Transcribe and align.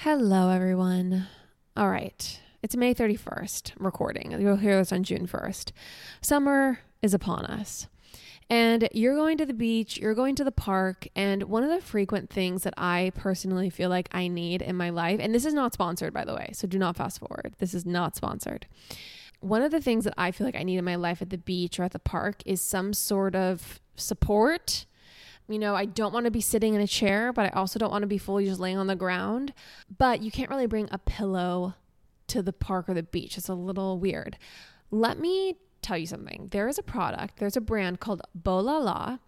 Hello, 0.00 0.50
everyone. 0.50 1.26
All 1.74 1.88
right. 1.88 2.40
It's 2.62 2.76
May 2.76 2.94
31st, 2.94 3.72
I'm 3.78 3.86
recording. 3.86 4.30
You'll 4.38 4.56
hear 4.56 4.76
this 4.76 4.92
on 4.92 5.04
June 5.04 5.26
1st. 5.26 5.72
Summer 6.20 6.80
is 7.00 7.14
upon 7.14 7.46
us. 7.46 7.88
And 8.50 8.90
you're 8.92 9.16
going 9.16 9.38
to 9.38 9.46
the 9.46 9.54
beach, 9.54 9.96
you're 9.96 10.14
going 10.14 10.34
to 10.34 10.44
the 10.44 10.52
park, 10.52 11.08
and 11.16 11.44
one 11.44 11.64
of 11.64 11.70
the 11.70 11.80
frequent 11.80 12.28
things 12.28 12.62
that 12.64 12.74
I 12.76 13.10
personally 13.14 13.70
feel 13.70 13.88
like 13.88 14.10
I 14.12 14.28
need 14.28 14.60
in 14.60 14.76
my 14.76 14.90
life, 14.90 15.18
and 15.18 15.34
this 15.34 15.46
is 15.46 15.54
not 15.54 15.72
sponsored, 15.72 16.12
by 16.12 16.26
the 16.26 16.34
way, 16.34 16.50
so 16.52 16.68
do 16.68 16.78
not 16.78 16.96
fast 16.96 17.18
forward. 17.18 17.54
This 17.58 17.72
is 17.72 17.86
not 17.86 18.14
sponsored. 18.14 18.66
One 19.40 19.62
of 19.62 19.70
the 19.70 19.80
things 19.80 20.04
that 20.04 20.14
I 20.18 20.30
feel 20.30 20.46
like 20.46 20.56
I 20.56 20.62
need 20.62 20.76
in 20.76 20.84
my 20.84 20.96
life 20.96 21.22
at 21.22 21.30
the 21.30 21.38
beach 21.38 21.80
or 21.80 21.84
at 21.84 21.92
the 21.92 21.98
park 21.98 22.42
is 22.44 22.60
some 22.60 22.92
sort 22.92 23.34
of 23.34 23.80
support. 23.96 24.84
You 25.48 25.58
know, 25.58 25.74
I 25.74 25.84
don't 25.84 26.12
want 26.12 26.24
to 26.24 26.30
be 26.30 26.40
sitting 26.40 26.74
in 26.74 26.80
a 26.80 26.86
chair, 26.86 27.32
but 27.32 27.46
I 27.46 27.48
also 27.50 27.78
don't 27.78 27.90
want 27.90 28.02
to 28.02 28.08
be 28.08 28.18
fully 28.18 28.46
just 28.46 28.60
laying 28.60 28.78
on 28.78 28.88
the 28.88 28.96
ground. 28.96 29.52
But 29.96 30.22
you 30.22 30.30
can't 30.30 30.50
really 30.50 30.66
bring 30.66 30.88
a 30.90 30.98
pillow 30.98 31.74
to 32.28 32.42
the 32.42 32.52
park 32.52 32.88
or 32.88 32.94
the 32.94 33.04
beach. 33.04 33.38
It's 33.38 33.48
a 33.48 33.54
little 33.54 33.98
weird. 33.98 34.38
Let 34.90 35.18
me 35.18 35.56
tell 35.82 35.96
you 35.96 36.06
something. 36.06 36.48
There 36.50 36.66
is 36.68 36.78
a 36.78 36.82
product, 36.82 37.38
there's 37.38 37.56
a 37.56 37.60
brand 37.60 38.00
called 38.00 38.22
Bolala, 38.40 39.20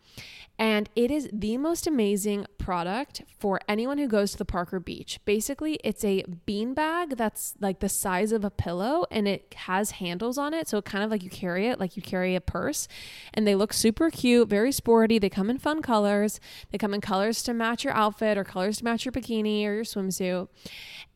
and 0.59 0.89
it 0.97 1.11
is 1.11 1.29
the 1.33 1.57
most 1.57 1.87
amazing 1.87 2.45
product 2.59 3.23
for 3.39 3.61
anyone 3.69 3.97
who 3.97 4.09
goes 4.09 4.33
to 4.33 4.39
the 4.39 4.45
Parker 4.45 4.81
beach. 4.81 5.21
Basically, 5.25 5.79
it's 5.85 6.05
a 6.05 6.25
bean 6.47 6.75
bag 6.75 7.17
that's 7.17 7.55
like 7.61 7.79
the 7.79 7.89
size 7.89 8.33
of 8.33 8.45
a 8.45 8.51
pillow 8.51 9.07
and 9.11 9.29
it 9.29 9.55
has 9.57 9.93
handles 9.93 10.37
on 10.37 10.53
it. 10.55 10.69
So, 10.69 10.79
it 10.79 10.85
kind 10.85 11.05
of 11.05 11.11
like 11.11 11.23
you 11.23 11.31
carry 11.31 11.69
it, 11.69 11.79
like 11.79 11.97
you 11.97 12.03
carry 12.03 12.35
a 12.35 12.41
purse. 12.41 12.89
And 13.33 13.47
they 13.47 13.55
look 13.55 13.73
super 13.73 14.11
cute, 14.11 14.49
very 14.49 14.73
sporty. 14.73 15.19
They 15.19 15.31
come 15.31 15.49
in 15.49 15.59
fun 15.59 15.81
colors. 15.81 16.41
They 16.73 16.79
come 16.79 16.93
in 16.93 17.01
colors 17.01 17.43
to 17.45 17.55
match 17.55 17.85
your 17.85 17.95
outfit 17.95 18.37
or 18.37 18.43
colors 18.43 18.79
to 18.79 18.85
match 18.85 19.05
your 19.05 19.13
bikini 19.13 19.65
or 19.65 19.75
your 19.75 19.85
swimsuit. 19.85 20.49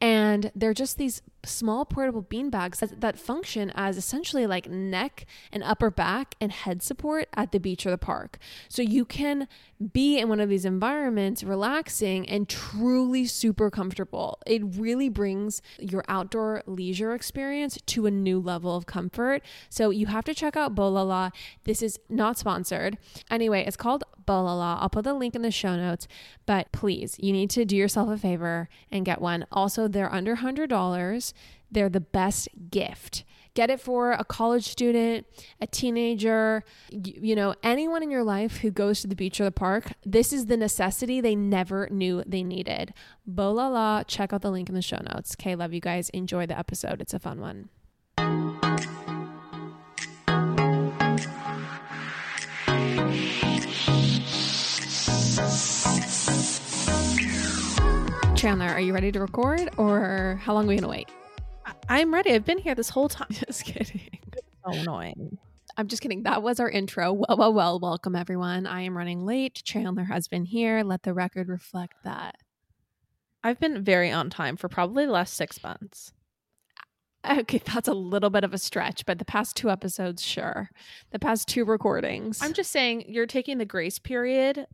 And 0.01 0.53
they're 0.55 0.75
just 0.75 0.99
these 0.99 1.21
small 1.45 1.85
portable 1.85 2.23
bean 2.23 2.51
bags 2.51 2.81
that, 2.81 3.01
that 3.01 3.19
function 3.19 3.73
as 3.75 3.97
essentially 3.97 4.47
like 4.47 4.69
neck 4.69 5.27
and 5.53 5.63
upper 5.63 5.91
back 5.91 6.35
and 6.41 6.53
head 6.53 6.83
support 6.83 7.29
at 7.35 7.53
the 7.53 7.59
beach 7.59 7.85
or 7.87 7.91
the 7.91 7.99
park. 7.99 8.39
So 8.69 8.83
you 8.83 9.05
can 9.05 9.49
be 9.93 10.19
in 10.19 10.29
one 10.29 10.41
of 10.41 10.49
these 10.49 10.65
environments 10.65 11.43
relaxing 11.43 12.29
and 12.29 12.49
truly 12.49 13.27
super 13.27 13.71
comfortable. 13.71 14.39
It 14.47 14.63
really 14.65 15.09
brings 15.09 15.63
your 15.79 16.05
outdoor 16.09 16.63
leisure 16.67 17.15
experience 17.15 17.79
to 17.87 18.07
a 18.07 18.11
new 18.11 18.39
level 18.39 18.77
of 18.77 18.87
comfort. 18.87 19.43
So 19.69 19.91
you 19.91 20.07
have 20.07 20.25
to 20.25 20.35
check 20.35 20.57
out 20.57 20.75
Bolala. 20.75 21.33
This 21.65 21.83
is 21.83 21.99
not 22.09 22.39
sponsored. 22.39 22.99
Anyway, 23.31 23.65
it's 23.67 23.77
called 23.77 24.05
Bolala. 24.27 24.79
I'll 24.81 24.89
put 24.89 25.05
the 25.05 25.15
link 25.15 25.35
in 25.35 25.43
the 25.43 25.51
show 25.51 25.77
notes, 25.77 26.09
but 26.47 26.71
please, 26.73 27.17
you 27.19 27.33
need 27.33 27.51
to 27.51 27.65
do 27.65 27.77
yourself 27.77 28.09
a 28.09 28.19
favor 28.19 28.69
and 28.91 29.05
get 29.05 29.21
one. 29.21 29.47
Also, 29.53 29.89
they're 29.89 30.13
under 30.13 30.37
$100. 30.37 31.33
They're 31.71 31.89
the 31.89 32.01
best 32.01 32.49
gift. 32.71 33.25
Get 33.55 33.69
it 33.69 33.81
for 33.81 34.13
a 34.13 34.25
college 34.25 34.67
student, 34.67 35.27
a 35.61 35.67
teenager, 35.67 36.65
you, 36.91 37.13
you, 37.21 37.35
know, 37.35 37.55
anyone 37.63 38.03
in 38.03 38.11
your 38.11 38.25
life 38.25 38.59
who 38.59 38.71
goes 38.71 39.03
to 39.03 39.07
the 39.07 39.15
beach 39.15 39.41
or 39.41 39.45
the 39.45 39.51
park. 39.51 39.93
This 40.07 40.33
is 40.33 40.47
the 40.47 40.57
necessity 40.57 41.21
they 41.21 41.37
never 41.37 41.87
knew 41.91 42.23
they 42.27 42.43
needed. 42.43 42.95
Bolala, 43.31 44.05
check 44.07 44.33
out 44.33 44.41
the 44.41 44.51
link 44.51 44.71
in 44.71 44.75
the 44.75 44.81
show 44.81 45.01
notes. 45.13 45.37
Okay, 45.39 45.55
love 45.55 45.75
you 45.75 45.81
guys. 45.81 46.09
Enjoy 46.11 46.47
the 46.47 46.59
episode. 46.59 47.03
It's 47.03 47.13
a 47.13 47.19
fun 47.19 47.41
one. 47.41 47.69
Chandler, 58.43 58.67
are 58.67 58.81
you 58.81 58.93
ready 58.93 59.13
to 59.13 59.21
record 59.21 59.71
or 59.77 60.41
how 60.43 60.53
long 60.53 60.65
are 60.65 60.67
we 60.67 60.75
going 60.75 60.83
to 60.83 60.89
wait? 60.89 61.09
I'm 61.89 62.13
ready. 62.13 62.33
I've 62.33 62.45
been 62.45 62.59
here 62.59 62.75
this 62.75 62.89
whole 62.89 63.09
time. 63.09 63.29
Just 63.31 63.65
kidding. 63.65 64.19
So 64.67 64.73
annoying. 64.73 65.39
I'm 65.77 65.87
just 65.87 66.03
kidding. 66.03 66.25
That 66.25 66.43
was 66.43 66.59
our 66.59 66.69
intro. 66.69 67.13
Well, 67.13 67.37
well, 67.39 67.53
well, 67.53 67.79
welcome 67.79 68.17
everyone. 68.17 68.67
I 68.67 68.81
am 68.81 68.99
running 68.99 69.25
late. 69.25 69.63
Chandler 69.63 70.03
has 70.03 70.27
been 70.27 70.45
here. 70.45 70.83
Let 70.83 71.05
the 71.05 71.15
record 71.15 71.49
reflect 71.49 71.95
that. 72.03 72.35
I've 73.45 73.61
been 73.61 73.85
very 73.85 74.11
on 74.11 74.29
time 74.29 74.57
for 74.57 74.69
probably 74.69 75.07
the 75.07 75.13
last 75.13 75.35
six 75.35 75.63
months. 75.63 76.13
Uh, 77.23 77.37
okay, 77.43 77.63
that's 77.65 77.87
a 77.87 77.95
little 77.95 78.31
bit 78.31 78.43
of 78.43 78.53
a 78.53 78.59
stretch, 78.59 79.07
but 79.07 79.21
the 79.21 79.25
past 79.25 79.55
two 79.55 79.71
episodes, 79.71 80.21
sure. 80.21 80.69
The 81.13 81.21
past 81.21 81.47
two 81.47 81.65
recordings. 81.65 82.43
I'm 82.43 82.55
just 82.55 82.73
saying 82.73 83.05
you're 83.07 83.27
taking 83.27 83.59
the 83.59 83.65
grace 83.65 84.01
period 84.01 84.67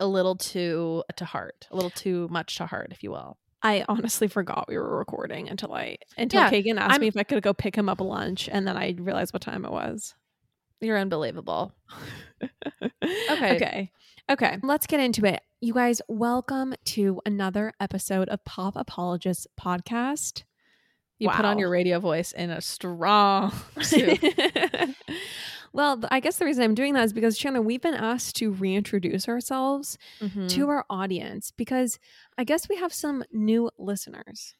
a 0.00 0.06
little 0.06 0.34
too 0.34 1.04
to 1.16 1.24
heart, 1.24 1.68
a 1.70 1.76
little 1.76 1.90
too 1.90 2.26
much 2.30 2.56
to 2.56 2.66
heart, 2.66 2.88
if 2.90 3.02
you 3.02 3.10
will. 3.10 3.38
I 3.62 3.84
honestly 3.88 4.26
forgot 4.26 4.66
we 4.68 4.76
were 4.78 4.98
recording 4.98 5.48
until 5.48 5.74
I 5.74 5.98
until 6.16 6.40
yeah, 6.40 6.50
Kagan 6.50 6.78
asked 6.78 6.94
I'm, 6.94 7.00
me 7.00 7.08
if 7.08 7.16
I 7.16 7.22
could 7.22 7.42
go 7.42 7.52
pick 7.52 7.76
him 7.76 7.88
up 7.88 8.00
lunch, 8.00 8.48
and 8.50 8.66
then 8.66 8.76
I 8.76 8.96
realized 8.98 9.32
what 9.32 9.42
time 9.42 9.64
it 9.64 9.70
was. 9.70 10.14
You're 10.80 10.98
unbelievable. 10.98 11.74
okay. 13.04 13.56
Okay. 13.56 13.90
Okay. 14.30 14.58
Let's 14.62 14.86
get 14.86 15.00
into 15.00 15.26
it. 15.26 15.42
You 15.60 15.74
guys, 15.74 16.00
welcome 16.08 16.74
to 16.86 17.20
another 17.26 17.74
episode 17.78 18.30
of 18.30 18.42
Pop 18.46 18.76
Apologists 18.76 19.46
podcast. 19.60 20.44
You 21.18 21.28
wow. 21.28 21.36
put 21.36 21.44
on 21.44 21.58
your 21.58 21.68
radio 21.68 22.00
voice 22.00 22.32
in 22.32 22.48
a 22.48 22.62
strong 22.62 23.52
Well, 25.72 26.02
I 26.10 26.20
guess 26.20 26.36
the 26.36 26.44
reason 26.44 26.64
I'm 26.64 26.74
doing 26.74 26.94
that 26.94 27.04
is 27.04 27.12
because 27.12 27.38
Chandler, 27.38 27.62
we've 27.62 27.80
been 27.80 27.94
asked 27.94 28.36
to 28.36 28.50
reintroduce 28.50 29.28
ourselves 29.28 29.98
mm-hmm. 30.20 30.48
to 30.48 30.68
our 30.68 30.84
audience 30.90 31.52
because 31.56 31.98
I 32.36 32.44
guess 32.44 32.68
we 32.68 32.76
have 32.76 32.92
some 32.92 33.24
new 33.32 33.70
listeners. 33.78 34.54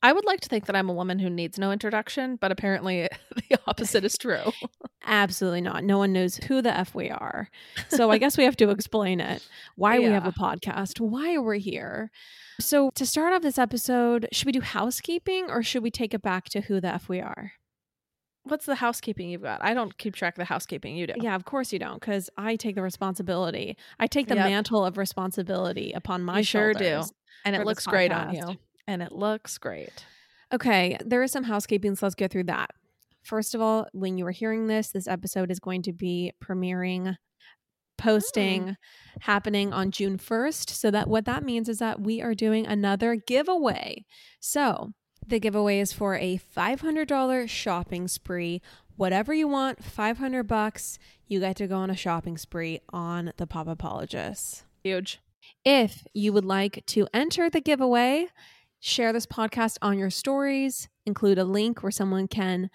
I 0.00 0.12
would 0.12 0.24
like 0.24 0.40
to 0.42 0.48
think 0.48 0.66
that 0.66 0.76
I'm 0.76 0.88
a 0.88 0.94
woman 0.94 1.18
who 1.18 1.28
needs 1.28 1.58
no 1.58 1.72
introduction, 1.72 2.36
but 2.36 2.52
apparently 2.52 3.08
the 3.50 3.58
opposite 3.66 4.04
is 4.04 4.16
true. 4.16 4.52
Absolutely 5.04 5.60
not. 5.60 5.82
No 5.82 5.98
one 5.98 6.12
knows 6.12 6.36
who 6.36 6.62
the 6.62 6.76
F 6.76 6.94
we 6.94 7.10
are. 7.10 7.50
So 7.88 8.10
I 8.10 8.18
guess 8.18 8.38
we 8.38 8.44
have 8.44 8.56
to 8.58 8.70
explain 8.70 9.20
it 9.20 9.46
why 9.74 9.96
yeah. 9.96 10.06
we 10.06 10.12
have 10.12 10.26
a 10.26 10.32
podcast, 10.32 11.00
why 11.00 11.38
we're 11.38 11.54
here. 11.54 12.10
So 12.60 12.90
to 12.94 13.06
start 13.06 13.32
off 13.32 13.42
this 13.42 13.58
episode, 13.58 14.28
should 14.30 14.46
we 14.46 14.52
do 14.52 14.60
housekeeping 14.60 15.46
or 15.48 15.62
should 15.62 15.82
we 15.82 15.90
take 15.90 16.14
it 16.14 16.22
back 16.22 16.44
to 16.50 16.60
who 16.60 16.80
the 16.80 16.88
F 16.88 17.08
we 17.08 17.20
are? 17.20 17.52
What's 18.48 18.66
the 18.66 18.74
housekeeping 18.74 19.30
you've 19.30 19.42
got? 19.42 19.62
I 19.62 19.74
don't 19.74 19.96
keep 19.98 20.14
track 20.14 20.34
of 20.34 20.38
the 20.38 20.44
housekeeping. 20.44 20.96
You 20.96 21.06
do. 21.06 21.14
Yeah, 21.16 21.34
of 21.34 21.44
course 21.44 21.72
you 21.72 21.78
don't, 21.78 22.00
because 22.00 22.30
I 22.36 22.56
take 22.56 22.74
the 22.74 22.82
responsibility. 22.82 23.76
I 23.98 24.06
take 24.06 24.28
the 24.28 24.34
yep. 24.34 24.46
mantle 24.46 24.84
of 24.84 24.98
responsibility 24.98 25.92
upon 25.92 26.22
my 26.22 26.38
you 26.38 26.44
sure 26.44 26.74
do, 26.74 27.02
and 27.44 27.54
it 27.54 27.64
looks 27.64 27.86
great 27.86 28.12
on 28.12 28.34
you. 28.34 28.56
And 28.86 29.02
it 29.02 29.12
looks 29.12 29.58
great. 29.58 30.04
Okay, 30.52 30.96
there 31.04 31.22
is 31.22 31.30
some 31.30 31.44
housekeeping, 31.44 31.94
so 31.94 32.06
let's 32.06 32.14
go 32.14 32.26
through 32.26 32.44
that. 32.44 32.70
First 33.22 33.54
of 33.54 33.60
all, 33.60 33.86
when 33.92 34.16
you 34.16 34.26
are 34.26 34.32
hearing 34.32 34.66
this, 34.66 34.88
this 34.88 35.06
episode 35.06 35.50
is 35.50 35.60
going 35.60 35.82
to 35.82 35.92
be 35.92 36.32
premiering 36.42 37.16
posting 37.98 38.62
mm. 38.62 38.76
happening 39.20 39.72
on 39.72 39.90
June 39.90 40.16
1st. 40.16 40.70
So 40.70 40.90
that 40.90 41.08
what 41.08 41.26
that 41.26 41.42
means 41.42 41.68
is 41.68 41.78
that 41.78 42.00
we 42.00 42.22
are 42.22 42.34
doing 42.34 42.66
another 42.66 43.16
giveaway. 43.16 44.06
So 44.40 44.92
the 45.28 45.38
giveaway 45.38 45.78
is 45.78 45.92
for 45.92 46.14
a 46.16 46.40
$500 46.56 47.48
shopping 47.48 48.08
spree. 48.08 48.62
Whatever 48.96 49.34
you 49.34 49.46
want, 49.46 49.84
500 49.84 50.44
bucks, 50.44 50.98
you 51.26 51.40
get 51.40 51.56
to 51.56 51.66
go 51.66 51.76
on 51.76 51.90
a 51.90 51.96
shopping 51.96 52.38
spree 52.38 52.80
on 52.88 53.32
the 53.36 53.46
Pop 53.46 53.68
Apologists. 53.68 54.64
Huge. 54.82 55.20
If 55.64 56.04
you 56.14 56.32
would 56.32 56.44
like 56.44 56.84
to 56.86 57.06
enter 57.12 57.50
the 57.50 57.60
giveaway, 57.60 58.28
share 58.80 59.12
this 59.12 59.26
podcast 59.26 59.76
on 59.82 59.98
your 59.98 60.10
stories, 60.10 60.88
include 61.04 61.38
a 61.38 61.44
link 61.44 61.82
where 61.82 61.92
someone 61.92 62.26
can 62.26 62.70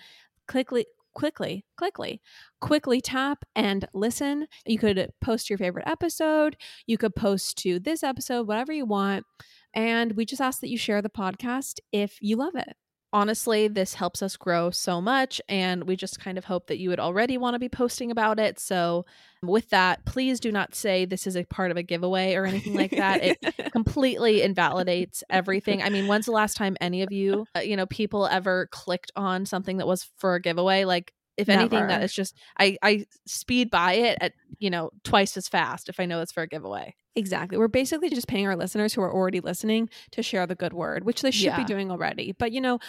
quickly 0.48 0.86
quickly, 1.14 1.64
quickly, 1.78 2.22
quickly 2.60 3.00
tap 3.00 3.46
and 3.56 3.88
listen. 3.94 4.48
You 4.66 4.80
could 4.80 5.12
post 5.22 5.50
your 5.50 5.58
favorite 5.58 5.88
episode. 5.88 6.58
You 6.88 6.98
could 6.98 7.16
post 7.16 7.58
to 7.60 7.80
this 7.80 8.04
episode, 8.04 8.48
whatever 8.48 8.74
you 8.74 8.86
want. 8.86 9.26
And 9.74 10.14
we 10.14 10.26
just 10.26 10.42
ask 10.42 10.62
that 10.62 10.70
you 10.70 10.78
share 10.78 11.02
the 11.02 11.10
podcast 11.10 11.80
if 11.92 12.18
you 12.22 12.36
love 12.36 12.56
it. 12.56 12.76
Honestly, 13.12 13.68
this 13.68 13.94
helps 13.94 14.24
us 14.24 14.36
grow 14.38 14.72
so 14.72 15.00
much. 15.00 15.40
And 15.48 15.84
we 15.84 15.96
just 15.96 16.20
kind 16.20 16.36
of 16.36 16.46
hope 16.46 16.66
that 16.68 16.80
you 16.80 16.90
would 16.90 17.00
already 17.00 17.38
want 17.38 17.54
to 17.54 17.60
be 17.60 17.70
posting 17.70 18.10
about 18.10 18.40
it. 18.40 18.60
So, 18.60 19.06
with 19.44 19.70
that, 19.70 20.04
please 20.06 20.40
do 20.40 20.52
not 20.52 20.74
say 20.74 21.06
this 21.06 21.28
is 21.28 21.36
a 21.36 21.44
part 21.44 21.70
of 21.70 21.78
a 21.78 21.84
giveaway 21.84 22.34
or 22.34 22.46
anything 22.46 22.74
like 22.74 22.90
that. 22.92 23.24
it 23.24 23.72
completely 23.72 24.42
invalidates 24.42 25.24
everything. 25.30 25.84
I 25.84 25.90
mean, 25.90 26.08
when's 26.08 26.26
the 26.26 26.32
last 26.32 26.58
time 26.58 26.76
any 26.82 27.04
of 27.04 27.12
you, 27.12 27.46
uh, 27.56 27.60
you 27.60 27.76
know, 27.76 27.86
people 27.86 28.26
ever 28.26 28.68
clicked 28.72 29.12
on 29.16 29.46
something 29.46 29.78
that 29.78 29.86
was 29.86 30.10
for 30.18 30.34
a 30.34 30.42
giveaway? 30.42 30.86
Like, 30.86 31.14
if 31.38 31.48
Never. 31.48 31.62
anything 31.62 31.88
that 31.88 32.04
is 32.04 32.14
just 32.14 32.36
i 32.60 32.78
i 32.82 33.06
speed 33.26 33.70
by 33.70 33.94
it 33.94 34.18
at 34.22 34.34
you 34.60 34.70
know 34.70 34.92
twice 35.04 35.36
as 35.38 35.48
fast 35.48 35.90
if 35.90 36.00
i 36.00 36.06
know 36.06 36.22
it's 36.22 36.32
for 36.32 36.44
a 36.44 36.48
giveaway 36.48 36.96
exactly 37.16 37.58
we're 37.58 37.68
basically 37.68 38.10
just 38.10 38.28
paying 38.28 38.48
our 38.48 38.56
listeners 38.56 38.94
who 38.94 39.02
are 39.02 39.14
already 39.14 39.40
listening 39.40 39.90
to 40.12 40.24
share 40.24 40.46
the 40.48 40.56
good 40.56 40.74
word 40.74 41.04
which 41.04 41.22
they 41.22 41.32
should 41.32 41.46
yeah. 41.46 41.58
be 41.58 41.64
doing 41.64 41.92
already 41.92 42.34
but 42.38 42.52
you 42.52 42.62
know 42.62 42.80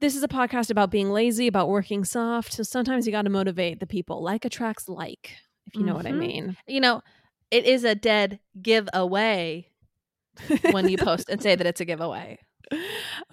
this 0.00 0.14
is 0.14 0.22
a 0.22 0.28
podcast 0.28 0.70
about 0.70 0.90
being 0.90 1.10
lazy 1.10 1.46
about 1.46 1.68
working 1.68 2.04
soft 2.04 2.52
so 2.52 2.62
sometimes 2.62 3.06
you 3.06 3.12
got 3.12 3.22
to 3.22 3.30
motivate 3.30 3.80
the 3.80 3.86
people 3.86 4.22
like 4.22 4.44
attracts 4.44 4.88
like 4.88 5.36
if 5.66 5.74
you 5.74 5.82
know 5.82 5.94
mm-hmm. 5.94 5.96
what 5.96 6.06
i 6.06 6.10
mm-hmm. 6.10 6.18
mean 6.18 6.56
you 6.66 6.80
know 6.80 7.02
it 7.50 7.64
is 7.64 7.84
a 7.84 7.94
dead 7.94 8.40
giveaway 8.60 9.68
when 10.70 10.88
you 10.88 10.98
post 10.98 11.28
and 11.28 11.42
say 11.42 11.54
that 11.54 11.66
it's 11.66 11.80
a 11.80 11.84
giveaway. 11.84 12.38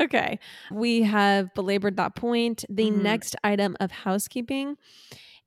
Okay. 0.02 0.40
We 0.72 1.04
have 1.04 1.54
belabored 1.54 1.98
that 1.98 2.16
point. 2.16 2.66
The 2.70 2.90
Mhm. 2.92 3.02
next 3.02 3.36
item 3.44 3.76
of 3.80 3.92
housekeeping 3.92 4.78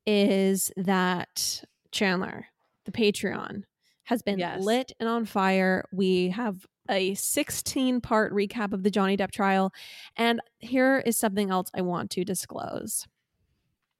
is 0.06 0.71
that 0.77 1.65
Chandler, 1.93 2.47
the 2.85 2.93
Patreon, 2.93 3.65
has 4.05 4.23
been 4.23 4.38
Yes. 4.38 4.62
lit 4.62 4.93
and 5.00 5.09
on 5.09 5.25
fire. 5.25 5.85
We 5.93 6.29
have 6.31 6.67
a 6.88 7.15
16 7.15 8.00
part 8.00 8.33
recap 8.33 8.73
of 8.73 8.85
the 8.85 8.91
Johnny 8.91 9.17
Depp 9.17 9.33
trial. 9.33 9.73
And 10.17 10.41
here 10.59 10.99
is 11.05 11.19
something 11.19 11.50
else 11.50 11.69
I 11.75 11.81
want 11.81 12.11
to 12.12 12.25
disclose. 12.25 13.06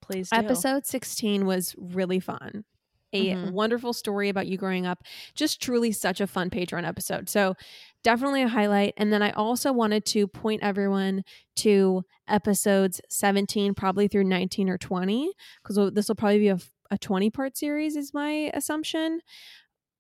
Please 0.01 0.31
do. 0.31 0.37
Episode 0.37 0.87
16 0.87 1.47
was 1.47 1.75
really 1.77 2.21
fun. 2.21 2.65
A 3.13 3.31
Mhm. 3.35 3.53
wonderful 3.53 3.93
story 3.93 4.29
about 4.29 4.47
you 4.47 4.57
growing 4.59 4.85
up. 4.87 5.03
Just 5.35 5.61
truly 5.63 5.93
such 5.93 6.21
a 6.21 6.27
fun 6.27 6.51
Patreon 6.51 6.87
episode. 6.87 7.29
So, 7.29 7.55
definitely 8.03 8.43
a 8.43 8.49
highlight. 8.49 8.95
And 8.97 9.13
then 9.13 9.23
I 9.23 9.31
also 9.31 9.73
wanted 9.73 10.05
to 10.07 10.27
point 10.29 10.63
everyone 10.63 11.23
to 11.57 12.03
episodes 12.29 13.01
17, 13.09 13.75
probably 13.75 14.07
through 14.09 14.25
19 14.25 14.69
or 14.69 14.79
20, 14.79 15.33
because 15.63 15.93
this 15.95 16.09
will 16.09 16.15
probably 16.15 16.39
be 16.39 16.49
a, 16.49 16.59
a 16.91 16.99
20 16.99 17.31
part 17.31 17.57
series, 17.57 17.97
is 17.97 18.13
my 18.15 18.51
assumption. 18.55 19.21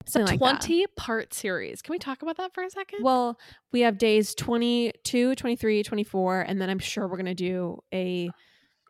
Something 0.06 0.38
like 0.38 0.41
that. 0.41 0.61
20 0.61 0.87
part 0.97 1.35
series. 1.35 1.82
Can 1.82 1.93
we 1.93 1.99
talk 1.99 2.23
about 2.23 2.37
that 2.37 2.55
for 2.55 2.62
a 2.62 2.70
second? 2.70 3.02
Well, 3.02 3.41
we 3.73 3.81
have 3.81 3.99
days 3.99 4.35
22, 4.37 5.35
23, 5.35 5.82
24, 5.82 6.43
and 6.43 6.61
then 6.61 6.70
I'm 6.70 6.79
sure 6.79 7.09
we're 7.09 7.17
going 7.17 7.26
to 7.26 7.35
do 7.35 7.81
a, 7.93 8.31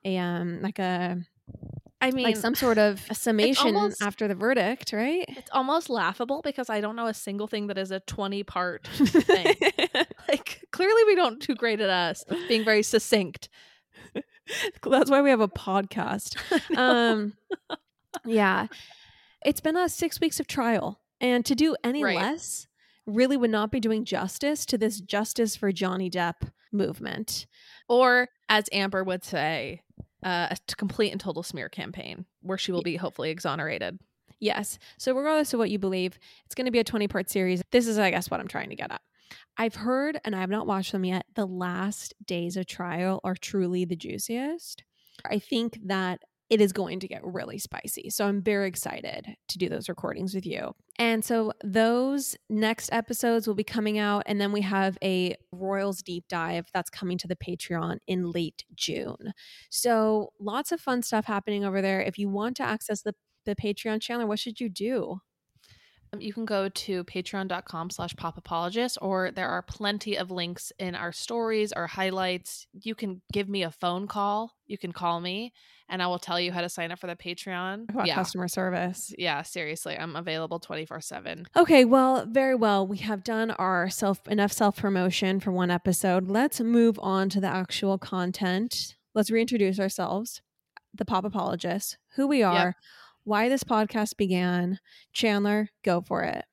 a, 0.04 0.18
um, 0.18 0.60
like 0.60 0.78
a, 0.78 1.16
I 2.00 2.10
mean, 2.10 2.24
like 2.24 2.36
some 2.36 2.54
sort 2.54 2.76
of 2.78 3.02
a 3.10 3.14
summation 3.14 3.74
almost- 3.74 4.02
after 4.02 4.28
the 4.28 4.34
verdict, 4.34 4.92
right? 4.92 5.24
it's 5.28 5.50
almost 5.52 5.88
laughable 5.88 6.42
because 6.42 6.68
I 6.68 6.80
don't 6.80 6.94
know 6.96 7.06
a 7.06 7.14
single 7.14 7.46
thing 7.46 7.68
that 7.68 7.78
is 7.78 7.90
a 7.90 8.00
20 8.00 8.42
part 8.44 8.86
thing. 8.88 9.54
like, 10.28 10.64
clearly, 10.72 11.04
we 11.06 11.14
don't 11.14 11.40
do 11.40 11.54
great 11.54 11.80
at 11.80 11.88
us 11.90 12.24
being 12.48 12.64
very 12.64 12.82
succinct. 12.82 13.48
That's 14.82 15.10
why 15.10 15.22
we 15.22 15.30
have 15.30 15.40
a 15.40 15.48
podcast. 15.48 16.36
um, 16.76 17.32
yeah, 18.24 18.66
it's 19.44 19.60
been 19.60 19.76
a 19.76 19.88
six 19.88 20.20
weeks 20.20 20.38
of 20.40 20.46
trial, 20.46 21.00
and 21.20 21.44
to 21.46 21.54
do 21.54 21.76
any 21.82 22.04
Right. 22.04 22.16
less 22.16 22.66
really 23.06 23.36
would 23.36 23.50
not 23.50 23.70
be 23.70 23.80
doing 23.80 24.04
justice 24.04 24.66
to 24.66 24.76
this 24.78 25.00
justice 25.00 25.56
for 25.56 25.72
Johnny 25.72 26.10
Depp 26.10 26.50
movement. 26.72 27.46
Or, 27.88 28.28
as 28.48 28.68
Amber 28.72 29.02
would 29.04 29.24
say, 29.24 29.82
uh, 30.26 30.48
a 30.50 30.74
complete 30.74 31.12
and 31.12 31.20
total 31.20 31.44
smear 31.44 31.68
campaign 31.68 32.26
where 32.42 32.58
she 32.58 32.72
will 32.72 32.82
be 32.82 32.96
hopefully 32.96 33.30
exonerated. 33.30 34.00
Yes. 34.40 34.78
So, 34.98 35.14
regardless 35.14 35.54
of 35.54 35.58
what 35.58 35.70
you 35.70 35.78
believe, 35.78 36.18
it's 36.44 36.54
going 36.54 36.64
to 36.64 36.72
be 36.72 36.80
a 36.80 36.84
20 36.84 37.06
part 37.06 37.30
series. 37.30 37.62
This 37.70 37.86
is, 37.86 37.96
I 37.96 38.10
guess, 38.10 38.28
what 38.28 38.40
I'm 38.40 38.48
trying 38.48 38.70
to 38.70 38.76
get 38.76 38.90
at. 38.90 39.00
I've 39.56 39.76
heard, 39.76 40.20
and 40.24 40.34
I 40.34 40.40
have 40.40 40.50
not 40.50 40.66
watched 40.66 40.90
them 40.90 41.04
yet, 41.04 41.26
the 41.34 41.46
last 41.46 42.12
days 42.26 42.56
of 42.56 42.66
trial 42.66 43.20
are 43.22 43.36
truly 43.36 43.84
the 43.84 43.96
juiciest. 43.96 44.82
I 45.24 45.38
think 45.38 45.78
that 45.84 46.20
it 46.48 46.60
is 46.60 46.72
going 46.72 47.00
to 47.00 47.08
get 47.08 47.24
really 47.24 47.58
spicy. 47.58 48.10
So, 48.10 48.26
I'm 48.26 48.42
very 48.42 48.68
excited 48.68 49.36
to 49.48 49.58
do 49.58 49.68
those 49.68 49.88
recordings 49.88 50.34
with 50.34 50.46
you. 50.46 50.74
And 50.98 51.24
so, 51.24 51.52
those 51.62 52.36
next 52.48 52.92
episodes 52.92 53.46
will 53.46 53.54
be 53.54 53.64
coming 53.64 53.98
out. 53.98 54.22
And 54.26 54.40
then 54.40 54.52
we 54.52 54.62
have 54.62 54.98
a 55.02 55.36
Royals 55.52 56.02
deep 56.02 56.24
dive 56.28 56.66
that's 56.72 56.90
coming 56.90 57.18
to 57.18 57.28
the 57.28 57.36
Patreon 57.36 57.98
in 58.06 58.30
late 58.30 58.64
June. 58.74 59.32
So, 59.70 60.32
lots 60.40 60.72
of 60.72 60.80
fun 60.80 61.02
stuff 61.02 61.24
happening 61.24 61.64
over 61.64 61.82
there. 61.82 62.00
If 62.00 62.18
you 62.18 62.28
want 62.28 62.56
to 62.58 62.62
access 62.62 63.02
the 63.02 63.14
the 63.44 63.56
Patreon 63.56 64.02
channel, 64.02 64.26
what 64.26 64.40
should 64.40 64.60
you 64.60 64.68
do? 64.68 65.20
Um, 66.12 66.20
You 66.20 66.32
can 66.32 66.44
go 66.44 66.68
to 66.68 67.04
patreon.com 67.04 67.90
slash 67.90 68.14
popapologist, 68.14 68.98
or 69.00 69.30
there 69.30 69.48
are 69.48 69.62
plenty 69.62 70.16
of 70.16 70.30
links 70.30 70.72
in 70.78 70.94
our 70.94 71.12
stories 71.12 71.72
or 71.74 71.86
highlights. 71.86 72.66
You 72.72 72.94
can 72.94 73.22
give 73.32 73.48
me 73.48 73.62
a 73.62 73.70
phone 73.70 74.06
call. 74.06 74.52
You 74.66 74.78
can 74.78 74.92
call 74.92 75.20
me 75.20 75.52
and 75.88 76.02
I 76.02 76.06
will 76.06 76.18
tell 76.18 76.40
you 76.40 76.52
how 76.52 76.60
to 76.60 76.68
sign 76.68 76.90
up 76.90 76.98
for 76.98 77.06
the 77.06 77.16
Patreon. 77.16 77.88
About 77.90 78.06
yeah. 78.06 78.14
customer 78.14 78.48
service. 78.48 79.14
Yeah, 79.18 79.42
seriously. 79.42 79.96
I'm 79.96 80.16
available 80.16 80.58
24 80.58 81.00
7. 81.00 81.46
Okay, 81.56 81.84
well, 81.84 82.26
very 82.26 82.54
well. 82.54 82.86
We 82.86 82.98
have 82.98 83.22
done 83.22 83.52
our 83.52 83.88
self 83.88 84.26
enough 84.28 84.52
self 84.52 84.76
promotion 84.76 85.40
for 85.40 85.52
one 85.52 85.70
episode. 85.70 86.28
Let's 86.28 86.60
move 86.60 86.98
on 87.00 87.28
to 87.30 87.40
the 87.40 87.48
actual 87.48 87.98
content. 87.98 88.96
Let's 89.14 89.30
reintroduce 89.30 89.78
ourselves, 89.80 90.42
the 90.92 91.04
pop 91.04 91.24
apologists, 91.24 91.96
who 92.16 92.26
we 92.26 92.42
are, 92.42 92.74
why 93.26 93.48
this 93.48 93.64
podcast 93.64 94.16
began. 94.16 94.78
Chandler, 95.12 95.68
go 95.84 96.00
for 96.00 96.22
it. 96.22 96.44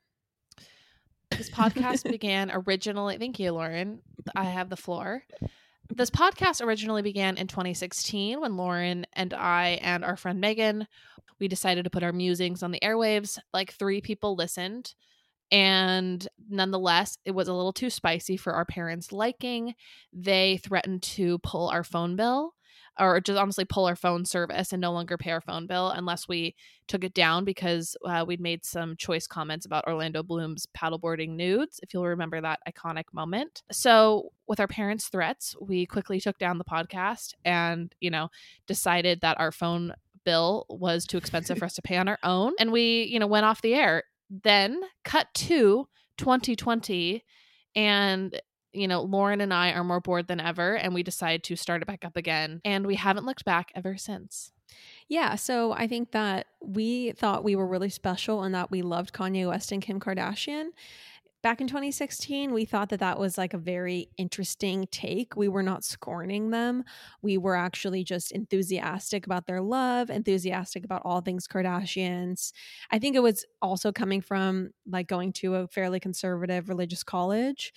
This 1.31 1.49
podcast 1.49 2.09
began 2.09 2.51
originally. 2.51 3.17
Thank 3.17 3.39
you, 3.39 3.51
Lauren. 3.51 4.01
I 4.35 4.45
have 4.45 4.69
the 4.69 4.75
floor. 4.75 5.23
This 5.89 6.09
podcast 6.09 6.65
originally 6.65 7.01
began 7.01 7.37
in 7.37 7.47
2016 7.47 8.41
when 8.41 8.57
Lauren 8.57 9.05
and 9.13 9.33
I 9.33 9.79
and 9.81 10.03
our 10.03 10.17
friend 10.17 10.41
Megan 10.41 10.87
we 11.39 11.47
decided 11.47 11.83
to 11.83 11.89
put 11.89 12.03
our 12.03 12.13
musings 12.13 12.63
on 12.63 12.71
the 12.71 12.79
airwaves. 12.81 13.37
Like 13.53 13.73
three 13.73 14.01
people 14.01 14.35
listened, 14.35 14.93
and 15.51 16.25
nonetheless, 16.49 17.17
it 17.25 17.31
was 17.31 17.47
a 17.47 17.53
little 17.53 17.73
too 17.73 17.89
spicy 17.89 18.37
for 18.37 18.53
our 18.53 18.65
parents' 18.65 19.11
liking. 19.11 19.75
They 20.13 20.57
threatened 20.57 21.03
to 21.03 21.39
pull 21.39 21.69
our 21.69 21.83
phone 21.83 22.15
bill 22.15 22.53
or 22.99 23.19
just 23.19 23.39
honestly 23.39 23.65
pull 23.65 23.85
our 23.85 23.95
phone 23.95 24.25
service 24.25 24.71
and 24.71 24.81
no 24.81 24.91
longer 24.91 25.17
pay 25.17 25.31
our 25.31 25.41
phone 25.41 25.65
bill 25.65 25.89
unless 25.89 26.27
we 26.27 26.55
took 26.87 27.03
it 27.03 27.13
down 27.13 27.43
because 27.45 27.95
uh, 28.05 28.23
we'd 28.27 28.39
made 28.39 28.65
some 28.65 28.95
choice 28.97 29.25
comments 29.25 29.65
about 29.65 29.85
Orlando 29.87 30.21
Bloom's 30.21 30.67
paddleboarding 30.77 31.29
nudes, 31.29 31.79
if 31.81 31.93
you'll 31.93 32.05
remember 32.05 32.39
that 32.41 32.59
iconic 32.67 33.05
moment. 33.13 33.63
So, 33.71 34.31
with 34.47 34.59
our 34.59 34.67
parents' 34.67 35.07
threats, 35.07 35.55
we 35.61 35.85
quickly 35.85 36.19
took 36.19 36.37
down 36.37 36.57
the 36.57 36.65
podcast 36.65 37.33
and, 37.45 37.93
you 37.99 38.11
know, 38.11 38.29
decided 38.67 39.21
that 39.21 39.39
our 39.39 39.51
phone 39.51 39.93
bill 40.25 40.65
was 40.69 41.05
too 41.05 41.17
expensive 41.17 41.57
for 41.57 41.65
us 41.65 41.75
to 41.75 41.81
pay 41.81 41.97
on 41.97 42.07
our 42.07 42.19
own. 42.23 42.53
And 42.59 42.71
we, 42.71 43.03
you 43.03 43.19
know, 43.19 43.27
went 43.27 43.45
off 43.45 43.61
the 43.61 43.73
air. 43.73 44.03
Then, 44.29 44.81
cut 45.03 45.27
to 45.35 45.87
2020, 46.17 47.23
and 47.75 48.41
you 48.73 48.87
know, 48.87 49.01
Lauren 49.01 49.41
and 49.41 49.53
I 49.53 49.71
are 49.71 49.83
more 49.83 50.01
bored 50.01 50.27
than 50.27 50.39
ever, 50.39 50.75
and 50.75 50.93
we 50.93 51.03
decide 51.03 51.43
to 51.43 51.55
start 51.55 51.81
it 51.81 51.87
back 51.87 52.03
up 52.03 52.17
again. 52.17 52.61
And 52.65 52.85
we 52.85 52.95
haven't 52.95 53.25
looked 53.25 53.45
back 53.45 53.71
ever 53.75 53.97
since. 53.97 54.51
Yeah, 55.07 55.35
so 55.35 55.73
I 55.73 55.87
think 55.87 56.11
that 56.11 56.47
we 56.61 57.11
thought 57.11 57.43
we 57.43 57.55
were 57.55 57.67
really 57.67 57.89
special 57.89 58.43
and 58.43 58.55
that 58.55 58.71
we 58.71 58.81
loved 58.81 59.13
Kanye 59.13 59.47
West 59.47 59.71
and 59.71 59.81
Kim 59.81 59.99
Kardashian. 59.99 60.69
Back 61.43 61.59
in 61.59 61.67
2016, 61.67 62.53
we 62.53 62.63
thought 62.63 62.87
that 62.87 63.01
that 63.01 63.19
was 63.19 63.37
like 63.37 63.53
a 63.53 63.57
very 63.57 64.07
interesting 64.17 64.87
take. 64.91 65.35
We 65.35 65.49
were 65.49 65.61
not 65.61 65.83
scorning 65.83 66.51
them. 66.51 66.85
We 67.21 67.37
were 67.37 67.57
actually 67.57 68.05
just 68.05 68.31
enthusiastic 68.31 69.25
about 69.25 69.45
their 69.45 69.61
love, 69.61 70.09
enthusiastic 70.09 70.85
about 70.85 71.01
all 71.03 71.19
things 71.19 71.45
Kardashians. 71.45 72.53
I 72.91 72.99
think 72.99 73.17
it 73.17 73.23
was 73.23 73.45
also 73.61 73.91
coming 73.91 74.21
from 74.21 74.69
like 74.87 75.07
going 75.07 75.33
to 75.33 75.55
a 75.55 75.67
fairly 75.67 75.99
conservative 75.99 76.69
religious 76.69 77.03
college. 77.03 77.73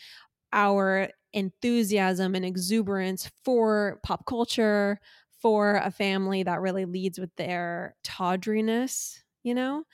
Our 0.52 1.10
enthusiasm 1.32 2.34
and 2.34 2.44
exuberance 2.44 3.30
for 3.44 4.00
pop 4.02 4.26
culture, 4.26 4.98
for 5.40 5.76
a 5.76 5.90
family 5.90 6.42
that 6.42 6.60
really 6.60 6.86
leads 6.86 7.18
with 7.18 7.34
their 7.36 7.94
tawdriness, 8.04 9.22
you 9.42 9.54
know, 9.54 9.84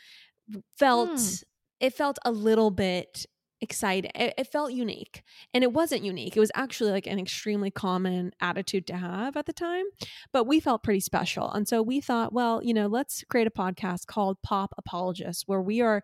felt 0.78 1.18
Hmm. 1.18 1.42
it 1.80 1.94
felt 1.94 2.18
a 2.24 2.30
little 2.32 2.70
bit 2.70 3.26
exciting. 3.60 4.10
It, 4.14 4.34
it 4.38 4.46
felt 4.48 4.72
unique, 4.72 5.22
and 5.54 5.64
it 5.64 5.72
wasn't 5.72 6.04
unique. 6.04 6.36
It 6.36 6.40
was 6.40 6.50
actually 6.54 6.90
like 6.92 7.06
an 7.06 7.18
extremely 7.18 7.70
common 7.70 8.32
attitude 8.40 8.86
to 8.88 8.96
have 8.96 9.36
at 9.36 9.46
the 9.46 9.52
time, 9.52 9.84
but 10.32 10.44
we 10.44 10.60
felt 10.60 10.82
pretty 10.82 11.00
special, 11.00 11.50
and 11.50 11.66
so 11.68 11.82
we 11.82 12.00
thought, 12.00 12.32
well, 12.32 12.62
you 12.62 12.74
know, 12.74 12.86
let's 12.86 13.24
create 13.30 13.46
a 13.46 13.50
podcast 13.50 14.06
called 14.06 14.40
Pop 14.42 14.74
Apologists, 14.78 15.44
where 15.46 15.62
we 15.62 15.80
are 15.80 16.02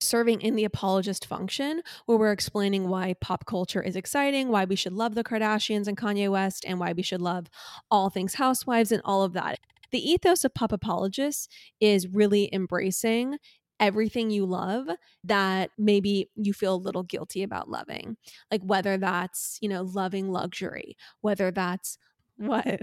serving 0.00 0.40
in 0.40 0.56
the 0.56 0.64
apologist 0.64 1.26
function 1.26 1.82
where 2.06 2.18
we're 2.18 2.32
explaining 2.32 2.88
why 2.88 3.14
pop 3.20 3.46
culture 3.46 3.82
is 3.82 3.96
exciting, 3.96 4.48
why 4.48 4.64
we 4.64 4.76
should 4.76 4.92
love 4.92 5.14
the 5.14 5.24
Kardashians 5.24 5.86
and 5.86 5.96
Kanye 5.96 6.30
West, 6.30 6.64
and 6.66 6.78
why 6.78 6.92
we 6.92 7.02
should 7.02 7.20
love 7.20 7.46
all 7.90 8.10
things 8.10 8.34
housewives 8.34 8.92
and 8.92 9.02
all 9.04 9.22
of 9.22 9.32
that. 9.32 9.58
The 9.90 10.10
ethos 10.10 10.44
of 10.44 10.54
pop 10.54 10.72
apologists 10.72 11.48
is 11.80 12.08
really 12.08 12.50
embracing 12.52 13.38
everything 13.80 14.30
you 14.30 14.44
love 14.44 14.88
that 15.24 15.70
maybe 15.78 16.30
you 16.34 16.52
feel 16.52 16.74
a 16.74 16.76
little 16.76 17.02
guilty 17.02 17.42
about 17.42 17.68
loving. 17.68 18.16
Like 18.50 18.62
whether 18.62 18.96
that's, 18.96 19.58
you 19.60 19.68
know, 19.68 19.82
loving 19.82 20.30
luxury, 20.30 20.96
whether 21.20 21.50
that's 21.50 21.98
what? 22.36 22.80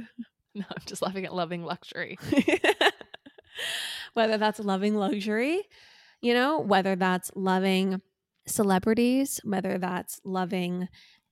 No, 0.54 0.64
I'm 0.70 0.84
just 0.86 1.02
laughing 1.02 1.26
at 1.26 1.34
loving 1.36 1.64
luxury. 1.64 2.18
whether 4.14 4.38
that's 4.38 4.60
loving 4.60 4.96
luxury, 4.96 5.64
you 6.22 6.34
know, 6.34 6.60
whether 6.60 6.96
that's 6.96 7.32
loving 7.36 8.02
celebrities, 8.48 9.40
whether 9.44 9.78
that's 9.78 10.20
loving 10.24 10.88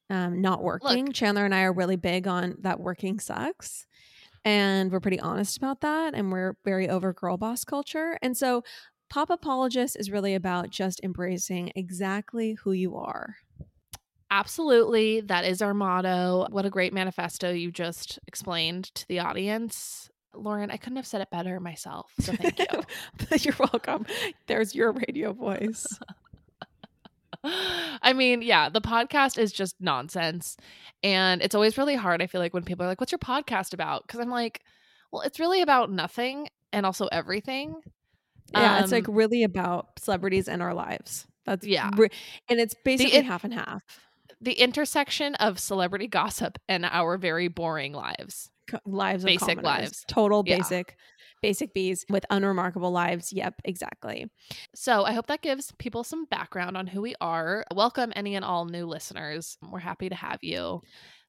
um, 0.09 0.41
not 0.41 0.63
working. 0.63 1.11
Chandler 1.11 1.45
and 1.45 1.55
I 1.55 1.63
are 1.63 1.73
really 1.73 1.95
big 1.95 2.27
on 2.27 2.55
that 2.61 2.79
working 2.79 3.19
sucks. 3.19 3.85
And 4.45 4.91
we're 4.91 4.99
pretty 4.99 5.19
honest 5.19 5.57
about 5.57 5.81
that. 5.81 6.13
And 6.13 6.31
we're 6.31 6.55
very 6.65 6.89
over 6.89 7.13
girl 7.13 7.37
boss 7.37 7.63
culture. 7.63 8.17
And 8.21 8.35
so, 8.37 8.63
Pop 9.09 9.29
Apologist 9.29 9.95
is 9.99 10.09
really 10.09 10.33
about 10.33 10.71
just 10.71 10.99
embracing 11.03 11.71
exactly 11.75 12.53
who 12.63 12.71
you 12.71 12.95
are. 12.95 13.35
Absolutely. 14.31 15.21
That 15.21 15.45
is 15.45 15.61
our 15.61 15.75
motto. 15.75 16.47
What 16.49 16.65
a 16.65 16.71
great 16.71 16.93
manifesto 16.93 17.51
you 17.51 17.71
just 17.71 18.17
explained 18.27 18.85
to 18.95 19.07
the 19.07 19.19
audience. 19.19 20.09
Lauren, 20.33 20.71
I 20.71 20.77
couldn't 20.77 20.97
have 20.97 21.07
said 21.07 21.21
it 21.21 21.29
better 21.29 21.59
myself. 21.59 22.11
So 22.19 22.33
thank 22.33 22.59
you. 22.59 22.65
You're 23.39 23.55
welcome. 23.59 24.05
There's 24.47 24.75
your 24.75 24.91
radio 24.91 25.33
voice. 25.33 25.87
I 27.43 28.13
mean, 28.13 28.41
yeah, 28.41 28.69
the 28.69 28.81
podcast 28.81 29.37
is 29.37 29.51
just 29.51 29.75
nonsense. 29.79 30.57
And 31.03 31.41
it's 31.41 31.55
always 31.55 31.77
really 31.77 31.95
hard. 31.95 32.21
I 32.21 32.27
feel 32.27 32.41
like 32.41 32.53
when 32.53 32.63
people 32.63 32.85
are 32.85 32.89
like, 32.89 32.99
What's 32.99 33.11
your 33.11 33.19
podcast 33.19 33.73
about? 33.73 34.07
Because 34.07 34.19
I'm 34.19 34.29
like, 34.29 34.61
Well, 35.11 35.21
it's 35.21 35.39
really 35.39 35.61
about 35.61 35.91
nothing 35.91 36.49
and 36.71 36.85
also 36.85 37.07
everything. 37.07 37.75
Yeah, 38.53 38.77
um, 38.77 38.83
it's 38.83 38.91
like 38.91 39.09
um, 39.09 39.15
really 39.15 39.43
about 39.43 39.99
celebrities 39.99 40.47
and 40.47 40.61
our 40.61 40.73
lives. 40.73 41.25
That's 41.45 41.65
yeah. 41.65 41.91
Re- 41.95 42.09
and 42.49 42.59
it's 42.59 42.75
basically 42.83 43.21
half 43.21 43.43
and 43.43 43.53
half. 43.53 43.83
The 44.41 44.53
intersection 44.53 45.35
of 45.35 45.59
celebrity 45.59 46.07
gossip 46.07 46.57
and 46.67 46.85
our 46.85 47.17
very 47.17 47.47
boring 47.47 47.93
lives. 47.93 48.49
Lives 48.85 49.23
basic 49.23 49.61
lives. 49.61 50.03
Total 50.07 50.43
yeah. 50.45 50.57
basic 50.57 50.95
basic 51.43 51.73
bees 51.73 52.05
with 52.09 52.25
unremarkable 52.31 52.91
lives. 52.91 53.31
Yep, 53.33 53.55
exactly. 53.65 54.31
So 54.73 55.03
I 55.03 55.11
hope 55.11 55.27
that 55.27 55.41
gives 55.41 55.73
people 55.77 56.03
some 56.03 56.25
background 56.25 56.77
on 56.77 56.87
who 56.87 57.01
we 57.01 57.15
are. 57.21 57.65
Welcome 57.75 58.13
any 58.15 58.35
and 58.35 58.45
all 58.45 58.65
new 58.65 58.87
listeners. 58.87 59.57
We're 59.69 59.79
happy 59.79 60.09
to 60.09 60.15
have 60.15 60.39
you. 60.41 60.81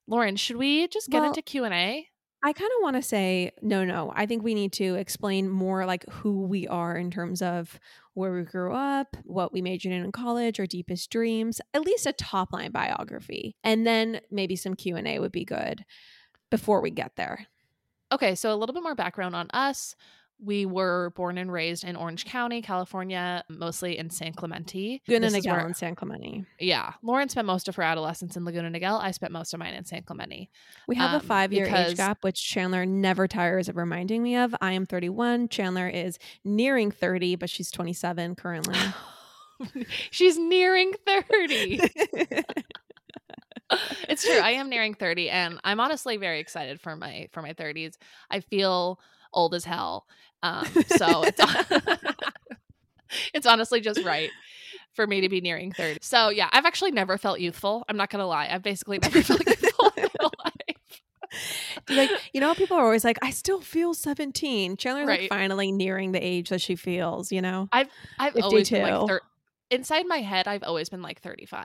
Lauren, 0.07 0.37
should 0.37 0.57
we 0.57 0.87
just 0.89 1.11
get 1.11 1.21
well, 1.21 1.29
into 1.29 1.43
Q&A? 1.43 2.09
I 2.45 2.53
kind 2.53 2.71
of 2.77 2.83
want 2.83 2.97
to 2.97 3.03
say 3.03 3.53
no, 3.63 3.85
no. 3.85 4.13
I 4.15 4.27
think 4.27 4.45
we 4.45 4.55
need 4.55 4.75
to 4.75 4.95
explain 4.95 5.49
more 5.49 5.85
like 5.85 6.05
who 6.11 6.47
we 6.47 6.69
are 6.69 6.97
in 6.97 7.11
terms 7.11 7.43
of 7.43 7.81
where 8.13 8.33
we 8.35 8.43
grew 8.43 8.73
up, 8.73 9.17
what 9.25 9.53
we 9.53 9.63
majored 9.63 9.93
in 9.93 10.05
in 10.05 10.13
college, 10.13 10.61
our 10.61 10.67
deepest 10.67 11.11
dreams, 11.11 11.61
at 11.73 11.83
least 11.83 12.07
a 12.07 12.13
top 12.13 12.53
line 12.53 12.71
biography. 12.71 13.57
And 13.65 13.87
then 13.87 14.21
maybe 14.31 14.57
some 14.57 14.75
Q&A 14.75 15.19
would 15.19 15.33
be 15.33 15.45
good 15.45 15.85
before 16.55 16.81
we 16.81 16.91
get 16.91 17.17
there. 17.17 17.47
Okay, 18.13 18.37
so 18.37 18.53
a 18.53 18.57
little 18.57 18.75
bit 18.75 18.85
more 18.85 18.95
background 18.95 19.35
on 19.35 19.51
us. 19.53 19.97
We 20.41 20.67
were 20.67 21.11
born 21.17 21.37
and 21.39 21.51
raised 21.51 21.83
in 21.83 21.97
Orange 21.97 22.27
County, 22.27 22.63
California, 22.63 23.45
mostly 23.49 23.99
in 23.99 24.11
San 24.11 24.35
Clemente. 24.35 25.03
Laguna 25.09 25.29
Niguel 25.29 25.65
and 25.65 25.77
San 25.77 25.95
Clemente. 25.97 26.45
Yeah. 26.61 26.93
Lauren 27.03 27.29
spent 27.29 27.47
most 27.47 27.67
of 27.69 27.75
her 27.77 27.83
adolescence 27.83 28.37
in 28.37 28.45
Laguna 28.45 28.71
Niguel. 28.71 29.01
I 29.01 29.11
spent 29.11 29.33
most 29.33 29.53
of 29.53 29.59
mine 29.59 29.75
in 29.75 29.85
San 29.85 30.03
Clemente. 30.03 30.49
We 30.87 30.97
have 30.97 31.11
um, 31.11 31.17
a 31.17 31.21
five 31.21 31.53
year 31.53 31.65
because... 31.65 31.93
age 31.93 31.97
gap, 31.97 32.23
which 32.23 32.45
Chandler 32.45 32.87
never 32.87 33.27
tires 33.27 33.69
of 33.69 33.77
reminding 33.77 34.23
me 34.23 34.37
of. 34.37 34.55
I 34.61 34.73
am 34.73 34.87
31. 34.87 35.49
Chandler 35.49 35.89
is 35.89 36.19
nearing 36.45 36.91
30, 36.93 37.37
but 37.37 37.51
she's 37.51 37.71
27 37.71 38.37
currently. 38.37 38.79
she's 40.11 40.39
nearing 40.39 40.93
30. 41.07 41.81
it's 44.09 44.25
true. 44.25 44.39
I 44.39 44.53
am 44.53 44.69
nearing 44.69 44.95
30 44.95 45.31
and 45.31 45.61
I'm 45.65 45.81
honestly 45.81 46.17
very 46.17 46.41
excited 46.41 46.81
for 46.81 46.97
my 46.97 47.29
for 47.33 47.43
my 47.43 47.53
30s. 47.53 47.95
I 48.31 48.41
feel 48.41 48.99
old 49.33 49.55
as 49.55 49.65
hell. 49.65 50.07
Um, 50.43 50.67
so 50.89 51.25
it's 51.25 51.41
it's 53.35 53.47
honestly 53.47 53.81
just 53.81 54.03
right 54.03 54.31
for 54.93 55.07
me 55.07 55.23
to 55.23 55.29
be 55.29 55.41
nearing 55.41 55.73
30. 55.73 55.99
So 56.03 56.29
yeah, 56.29 56.49
I've 56.53 56.67
actually 56.67 56.93
never 56.93 57.19
felt 57.19 57.41
youthful. 57.41 57.85
I'm 57.89 57.97
not 57.97 58.11
gonna 58.11 58.27
lie. 58.27 58.49
I've 58.51 58.63
basically 58.63 58.99
never 58.99 59.23
felt 59.23 59.47
youthful 59.47 59.93
in 59.97 60.09
my 60.21 60.29
life. 60.45 61.01
like 61.89 62.11
you 62.33 62.41
know 62.41 62.55
people 62.55 62.77
are 62.77 62.85
always 62.85 63.03
like 63.03 63.19
i 63.21 63.31
still 63.31 63.61
feel 63.61 63.93
17 63.93 64.77
chandler's 64.77 65.09
right. 65.09 65.21
like 65.23 65.29
finally 65.29 65.73
nearing 65.73 66.13
the 66.13 66.25
age 66.25 66.51
that 66.51 66.61
she 66.61 66.77
feels 66.77 67.33
you 67.33 67.43
know 67.43 67.69
i've 67.73 67.89
i've 68.21 68.35
52. 68.35 68.45
always 68.45 68.71
been 68.71 68.83
like 68.83 69.09
thir- 69.09 69.21
inside 69.71 70.07
my 70.07 70.19
head 70.19 70.47
i've 70.47 70.63
always 70.63 70.89
been 70.89 71.03
like 71.03 71.21
35 71.21 71.65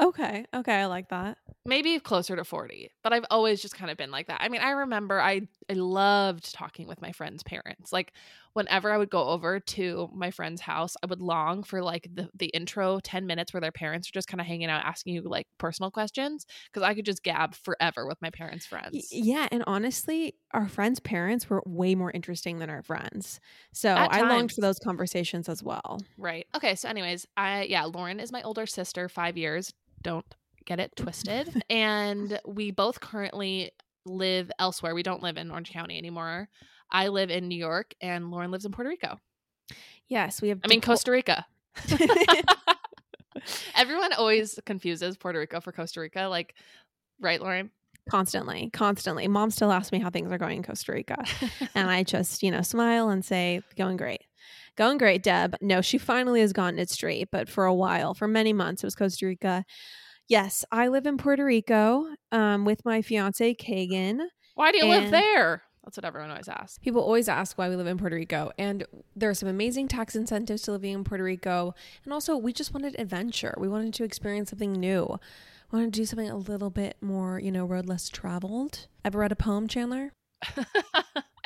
Okay. 0.00 0.44
Okay. 0.54 0.74
I 0.80 0.86
like 0.86 1.08
that. 1.08 1.38
Maybe 1.64 1.98
closer 2.00 2.34
to 2.34 2.44
40, 2.44 2.90
but 3.02 3.12
I've 3.12 3.26
always 3.30 3.60
just 3.60 3.74
kind 3.74 3.90
of 3.90 3.98
been 3.98 4.10
like 4.10 4.28
that. 4.28 4.40
I 4.40 4.48
mean, 4.48 4.62
I 4.62 4.70
remember 4.70 5.20
I 5.20 5.48
I 5.68 5.74
loved 5.74 6.54
talking 6.54 6.86
with 6.88 7.02
my 7.02 7.12
friends' 7.12 7.42
parents. 7.42 7.92
Like 7.92 8.14
whenever 8.54 8.90
I 8.90 8.96
would 8.96 9.10
go 9.10 9.24
over 9.28 9.60
to 9.60 10.08
my 10.14 10.30
friend's 10.30 10.62
house, 10.62 10.94
I 11.02 11.06
would 11.06 11.20
long 11.20 11.62
for 11.64 11.82
like 11.82 12.08
the 12.10 12.30
the 12.32 12.46
intro 12.46 13.00
10 13.00 13.26
minutes 13.26 13.52
where 13.52 13.60
their 13.60 13.72
parents 13.72 14.08
are 14.08 14.12
just 14.12 14.28
kind 14.28 14.40
of 14.40 14.46
hanging 14.46 14.70
out 14.70 14.84
asking 14.84 15.14
you 15.14 15.22
like 15.22 15.46
personal 15.58 15.90
questions 15.90 16.46
because 16.72 16.82
I 16.82 16.94
could 16.94 17.04
just 17.04 17.22
gab 17.22 17.54
forever 17.54 18.06
with 18.06 18.22
my 18.22 18.30
parents' 18.30 18.66
friends. 18.66 19.18
Yeah, 19.20 19.48
and 19.52 19.62
honestly, 19.66 20.34
our 20.52 20.66
friends' 20.68 20.98
parents 21.00 21.50
were 21.50 21.62
way 21.66 21.94
more 21.94 22.10
interesting 22.10 22.58
than 22.58 22.70
our 22.70 22.82
friends. 22.82 23.38
So 23.72 24.06
I 24.08 24.22
longed 24.22 24.52
for 24.52 24.62
those 24.62 24.78
conversations 24.78 25.48
as 25.48 25.62
well. 25.62 25.98
Right. 26.16 26.46
Okay, 26.54 26.74
so 26.74 26.88
anyways, 26.88 27.26
I 27.36 27.62
yeah, 27.64 27.84
Lauren 27.84 28.18
is 28.18 28.32
my 28.32 28.42
older 28.42 28.66
sister, 28.66 29.08
5 29.08 29.36
years 29.36 29.72
don't 30.02 30.26
get 30.64 30.80
it 30.80 30.94
twisted. 30.96 31.62
and 31.70 32.38
we 32.46 32.70
both 32.70 33.00
currently 33.00 33.72
live 34.04 34.50
elsewhere. 34.58 34.94
We 34.94 35.02
don't 35.02 35.22
live 35.22 35.36
in 35.36 35.50
Orange 35.50 35.70
County 35.70 35.98
anymore. 35.98 36.48
I 36.90 37.08
live 37.08 37.30
in 37.30 37.48
New 37.48 37.58
York 37.58 37.94
and 38.00 38.30
Lauren 38.30 38.50
lives 38.50 38.64
in 38.64 38.72
Puerto 38.72 38.88
Rico. 38.88 39.18
Yes, 40.08 40.40
we 40.40 40.48
have 40.48 40.60
I 40.64 40.68
mean 40.68 40.80
Costa 40.80 41.10
Rica. 41.10 41.46
Everyone 43.76 44.12
always 44.14 44.58
confuses 44.64 45.16
Puerto 45.16 45.38
Rico 45.38 45.60
for 45.60 45.72
Costa 45.72 46.00
Rica 46.00 46.22
like 46.22 46.54
right 47.20 47.40
Lauren? 47.40 47.70
Constantly, 48.08 48.70
constantly. 48.72 49.28
Mom 49.28 49.50
still 49.50 49.70
asks 49.70 49.92
me 49.92 49.98
how 49.98 50.08
things 50.08 50.32
are 50.32 50.38
going 50.38 50.58
in 50.58 50.62
Costa 50.62 50.92
Rica. 50.92 51.22
and 51.74 51.90
I 51.90 52.02
just, 52.04 52.42
you 52.42 52.50
know, 52.50 52.62
smile 52.62 53.10
and 53.10 53.22
say, 53.22 53.60
going 53.76 53.98
great. 53.98 54.22
Going 54.76 54.98
great, 54.98 55.22
Deb. 55.22 55.56
No, 55.60 55.80
she 55.80 55.98
finally 55.98 56.40
has 56.40 56.52
gotten 56.52 56.78
it 56.78 56.90
straight, 56.90 57.28
but 57.30 57.48
for 57.48 57.64
a 57.64 57.74
while, 57.74 58.14
for 58.14 58.28
many 58.28 58.52
months, 58.52 58.82
it 58.82 58.86
was 58.86 58.94
Costa 58.94 59.26
Rica. 59.26 59.64
Yes, 60.28 60.64
I 60.70 60.88
live 60.88 61.06
in 61.06 61.16
Puerto 61.16 61.44
Rico 61.44 62.06
um, 62.32 62.64
with 62.64 62.84
my 62.84 63.00
fiance, 63.00 63.54
Kagan. 63.54 64.20
Why 64.54 64.72
do 64.72 64.78
you 64.78 64.86
live 64.86 65.10
there? 65.10 65.62
That's 65.84 65.96
what 65.96 66.04
everyone 66.04 66.30
always 66.30 66.48
asks. 66.48 66.76
People 66.78 67.00
always 67.00 67.30
ask 67.30 67.56
why 67.56 67.70
we 67.70 67.76
live 67.76 67.86
in 67.86 67.96
Puerto 67.96 68.14
Rico. 68.14 68.52
And 68.58 68.84
there 69.16 69.30
are 69.30 69.34
some 69.34 69.48
amazing 69.48 69.88
tax 69.88 70.14
incentives 70.14 70.60
to 70.62 70.72
living 70.72 70.92
in 70.92 71.02
Puerto 71.02 71.24
Rico. 71.24 71.74
And 72.04 72.12
also, 72.12 72.36
we 72.36 72.52
just 72.52 72.74
wanted 72.74 72.94
adventure. 72.98 73.54
We 73.56 73.68
wanted 73.68 73.94
to 73.94 74.04
experience 74.04 74.50
something 74.50 74.72
new. 74.72 75.18
We 75.72 75.78
wanted 75.78 75.94
to 75.94 76.00
do 76.00 76.04
something 76.04 76.28
a 76.28 76.36
little 76.36 76.68
bit 76.68 76.98
more, 77.00 77.38
you 77.38 77.50
know, 77.50 77.64
road 77.64 77.86
less 77.86 78.10
traveled. 78.10 78.86
Ever 79.02 79.20
read 79.20 79.32
a 79.32 79.36
poem, 79.36 79.66
Chandler? 79.66 80.12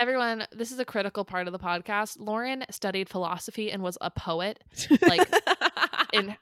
everyone, 0.03 0.45
this 0.51 0.73
is 0.73 0.81
a 0.81 0.85
critical 0.85 1.25
part 1.25 1.47
of 1.47 1.53
the 1.53 1.61
podcast. 1.61 2.17
Lauren 2.19 2.65
studied 2.71 3.09
philosophy 3.09 3.71
and 3.71 3.85
was 3.85 3.97
a 4.01 4.11
poet. 4.11 4.59
Like 5.01 5.33
in 6.13 6.37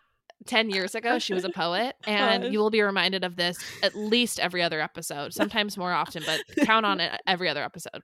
10 0.46 0.70
years 0.70 0.94
ago, 0.94 1.18
she 1.18 1.34
was 1.34 1.44
a 1.44 1.50
poet. 1.50 1.94
And 2.06 2.54
you 2.54 2.58
will 2.58 2.70
be 2.70 2.80
reminded 2.80 3.22
of 3.22 3.36
this 3.36 3.58
at 3.82 3.94
least 3.94 4.40
every 4.40 4.62
other 4.62 4.80
episode, 4.80 5.34
sometimes 5.34 5.76
more 5.76 5.92
often, 5.92 6.22
but 6.24 6.40
count 6.64 6.86
on 6.86 7.00
it 7.00 7.20
every 7.26 7.50
other 7.50 7.62
episode. 7.62 8.00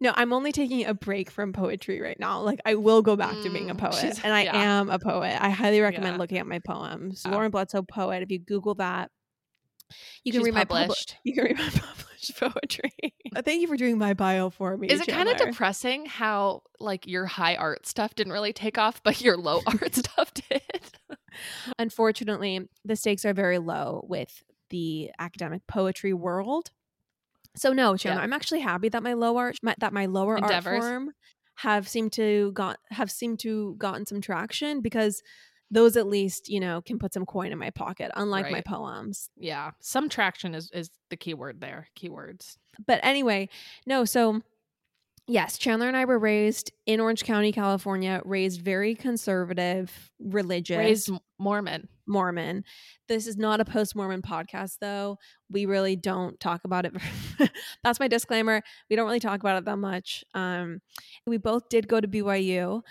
No, 0.00 0.14
I'm 0.16 0.32
only 0.32 0.50
taking 0.50 0.86
a 0.86 0.94
break 0.94 1.30
from 1.30 1.52
poetry 1.52 2.00
right 2.00 2.18
now. 2.18 2.40
Like 2.40 2.60
I 2.64 2.76
will 2.76 3.02
go 3.02 3.16
back 3.16 3.34
mm, 3.34 3.42
to 3.42 3.50
being 3.50 3.68
a 3.68 3.74
mm, 3.74 3.78
poet. 3.78 4.18
And 4.24 4.32
I 4.32 4.44
yeah. 4.44 4.78
am 4.78 4.88
a 4.88 4.98
poet. 4.98 5.36
I 5.38 5.50
highly 5.50 5.82
recommend 5.82 6.14
yeah. 6.14 6.18
looking 6.18 6.38
at 6.38 6.46
my 6.46 6.58
poems. 6.58 7.22
Yeah. 7.26 7.32
Lauren 7.32 7.50
Bledsoe 7.50 7.82
poet. 7.82 8.22
If 8.22 8.30
you 8.30 8.38
Google 8.38 8.76
that, 8.76 9.10
you 10.24 10.32
can 10.32 10.40
She's 10.44 10.54
read 10.54 10.68
published. 10.68 11.14
my 11.14 11.14
pub- 11.14 11.20
you 11.24 11.34
can 11.34 11.44
read 11.44 11.58
my 11.58 11.68
published 11.74 12.36
poetry. 12.38 13.14
Uh, 13.34 13.42
thank 13.42 13.62
you 13.62 13.68
for 13.68 13.76
doing 13.76 13.98
my 13.98 14.14
bio 14.14 14.50
for 14.50 14.76
me. 14.76 14.88
Is 14.88 15.00
it 15.00 15.08
kind 15.08 15.28
of 15.28 15.36
depressing 15.36 16.06
how 16.06 16.62
like 16.78 17.06
your 17.06 17.26
high 17.26 17.56
art 17.56 17.86
stuff 17.86 18.14
didn't 18.14 18.32
really 18.32 18.52
take 18.52 18.78
off, 18.78 19.02
but 19.02 19.20
your 19.20 19.36
low 19.36 19.60
art 19.66 19.94
stuff 19.94 20.32
did? 20.34 20.62
Unfortunately, 21.78 22.68
the 22.84 22.96
stakes 22.96 23.24
are 23.24 23.32
very 23.34 23.58
low 23.58 24.04
with 24.08 24.42
the 24.70 25.10
academic 25.18 25.66
poetry 25.66 26.12
world. 26.12 26.70
So 27.56 27.72
no, 27.72 27.96
Chandler, 27.96 28.20
yeah. 28.20 28.24
I'm 28.24 28.32
actually 28.32 28.60
happy 28.60 28.88
that 28.90 29.02
my 29.02 29.14
low 29.14 29.36
art 29.36 29.56
my, 29.62 29.74
that 29.78 29.92
my 29.92 30.06
lower 30.06 30.36
Endeavors. 30.36 30.82
art 30.82 30.82
form 30.82 31.10
have 31.56 31.88
seemed 31.88 32.12
to 32.12 32.52
got 32.52 32.78
have 32.90 33.10
seemed 33.10 33.40
to 33.40 33.74
gotten 33.78 34.06
some 34.06 34.20
traction 34.20 34.80
because 34.80 35.22
those 35.70 35.96
at 35.96 36.06
least 36.06 36.48
you 36.48 36.60
know 36.60 36.80
can 36.82 36.98
put 36.98 37.14
some 37.14 37.26
coin 37.26 37.52
in 37.52 37.58
my 37.58 37.70
pocket 37.70 38.10
unlike 38.16 38.44
right. 38.44 38.52
my 38.52 38.60
poems. 38.60 39.30
Yeah 39.36 39.72
some 39.80 40.08
traction 40.08 40.54
is 40.54 40.70
is 40.72 40.90
the 41.10 41.16
key 41.16 41.34
word 41.34 41.60
there 41.60 41.88
keywords. 41.98 42.56
But 42.86 43.00
anyway 43.02 43.48
no 43.86 44.04
so 44.04 44.42
yes 45.26 45.58
chandler 45.58 45.86
and 45.86 45.96
i 45.96 46.04
were 46.04 46.18
raised 46.18 46.72
in 46.86 46.98
orange 46.98 47.24
county 47.24 47.52
california 47.52 48.20
raised 48.24 48.62
very 48.62 48.94
conservative 48.94 50.10
religious 50.18 50.78
raised 50.78 51.10
mormon. 51.38 51.88
Mormon. 52.10 52.64
This 53.08 53.26
is 53.26 53.36
not 53.36 53.60
a 53.60 53.64
post-mormon 53.64 54.22
podcast 54.22 54.78
though. 54.80 55.18
We 55.48 55.64
really 55.64 55.96
don't 55.96 56.38
talk 56.40 56.62
about 56.64 56.84
it 56.84 56.92
that's 57.84 58.00
my 58.00 58.08
disclaimer 58.08 58.62
we 58.90 58.96
don't 58.96 59.06
really 59.06 59.20
talk 59.20 59.40
about 59.40 59.58
it 59.58 59.64
that 59.64 59.78
much. 59.78 60.24
Um 60.34 60.80
we 61.26 61.38
both 61.38 61.68
did 61.68 61.88
go 61.88 62.00
to 62.00 62.08
byu 62.08 62.82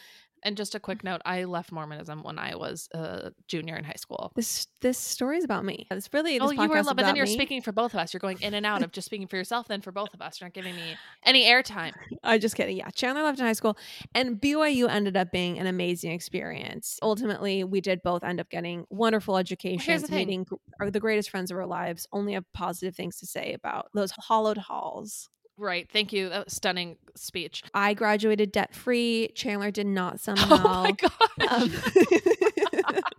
And 0.43 0.57
just 0.57 0.75
a 0.75 0.79
mm. 0.79 0.83
quick 0.83 1.03
note, 1.03 1.21
I 1.25 1.45
left 1.45 1.71
Mormonism 1.71 2.23
when 2.23 2.39
I 2.39 2.55
was 2.55 2.89
a 2.93 3.31
junior 3.47 3.75
in 3.75 3.83
high 3.83 3.93
school. 3.97 4.31
This 4.35 4.67
this 4.81 4.97
story 4.97 5.37
is 5.37 5.43
about 5.43 5.65
me. 5.65 5.87
It's 5.91 6.09
really 6.13 6.39
this 6.39 6.47
oh, 6.47 6.51
you 6.51 6.69
were, 6.69 6.83
but 6.83 6.97
then 6.97 7.15
you're 7.15 7.25
me. 7.25 7.33
speaking 7.33 7.61
for 7.61 7.71
both 7.71 7.93
of 7.93 7.99
us. 7.99 8.13
You're 8.13 8.19
going 8.19 8.41
in 8.41 8.53
and 8.53 8.65
out 8.65 8.81
of 8.83 8.91
just 8.91 9.05
speaking 9.05 9.27
for 9.27 9.35
yourself, 9.35 9.67
then 9.67 9.81
for 9.81 9.91
both 9.91 10.13
of 10.13 10.21
us. 10.21 10.39
You're 10.39 10.47
not 10.47 10.53
giving 10.53 10.75
me 10.75 10.95
any 11.25 11.45
airtime. 11.45 11.93
I'm 12.23 12.39
just 12.39 12.55
kidding. 12.55 12.77
Yeah, 12.77 12.89
Chandler 12.91 13.23
left 13.23 13.39
in 13.39 13.45
high 13.45 13.53
school, 13.53 13.77
and 14.15 14.39
BYU 14.39 14.89
ended 14.89 15.17
up 15.17 15.31
being 15.31 15.59
an 15.59 15.67
amazing 15.67 16.11
experience. 16.11 16.99
Ultimately, 17.01 17.63
we 17.63 17.81
did 17.81 18.01
both 18.03 18.23
end 18.23 18.39
up 18.39 18.49
getting 18.49 18.85
wonderful 18.89 19.37
educations, 19.37 20.01
the 20.01 20.07
thing. 20.07 20.27
meeting 20.27 20.45
are 20.79 20.87
uh, 20.87 20.89
the 20.89 20.99
greatest 20.99 21.29
friends 21.29 21.51
of 21.51 21.57
our 21.57 21.67
lives. 21.67 22.07
Only 22.11 22.33
have 22.33 22.45
positive 22.53 22.95
things 22.95 23.17
to 23.19 23.25
say 23.25 23.53
about 23.53 23.87
those 23.93 24.11
hollowed 24.11 24.57
halls. 24.57 25.29
Right. 25.59 25.89
Thank 25.91 26.13
you. 26.13 26.29
That 26.29 26.45
was 26.45 26.53
stunning 26.53 26.95
speech. 27.15 27.63
I 27.73 27.93
graduated 27.93 28.51
debt 28.53 28.73
free. 28.73 29.29
Chandler 29.35 29.71
did 29.71 29.87
not 29.87 30.19
somehow. 30.21 30.47
Oh 30.69 30.83
my 30.83 30.91
gosh. 30.93 31.11
Um, 31.51 33.01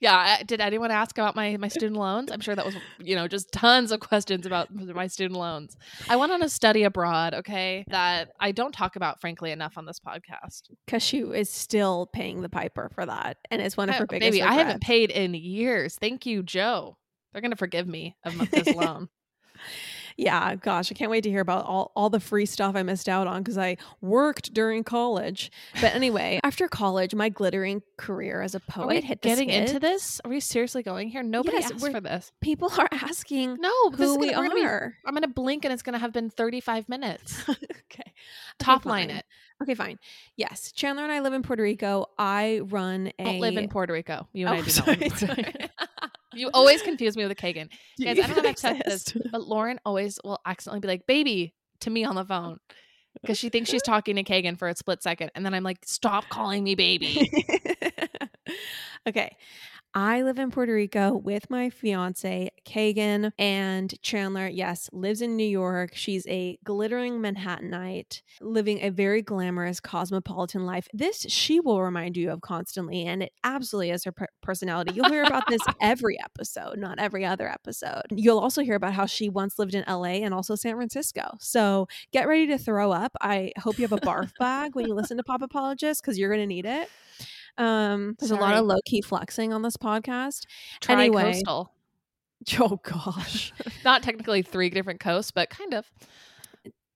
yeah. 0.00 0.42
Did 0.44 0.60
anyone 0.60 0.90
ask 0.90 1.18
about 1.18 1.36
my 1.36 1.56
my 1.58 1.68
student 1.68 1.96
loans? 1.96 2.30
I'm 2.32 2.40
sure 2.40 2.54
that 2.54 2.64
was 2.64 2.74
you 2.98 3.14
know 3.16 3.28
just 3.28 3.52
tons 3.52 3.92
of 3.92 4.00
questions 4.00 4.46
about 4.46 4.72
my 4.74 5.06
student 5.08 5.38
loans. 5.38 5.76
I 6.08 6.16
went 6.16 6.32
on 6.32 6.42
a 6.42 6.48
study 6.48 6.84
abroad. 6.84 7.34
Okay, 7.34 7.84
that 7.88 8.30
I 8.40 8.52
don't 8.52 8.72
talk 8.72 8.96
about 8.96 9.20
frankly 9.20 9.50
enough 9.50 9.76
on 9.76 9.84
this 9.86 10.00
podcast. 10.00 10.62
Kashu 10.88 11.36
is 11.36 11.50
still 11.50 12.08
paying 12.12 12.40
the 12.42 12.48
piper 12.48 12.90
for 12.94 13.04
that, 13.04 13.36
and 13.50 13.60
it's 13.60 13.76
one 13.76 13.88
of 13.88 13.96
I- 13.96 13.98
her 13.98 14.06
biggest. 14.06 14.30
baby, 14.32 14.42
I 14.42 14.54
haven't 14.54 14.80
paid 14.82 15.10
in 15.10 15.34
years. 15.34 15.96
Thank 16.00 16.24
you, 16.26 16.42
Joe. 16.42 16.96
They're 17.32 17.42
gonna 17.42 17.56
forgive 17.56 17.86
me 17.86 18.16
of 18.24 18.50
this 18.50 18.68
loan. 18.74 19.08
Yeah, 20.16 20.54
gosh, 20.56 20.90
I 20.90 20.94
can't 20.94 21.10
wait 21.10 21.22
to 21.22 21.30
hear 21.30 21.40
about 21.40 21.64
all, 21.66 21.92
all 21.94 22.10
the 22.10 22.20
free 22.20 22.46
stuff 22.46 22.74
I 22.76 22.82
missed 22.82 23.08
out 23.08 23.26
on 23.26 23.42
because 23.42 23.58
I 23.58 23.76
worked 24.00 24.52
during 24.54 24.84
college. 24.84 25.50
But 25.80 25.94
anyway, 25.94 26.40
after 26.44 26.68
college, 26.68 27.14
my 27.14 27.28
glittering 27.28 27.82
career 27.96 28.42
as 28.42 28.54
a 28.54 28.60
poet 28.60 29.04
hit 29.04 29.20
getting 29.20 29.50
into 29.50 29.78
this? 29.78 30.20
Are 30.24 30.30
we 30.30 30.40
seriously 30.40 30.82
going 30.82 31.08
here? 31.08 31.22
Nobody 31.22 31.58
Yes, 31.58 31.70
asked 31.72 31.90
for 31.90 32.00
this. 32.00 32.32
People 32.40 32.70
are 32.78 32.88
asking 32.92 33.56
No, 33.60 33.70
this 33.90 34.00
is 34.00 34.06
who 34.16 34.18
gonna, 34.18 34.26
we 34.26 34.32
gonna 34.32 34.54
be- 34.54 34.94
I'm 35.06 35.14
gonna 35.14 35.28
blink 35.28 35.64
and 35.64 35.72
it's 35.72 35.82
gonna 35.82 35.98
have 35.98 36.12
been 36.12 36.30
35 36.30 36.88
minutes. 36.88 37.42
okay. 37.48 38.12
Top 38.58 38.80
Okay, 38.82 38.88
line 38.88 39.08
fine. 39.08 39.16
it. 39.18 39.24
Okay, 39.62 39.74
fine. 39.74 39.98
Yes, 40.36 40.72
Chandler 40.72 41.02
and 41.02 41.12
I 41.12 41.20
live 41.20 41.34
in 41.34 41.42
Puerto 41.42 41.62
Rico. 41.62 42.06
I 42.18 42.60
run 42.64 43.12
a. 43.18 43.24
Don't 43.24 43.40
live 43.40 43.56
in 43.58 43.68
Puerto 43.68 43.92
Rico. 43.92 44.26
You 44.32 44.46
and 44.46 44.56
Oh, 44.56 44.58
I 44.58 44.62
do 44.62 44.72
not 44.78 44.86
live 44.86 45.02
in 45.02 45.10
sorry, 45.10 45.36
Puerto. 45.36 45.42
Rico. 45.52 45.68
You 46.34 46.50
always 46.54 46.82
confuse 46.82 47.16
me 47.16 47.24
with 47.24 47.32
a 47.32 47.34
Kagan. 47.34 47.68
Guys, 48.00 48.18
I 48.18 48.26
don't 48.26 48.42
know 48.42 48.50
if 48.50 48.58
said 48.58 48.82
this, 48.84 49.12
but 49.32 49.46
Lauren 49.46 49.80
always 49.84 50.18
will 50.22 50.40
accidentally 50.46 50.80
be 50.80 50.88
like, 50.88 51.06
baby, 51.06 51.54
to 51.80 51.90
me 51.90 52.04
on 52.04 52.14
the 52.14 52.24
phone. 52.24 52.58
Because 53.20 53.38
she 53.38 53.48
thinks 53.48 53.68
she's 53.68 53.82
talking 53.82 54.16
to 54.16 54.22
Kagan 54.22 54.56
for 54.56 54.68
a 54.68 54.76
split 54.76 55.02
second. 55.02 55.32
And 55.34 55.44
then 55.44 55.52
I'm 55.52 55.64
like, 55.64 55.78
stop 55.84 56.28
calling 56.28 56.62
me 56.62 56.76
baby. 56.76 57.28
okay. 59.08 59.36
I 59.94 60.22
live 60.22 60.38
in 60.38 60.52
Puerto 60.52 60.72
Rico 60.72 61.16
with 61.16 61.50
my 61.50 61.68
fiance, 61.68 62.50
Kagan, 62.64 63.32
and 63.36 63.92
Chandler, 64.02 64.46
yes, 64.46 64.88
lives 64.92 65.20
in 65.20 65.36
New 65.36 65.42
York. 65.42 65.90
She's 65.94 66.24
a 66.28 66.60
glittering 66.62 67.20
Manhattanite, 67.20 68.22
living 68.40 68.78
a 68.82 68.90
very 68.90 69.20
glamorous 69.20 69.80
cosmopolitan 69.80 70.64
life. 70.64 70.86
This 70.92 71.26
she 71.28 71.58
will 71.58 71.82
remind 71.82 72.16
you 72.16 72.30
of 72.30 72.40
constantly, 72.40 73.04
and 73.04 73.24
it 73.24 73.32
absolutely 73.42 73.90
is 73.90 74.04
her 74.04 74.12
per- 74.12 74.28
personality. 74.40 74.92
You'll 74.94 75.10
hear 75.10 75.24
about 75.24 75.48
this 75.48 75.62
every 75.80 76.16
episode, 76.24 76.78
not 76.78 77.00
every 77.00 77.24
other 77.24 77.48
episode. 77.48 78.04
You'll 78.12 78.38
also 78.38 78.62
hear 78.62 78.76
about 78.76 78.92
how 78.92 79.06
she 79.06 79.28
once 79.28 79.58
lived 79.58 79.74
in 79.74 79.84
LA 79.88 80.20
and 80.22 80.32
also 80.32 80.54
San 80.54 80.76
Francisco. 80.76 81.36
So 81.40 81.88
get 82.12 82.28
ready 82.28 82.46
to 82.46 82.58
throw 82.58 82.92
up. 82.92 83.16
I 83.20 83.50
hope 83.58 83.76
you 83.76 83.88
have 83.88 83.92
a 83.92 84.06
barf 84.06 84.30
bag 84.38 84.76
when 84.76 84.86
you 84.86 84.94
listen 84.94 85.16
to 85.16 85.24
Pop 85.24 85.42
Apologist 85.42 86.00
because 86.00 86.16
you're 86.16 86.30
going 86.30 86.42
to 86.42 86.46
need 86.46 86.66
it. 86.66 86.88
Um, 87.60 88.16
there's 88.18 88.30
a 88.30 88.36
lot 88.36 88.54
of 88.54 88.64
low 88.64 88.78
key 88.86 89.02
flexing 89.02 89.52
on 89.52 89.62
this 89.62 89.76
podcast. 89.76 90.46
Try 90.80 90.94
Anyway. 91.04 91.32
coastal. 91.34 91.72
Oh 92.58 92.80
gosh. 92.82 93.52
Not 93.84 94.02
technically 94.02 94.40
three 94.40 94.70
different 94.70 94.98
coasts, 94.98 95.30
but 95.30 95.50
kind 95.50 95.74
of. 95.74 95.90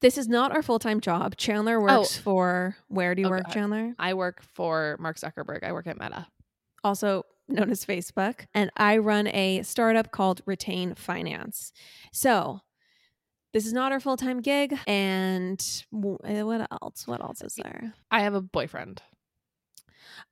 this 0.00 0.16
is 0.16 0.26
not 0.26 0.52
our 0.52 0.62
full 0.62 0.78
time 0.78 1.00
job. 1.02 1.36
Chandler 1.36 1.78
works 1.80 2.16
for 2.16 2.76
where 2.88 3.14
do 3.14 3.20
you 3.20 3.26
Oh, 3.28 3.30
work, 3.30 3.44
God. 3.44 3.52
Chandler? 3.52 3.94
I 3.98 4.14
work 4.14 4.42
for 4.54 4.96
Mark 4.98 5.18
Zuckerberg. 5.18 5.62
I 5.62 5.72
work 5.72 5.86
at 5.86 5.98
Meta. 6.00 6.26
Also 6.82 7.24
known 7.46 7.70
as 7.70 7.84
Facebook. 7.84 8.46
And 8.54 8.70
I 8.78 8.96
run 8.96 9.26
a 9.28 9.62
startup 9.64 10.10
called 10.12 10.40
Retain 10.46 10.94
Finance. 10.94 11.72
So 12.10 12.60
this 13.52 13.66
is 13.66 13.74
not 13.74 13.92
our 13.92 14.00
full 14.00 14.16
time 14.16 14.40
gig. 14.40 14.78
And 14.86 15.60
eh, 16.24 16.40
what 16.42 16.66
else? 16.80 17.06
What 17.06 17.20
else 17.20 17.42
is 17.42 17.54
there? 17.62 17.92
I 18.10 18.20
have 18.22 18.32
a 18.34 18.40
boyfriend. 18.40 19.02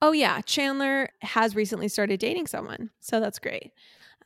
Oh 0.01 0.13
yeah, 0.13 0.41
Chandler 0.43 1.09
has 1.21 1.55
recently 1.57 1.89
started 1.89 2.21
dating 2.21 2.47
someone. 2.47 2.91
So 3.01 3.21
that's 3.21 3.39
great. 3.39 3.73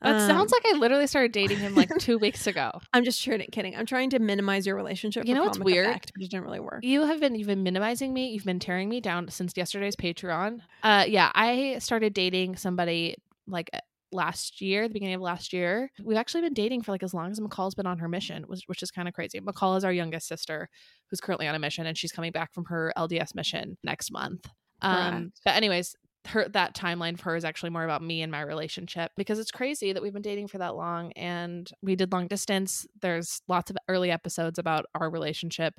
That 0.03 0.17
Um, 0.17 0.29
sounds 0.29 0.53
like 0.53 0.63
I 0.67 0.77
literally 0.77 1.07
started 1.07 1.33
dating 1.33 1.57
him 1.59 1.75
like 1.75 1.91
two 1.99 2.19
weeks 2.19 2.47
ago. 2.53 2.71
I'm 2.93 3.03
just 3.05 3.23
kidding. 3.23 3.49
kidding. 3.51 3.75
I'm 3.75 3.87
trying 3.87 4.11
to 4.11 4.19
minimize 4.19 4.67
your 4.67 4.77
relationship. 4.77 5.25
You 5.27 5.35
know 5.35 5.45
what's 5.45 5.59
weird? 5.59 5.87
effect, 5.87 6.13
but 6.15 6.23
it 6.23 6.31
didn't 6.31 6.45
really 6.45 6.61
work. 6.61 6.81
You 6.83 7.07
have 7.07 7.19
been 7.21 7.35
you've 7.35 7.47
been 7.49 7.63
minimizing 7.63 8.13
me. 8.13 8.29
You've 8.31 8.45
been 8.45 8.59
tearing 8.61 8.89
me 8.91 9.01
down 9.01 9.29
since 9.31 9.55
yesterday's 9.57 9.97
Patreon. 9.97 10.61
Uh 10.83 11.05
yeah, 11.09 11.31
I 11.35 11.77
started 11.79 12.13
dating 12.13 12.57
somebody 12.57 13.17
like 13.47 13.71
uh, 13.73 13.79
last 14.13 14.61
year, 14.61 14.87
the 14.87 14.93
beginning 14.93 15.15
of 15.15 15.21
last 15.23 15.53
year. 15.55 15.91
We've 16.03 16.17
actually 16.19 16.43
been 16.43 16.55
dating 16.55 16.83
for 16.83 16.93
like 16.93 17.03
as 17.03 17.15
long 17.15 17.31
as 17.31 17.41
McCall's 17.41 17.75
been 17.75 17.87
on 17.87 17.99
her 17.99 18.09
mission, 18.09 18.45
which, 18.49 18.63
which 18.67 18.83
is 18.83 18.91
kind 18.91 19.09
of 19.09 19.15
crazy. 19.15 19.41
McCall 19.41 19.77
is 19.79 19.85
our 19.85 19.93
youngest 19.93 20.29
sister 20.29 20.69
who's 21.11 21.21
currently 21.21 21.47
on 21.49 21.55
a 21.55 21.59
mission 21.59 21.87
and 21.87 21.97
she's 21.97 22.13
coming 22.13 22.33
back 22.33 22.53
from 22.53 22.67
her 22.67 22.93
LDS 22.99 23.35
mission 23.35 23.79
next 23.83 24.11
month. 24.13 24.47
Um 24.87 25.33
but 25.45 25.55
anyways, 25.57 25.95
her 26.27 26.49
that 26.49 26.75
timeline 26.75 27.17
for 27.19 27.31
her 27.31 27.37
is 27.37 27.45
actually 27.45 27.71
more 27.71 27.85
about 27.85 28.03
me 28.03 28.21
and 28.23 28.33
my 28.33 28.41
relationship 28.41 29.13
because 29.17 29.39
it's 29.39 29.51
crazy 29.53 29.93
that 29.93 30.03
we've 30.03 30.13
been 30.13 30.23
dating 30.23 30.49
for 30.49 30.59
that 30.59 30.75
long 30.75 31.13
and 31.13 31.71
we 31.83 31.95
did 31.95 32.13
long 32.13 32.27
distance. 32.27 32.87
There's 33.01 33.41
lots 33.49 33.71
of 33.71 33.77
early 33.89 34.11
episodes 34.11 34.59
about 34.59 34.87
our 34.95 35.09
relationship 35.09 35.75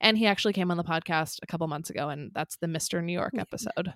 and 0.00 0.18
he 0.18 0.26
actually 0.26 0.54
came 0.54 0.70
on 0.70 0.76
the 0.76 0.84
podcast 0.84 1.38
a 1.42 1.46
couple 1.46 1.68
months 1.68 1.88
ago 1.90 2.08
and 2.08 2.32
that's 2.34 2.56
the 2.56 2.66
Mr. 2.66 3.02
New 3.02 3.12
York 3.12 3.34
episode. 3.38 3.94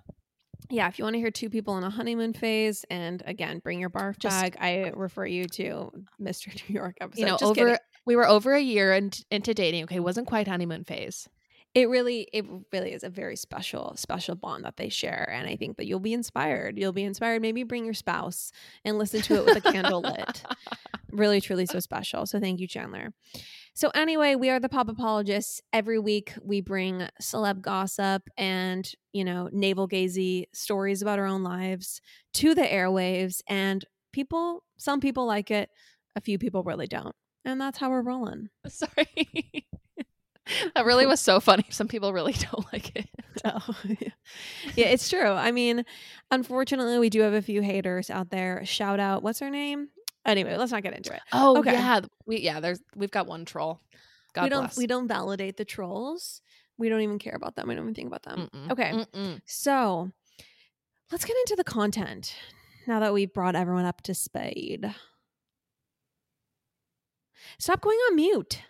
Yeah, 0.70 0.88
if 0.88 0.98
you 0.98 1.04
want 1.04 1.14
to 1.14 1.20
hear 1.20 1.30
two 1.30 1.50
people 1.50 1.76
in 1.76 1.84
a 1.84 1.90
honeymoon 1.90 2.32
phase, 2.32 2.84
and 2.90 3.22
again, 3.26 3.58
bring 3.58 3.78
your 3.78 3.90
barf 3.90 4.18
Just- 4.18 4.40
bag, 4.40 4.56
I 4.58 4.90
refer 4.96 5.26
you 5.26 5.44
to 5.44 5.92
Mr. 6.20 6.48
New 6.68 6.74
York 6.74 6.96
episode. 7.00 7.20
you 7.20 7.26
know, 7.26 7.32
Just 7.32 7.44
over 7.44 7.54
kidding. 7.54 7.76
we 8.06 8.16
were 8.16 8.26
over 8.26 8.54
a 8.54 8.60
year 8.60 8.94
in, 8.94 9.10
into 9.30 9.52
dating. 9.54 9.84
Okay, 9.84 10.00
wasn't 10.00 10.26
quite 10.26 10.48
honeymoon 10.48 10.84
phase. 10.84 11.28
It 11.76 11.90
really, 11.90 12.26
it 12.32 12.46
really 12.72 12.94
is 12.94 13.04
a 13.04 13.10
very 13.10 13.36
special, 13.36 13.92
special 13.98 14.34
bond 14.34 14.64
that 14.64 14.78
they 14.78 14.88
share, 14.88 15.28
and 15.30 15.46
I 15.46 15.56
think 15.56 15.76
that 15.76 15.84
you'll 15.84 16.00
be 16.00 16.14
inspired. 16.14 16.78
You'll 16.78 16.94
be 16.94 17.04
inspired. 17.04 17.42
Maybe 17.42 17.64
bring 17.64 17.84
your 17.84 17.92
spouse 17.92 18.50
and 18.82 18.96
listen 18.96 19.20
to 19.20 19.34
it 19.34 19.44
with 19.44 19.58
a 19.58 19.60
candle 19.60 20.00
lit. 20.00 20.42
Really, 21.12 21.38
truly 21.38 21.66
so 21.66 21.78
special. 21.80 22.24
So 22.24 22.40
thank 22.40 22.60
you, 22.60 22.66
Chandler. 22.66 23.12
So 23.74 23.90
anyway, 23.94 24.36
we 24.36 24.48
are 24.48 24.58
the 24.58 24.70
pop 24.70 24.88
apologists. 24.88 25.60
Every 25.70 25.98
week 25.98 26.32
we 26.42 26.62
bring 26.62 27.08
celeb 27.20 27.60
gossip 27.60 28.22
and, 28.38 28.90
you 29.12 29.22
know, 29.22 29.50
navel 29.52 29.86
gazy 29.86 30.46
stories 30.54 31.02
about 31.02 31.18
our 31.18 31.26
own 31.26 31.42
lives 31.42 32.00
to 32.34 32.54
the 32.54 32.62
airwaves. 32.62 33.42
And 33.48 33.84
people, 34.14 34.64
some 34.78 35.00
people 35.00 35.26
like 35.26 35.50
it, 35.50 35.68
a 36.16 36.22
few 36.22 36.38
people 36.38 36.62
really 36.62 36.86
don't. 36.86 37.14
And 37.44 37.60
that's 37.60 37.76
how 37.76 37.90
we're 37.90 38.00
rolling. 38.00 38.48
Sorry. 38.66 39.66
that 40.74 40.84
really 40.84 41.06
was 41.06 41.20
so 41.20 41.40
funny. 41.40 41.66
Some 41.70 41.88
people 41.88 42.12
really 42.12 42.32
don't 42.52 42.72
like 42.72 42.94
it. 42.96 43.08
Oh, 43.44 43.76
yeah. 43.84 44.08
yeah, 44.74 44.86
it's 44.86 45.08
true. 45.08 45.28
I 45.30 45.50
mean, 45.52 45.84
unfortunately, 46.30 46.98
we 46.98 47.10
do 47.10 47.20
have 47.20 47.34
a 47.34 47.42
few 47.42 47.62
haters 47.62 48.10
out 48.10 48.30
there. 48.30 48.64
Shout 48.64 48.98
out, 49.00 49.22
what's 49.22 49.40
her 49.40 49.50
name? 49.50 49.88
Anyway, 50.24 50.56
let's 50.56 50.72
not 50.72 50.82
get 50.82 50.94
into 50.96 51.12
it. 51.14 51.20
Oh 51.32 51.58
Okay. 51.58 51.72
yeah, 51.72 52.00
we 52.26 52.38
yeah. 52.40 52.58
There's 52.58 52.80
we've 52.96 53.12
got 53.12 53.28
one 53.28 53.44
troll. 53.44 53.80
God 54.34 54.42
we 54.44 54.48
don't 54.48 54.62
bless. 54.64 54.76
we 54.76 54.86
don't 54.88 55.06
validate 55.06 55.56
the 55.56 55.64
trolls. 55.64 56.40
We 56.78 56.88
don't 56.88 57.00
even 57.02 57.20
care 57.20 57.34
about 57.36 57.54
them. 57.54 57.68
We 57.68 57.74
don't 57.76 57.84
even 57.84 57.94
think 57.94 58.08
about 58.08 58.24
them. 58.24 58.50
Mm-mm. 58.52 58.70
Okay. 58.72 58.90
Mm-mm. 58.92 59.40
So 59.46 60.10
let's 61.12 61.24
get 61.24 61.36
into 61.36 61.54
the 61.56 61.62
content 61.64 62.34
now 62.88 62.98
that 62.98 63.14
we've 63.14 63.32
brought 63.32 63.54
everyone 63.54 63.84
up 63.84 64.02
to 64.02 64.14
speed. 64.14 64.92
Stop 67.60 67.80
going 67.80 67.96
on 68.10 68.16
mute. 68.16 68.62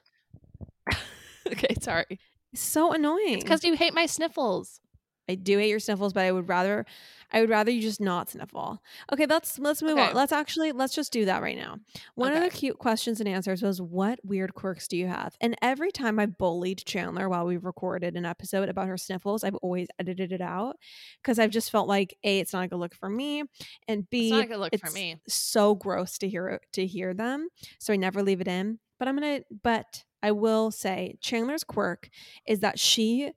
okay, 1.53 1.75
sorry. 1.81 2.19
It's 2.53 2.63
so 2.63 2.93
annoying. 2.93 3.35
It's 3.35 3.45
because 3.45 3.65
you 3.65 3.75
hate 3.75 3.95
my 3.95 4.07
sniffles. 4.07 4.81
I 5.29 5.35
do 5.35 5.59
hate 5.59 5.71
your 5.71 5.81
sniffles, 5.81 6.13
but 6.13 6.23
I 6.23 6.31
would 6.31 6.49
rather 6.49 6.87
I 7.33 7.41
would 7.41 7.51
rather 7.51 7.73
you 7.73 7.83
just 7.83 8.01
not 8.01 8.31
sniffle. 8.31 8.81
Okay, 9.13 9.27
let's 9.27 9.59
let's 9.59 9.83
move 9.83 9.99
Okay. 9.99 10.11
on. 10.11 10.15
Let's 10.15 10.31
actually 10.31 10.71
let's 10.71 10.95
just 10.95 11.13
do 11.13 11.25
that 11.25 11.43
right 11.43 11.57
now. 11.57 11.79
One 12.15 12.33
of 12.33 12.45
the 12.45 12.49
cute 12.57 12.79
questions 12.79 13.19
and 13.19 13.29
answers 13.29 13.61
was 13.61 13.83
what 13.83 14.21
weird 14.25 14.55
quirks 14.55 14.87
do 14.87 14.97
you 14.97 15.09
have? 15.09 15.35
And 15.41 15.57
every 15.63 15.91
time 15.91 16.21
I 16.21 16.27
bullied 16.27 16.85
Chandler 16.87 17.29
while 17.29 17.45
we 17.45 17.57
recorded 17.57 18.17
an 18.17 18.25
episode 18.25 18.69
about 18.69 18.87
her 18.87 18.97
sniffles, 18.97 19.43
I've 19.43 19.57
always 19.57 19.89
edited 19.99 20.31
it 20.31 20.41
out 20.41 20.77
because 21.21 21.41
I've 21.41 21.51
just 21.51 21.73
felt 21.73 21.89
like 21.89 22.17
A, 22.23 22.39
it's 22.39 22.53
not 22.53 22.63
a 22.67 22.69
good 22.69 22.79
look 22.79 22.95
for 22.95 23.11
me, 23.11 23.43
and 23.89 24.09
B 24.09 24.29
It's 24.29 24.33
not 24.33 24.45
a 24.45 24.47
good 24.47 24.59
look 24.59 24.79
for 24.79 24.93
me. 24.93 25.17
so 25.27 25.75
gross 25.75 26.19
to 26.19 26.29
hear 26.29 26.61
to 26.75 26.87
hear 26.87 27.15
them. 27.15 27.49
So 27.81 27.93
I 27.93 27.97
never 27.97 28.23
leave 28.23 28.41
it 28.41 28.47
in. 28.49 28.79
But 29.01 29.09
I'm 29.09 29.17
gonna 29.17 29.41
but 29.65 30.05
I 30.27 30.33
will 30.33 30.71
say 30.71 31.17
Chandler's 31.21 31.65
quirk 31.65 32.09
is 32.47 32.61
that 32.61 32.79
she 32.79 33.31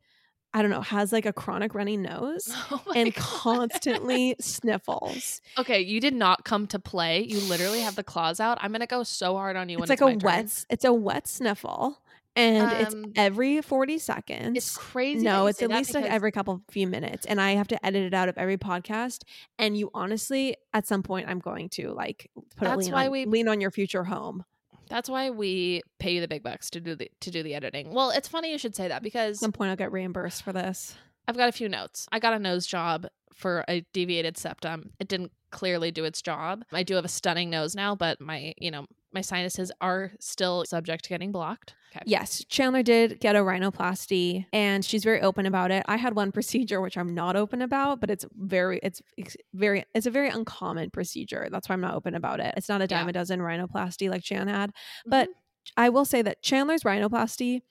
I 0.51 0.63
don't 0.63 0.71
know, 0.71 0.81
has 0.81 1.11
like 1.13 1.27
a 1.27 1.33
chronic 1.33 1.75
runny 1.75 1.95
nose 2.11 2.51
Oh 2.71 2.81
and 2.95 3.13
God. 3.13 3.23
constantly 3.23 4.35
sniffles. 4.41 5.41
Okay, 5.59 5.81
you 5.81 5.99
did 6.01 6.15
not 6.15 6.43
come 6.43 6.65
to 6.67 6.79
play. 6.79 7.21
You 7.23 7.39
literally 7.41 7.81
have 7.81 7.95
the 7.95 8.03
claws 8.03 8.39
out. 8.39 8.57
I'm 8.61 8.71
gonna 8.71 8.87
go 8.87 9.03
so 9.03 9.35
hard 9.35 9.55
on 9.55 9.69
you 9.69 9.77
when 9.77 9.83
It's 9.83 10.01
like 10.01 10.15
it's 10.15 10.23
a 10.23 10.25
wet 10.25 10.39
turn. 10.47 10.65
it's 10.71 10.85
a 10.85 10.93
wet 10.93 11.27
sniffle 11.27 12.01
and 12.35 12.71
it's 12.81 12.93
Um, 12.95 13.11
every 13.15 13.61
40 13.61 13.97
seconds. 13.99 14.57
It's 14.57 14.77
crazy. 14.77 15.23
no, 15.23 15.47
it's 15.47 15.61
at 15.61 15.69
least 15.69 15.93
like 15.93 16.05
every 16.05 16.31
couple 16.31 16.61
few 16.71 16.87
minutes 16.87 17.25
and 17.27 17.39
I 17.41 17.51
have 17.51 17.67
to 17.69 17.85
edit 17.85 18.03
it 18.03 18.13
out 18.15 18.29
of 18.29 18.37
every 18.37 18.57
podcast 18.57 19.23
and 19.59 19.77
you 19.77 19.91
honestly 19.93 20.55
at 20.73 20.87
some 20.87 21.03
point 21.03 21.27
I'm 21.29 21.39
going 21.39 21.69
to 21.77 21.91
like 21.91 22.29
put 22.55 22.67
a 22.67 22.71
That's 22.71 22.85
lean 22.85 22.91
why 22.93 23.05
on, 23.05 23.11
we- 23.11 23.25
lean 23.25 23.47
on 23.47 23.61
your 23.61 23.71
future 23.71 24.03
home. 24.05 24.43
That's 24.89 25.09
why 25.09 25.29
we 25.29 25.81
pay 25.99 26.15
you 26.15 26.21
the 26.21 26.27
big 26.27 26.43
bucks 26.43 26.69
to 26.71 26.81
do 26.81 26.95
the 26.95 27.09
to 27.21 27.31
do 27.31 27.43
the 27.43 27.53
editing. 27.55 27.93
Well, 27.93 28.09
it's 28.09 28.27
funny 28.27 28.51
you 28.51 28.57
should 28.57 28.75
say 28.75 28.87
that 28.87 29.03
because 29.03 29.37
At 29.37 29.41
some 29.41 29.51
point 29.51 29.69
I'll 29.69 29.77
get 29.77 29.91
reimbursed 29.91 30.43
for 30.43 30.51
this. 30.51 30.95
I've 31.29 31.37
got 31.37 31.49
a 31.49 31.53
few 31.53 31.69
notes. 31.69 32.07
I 32.11 32.19
got 32.19 32.33
a 32.33 32.39
nose 32.39 32.65
job 32.65 33.07
for 33.33 33.63
a 33.69 33.85
deviated 33.93 34.37
septum. 34.37 34.91
It 34.99 35.07
didn't 35.07 35.31
clearly 35.51 35.91
do 35.91 36.03
its 36.03 36.21
job. 36.21 36.63
I 36.73 36.83
do 36.83 36.95
have 36.95 37.05
a 37.05 37.09
stunning 37.09 37.49
nose 37.49 37.75
now, 37.75 37.95
but 37.95 38.19
my, 38.19 38.53
you 38.57 38.71
know, 38.71 38.85
my 39.13 39.21
sinuses 39.21 39.71
are 39.81 40.11
still 40.19 40.65
subject 40.65 41.03
to 41.05 41.09
getting 41.09 41.31
blocked. 41.31 41.73
Okay. 41.95 42.03
Yes, 42.05 42.43
Chandler 42.49 42.83
did 42.83 43.19
get 43.19 43.35
a 43.35 43.39
rhinoplasty 43.39 44.45
and 44.53 44.85
she's 44.85 45.03
very 45.03 45.21
open 45.21 45.45
about 45.47 45.71
it. 45.71 45.83
I 45.87 45.97
had 45.97 46.15
one 46.15 46.31
procedure 46.37 46.81
which 46.81 46.97
I'm 46.97 47.15
not 47.15 47.35
open 47.35 47.61
about, 47.63 47.99
but 48.01 48.09
it's 48.11 48.25
very 48.35 48.79
it's, 48.83 49.01
it's 49.17 49.35
very 49.53 49.85
it's 49.95 50.05
a 50.05 50.11
very 50.11 50.29
uncommon 50.29 50.91
procedure. 50.91 51.47
That's 51.51 51.67
why 51.69 51.73
I'm 51.73 51.81
not 51.81 51.95
open 51.95 52.13
about 52.13 52.39
it. 52.39 52.53
It's 52.57 52.69
not 52.69 52.81
a 52.81 52.87
dime 52.87 53.05
Yeah. 53.05 53.09
a 53.09 53.13
dozen 53.13 53.39
rhinoplasty 53.39 54.09
like 54.09 54.23
Chan 54.23 54.47
had. 54.47 54.71
But 55.05 55.29
Mhm. 55.29 55.33
I 55.77 55.89
will 55.89 56.05
say 56.05 56.21
that 56.21 56.41
Chandler's 56.43 56.83
rhinoplasty 56.83 57.61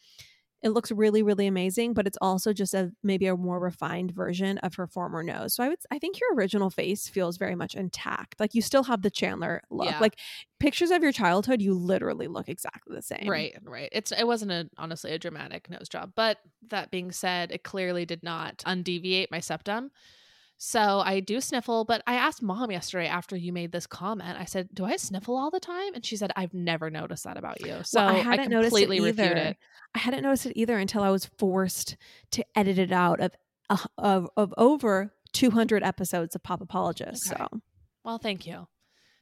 it 0.62 0.70
looks 0.70 0.90
really 0.90 1.22
really 1.22 1.46
amazing, 1.46 1.94
but 1.94 2.06
it's 2.06 2.18
also 2.20 2.52
just 2.52 2.74
a 2.74 2.90
maybe 3.02 3.26
a 3.26 3.36
more 3.36 3.60
refined 3.60 4.12
version 4.12 4.58
of 4.58 4.74
her 4.74 4.86
former 4.86 5.22
nose. 5.22 5.54
So 5.54 5.62
I 5.62 5.68
would 5.68 5.78
I 5.90 5.98
think 5.98 6.20
your 6.20 6.34
original 6.34 6.70
face 6.70 7.08
feels 7.08 7.36
very 7.36 7.54
much 7.54 7.74
intact. 7.74 8.40
Like 8.40 8.54
you 8.54 8.62
still 8.62 8.84
have 8.84 9.02
the 9.02 9.10
Chandler 9.10 9.62
look. 9.70 9.86
Yeah. 9.86 9.98
Like 10.00 10.18
pictures 10.58 10.90
of 10.90 11.02
your 11.02 11.12
childhood, 11.12 11.62
you 11.62 11.74
literally 11.74 12.26
look 12.26 12.48
exactly 12.48 12.94
the 12.94 13.02
same. 13.02 13.28
Right, 13.28 13.56
right. 13.62 13.88
It's 13.92 14.12
it 14.12 14.26
wasn't 14.26 14.52
a 14.52 14.68
honestly 14.78 15.12
a 15.12 15.18
dramatic 15.18 15.70
nose 15.70 15.88
job, 15.88 16.12
but 16.16 16.38
that 16.68 16.90
being 16.90 17.12
said, 17.12 17.52
it 17.52 17.62
clearly 17.62 18.04
did 18.04 18.22
not 18.22 18.58
undeviate 18.66 19.30
my 19.30 19.40
septum. 19.40 19.90
So 20.60 21.00
I 21.04 21.20
do 21.20 21.40
sniffle, 21.40 21.84
but 21.84 22.02
I 22.06 22.14
asked 22.14 22.42
mom 22.42 22.72
yesterday 22.72 23.06
after 23.06 23.36
you 23.36 23.52
made 23.52 23.70
this 23.70 23.86
comment. 23.86 24.36
I 24.38 24.44
said, 24.44 24.68
"Do 24.74 24.84
I 24.84 24.96
sniffle 24.96 25.36
all 25.36 25.50
the 25.52 25.60
time?" 25.60 25.94
And 25.94 26.04
she 26.04 26.16
said, 26.16 26.32
"I've 26.34 26.52
never 26.52 26.90
noticed 26.90 27.22
that 27.24 27.36
about 27.36 27.60
you." 27.64 27.78
So 27.84 28.00
Well, 28.04 28.16
I, 28.16 28.18
hadn't 28.18 28.50
noticed 28.50 28.76
it 28.76 28.80
completely 28.80 29.00
refute 29.00 29.26
either. 29.30 29.36
it. 29.36 29.56
I 29.94 29.98
hadn't 30.00 30.22
noticed 30.22 30.46
it 30.46 30.52
either 30.56 30.76
until 30.76 31.04
I 31.04 31.10
was 31.10 31.26
forced 31.26 31.96
to 32.32 32.44
edit 32.56 32.78
it 32.78 32.90
out 32.92 33.20
of 33.20 33.30
of, 33.98 34.28
of 34.36 34.52
over 34.56 35.14
200 35.32 35.82
episodes 35.84 36.34
of 36.34 36.42
Pop 36.42 36.60
Apologist. 36.60 37.32
Okay. 37.32 37.44
So 37.50 37.60
Well, 38.02 38.18
thank 38.18 38.44
you. 38.46 38.66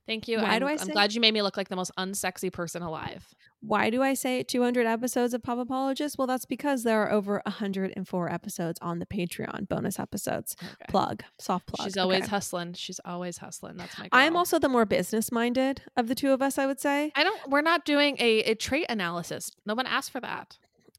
Thank 0.07 0.29
you. 0.29 0.39
Why 0.39 0.45
I'm, 0.55 0.61
do 0.61 0.67
I 0.69 0.73
I'm 0.73 0.79
say- 0.79 0.93
glad 0.93 1.13
you 1.15 1.21
made 1.21 1.35
me 1.35 1.43
look 1.43 1.57
like 1.57 1.69
the 1.69 1.77
most 1.77 1.91
unsexy 1.99 2.51
person 2.53 2.81
alive. 2.81 3.27
Why 3.67 3.91
do 3.91 4.03
I 4.03 4.15
say 4.15 4.43
200 4.43 4.87
episodes 4.87 5.35
of 5.35 5.43
Pop 5.43 5.59
Apologist? 5.59 6.19
Well, 6.19 6.27
that's 6.27 6.45
because 6.45 6.83
there 6.83 7.03
are 7.03 7.11
over 7.11 7.43
104 7.47 8.33
episodes 8.33 8.79
on 8.83 8.99
the 8.99 9.07
Patreon, 9.07 9.69
bonus 9.69 9.99
episodes. 9.99 10.57
Okay. 10.63 10.75
Plug, 10.89 11.23
soft 11.39 11.67
plug. 11.67 11.87
She's 11.87 11.97
always 11.97 12.23
okay. 12.23 12.29
hustling. 12.29 12.75
She's 12.75 13.01
always 13.05 13.39
hustling. 13.39 13.77
That's 13.77 13.97
my 13.99 14.05
girl. 14.09 14.11
I'm 14.13 14.37
also 14.37 14.59
the 14.59 14.69
more 14.69 14.85
business 14.85 15.33
minded 15.33 15.83
of 15.97 16.09
the 16.09 16.15
two 16.15 16.31
of 16.33 16.41
us, 16.43 16.59
I 16.59 16.67
would 16.67 16.81
say. 16.81 17.13
I 17.15 17.25
don't 17.25 17.41
we're 17.49 17.61
not 17.63 17.85
doing 17.85 18.17
a, 18.19 18.41
a 18.41 18.55
trait 18.55 18.87
analysis. 18.89 19.51
No 19.65 19.75
one 19.75 19.87
asked 19.87 20.11
for 20.11 20.21
that. 20.21 20.59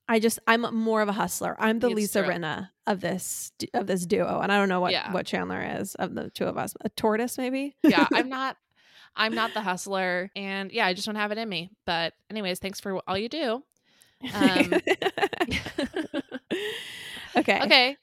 I 0.09 0.19
just 0.19 0.39
I'm 0.47 0.61
more 0.73 1.01
of 1.01 1.09
a 1.09 1.13
hustler. 1.13 1.55
I'm 1.59 1.79
the 1.79 1.87
It's 1.87 1.95
Lisa 1.95 2.23
true. 2.23 2.33
Rinna 2.33 2.69
of 2.85 3.01
this 3.01 3.51
of 3.73 3.87
this 3.87 4.05
duo, 4.05 4.39
and 4.41 4.51
I 4.51 4.57
don't 4.57 4.69
know 4.69 4.79
what 4.79 4.93
Yeah. 4.93 5.11
what 5.11 5.25
Chandler 5.25 5.61
is 5.79 5.95
of 5.95 6.15
the 6.15 6.29
two 6.29 6.45
of 6.45 6.57
us. 6.57 6.73
A 6.81 6.89
tortoise, 6.89 7.37
maybe. 7.37 7.75
Yeah, 7.83 8.07
I'm 8.13 8.29
not 8.39 8.55
I'm 9.17 9.33
not 9.35 9.53
the 9.53 9.61
hustler 9.61 10.31
and 10.35 10.71
yeah, 10.71 10.85
I 10.85 10.93
just 10.93 11.05
don't 11.05 11.15
have 11.15 11.31
it 11.31 11.37
in 11.37 11.49
me. 11.49 11.71
But 11.85 12.13
anyways, 12.29 12.59
thanks 12.59 12.79
for 12.79 13.01
all 13.07 13.17
you 13.17 13.29
do. 13.29 13.63
Um, 14.33 14.73
okay. 17.37 17.61
okay. 17.61 17.97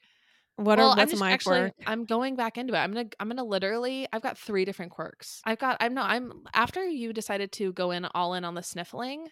What 0.57 0.77
well, 0.77 0.91
are 0.91 0.91
I'm 0.93 0.97
what's 0.97 1.11
just 1.11 1.19
my 1.19 1.31
actually 1.31 1.59
quirk? 1.59 1.73
I'm 1.85 2.05
going 2.05 2.35
back 2.35 2.57
into 2.57 2.73
it. 2.73 2.77
I'm 2.77 2.93
gonna 2.93 3.09
I'm 3.19 3.27
gonna 3.27 3.43
literally 3.43 4.07
I've 4.13 4.21
got 4.21 4.37
three 4.37 4.63
different 4.63 4.91
quirks. 4.91 5.41
I've 5.43 5.59
got 5.59 5.77
I'm 5.81 5.93
no 5.93 6.01
I'm 6.01 6.43
after 6.53 6.83
you 6.85 7.11
decided 7.11 7.51
to 7.53 7.73
go 7.73 7.91
in 7.91 8.05
all 8.05 8.33
in 8.35 8.45
on 8.45 8.55
the 8.55 8.63
sniffling, 8.63 9.27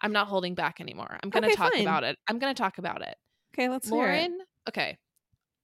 I'm 0.00 0.12
not 0.12 0.28
holding 0.28 0.54
back 0.54 0.80
anymore. 0.80 1.18
I'm 1.22 1.30
gonna 1.30 1.48
Okay, 1.48 1.56
talk 1.56 1.72
fine. 1.72 1.82
about 1.82 2.04
it. 2.04 2.16
I'm 2.28 2.38
gonna 2.38 2.54
talk 2.54 2.78
about 2.78 3.02
it. 3.02 3.16
Okay, 3.54 3.68
let's. 3.68 3.90
Lauren, 3.90 4.38
okay. 4.68 4.98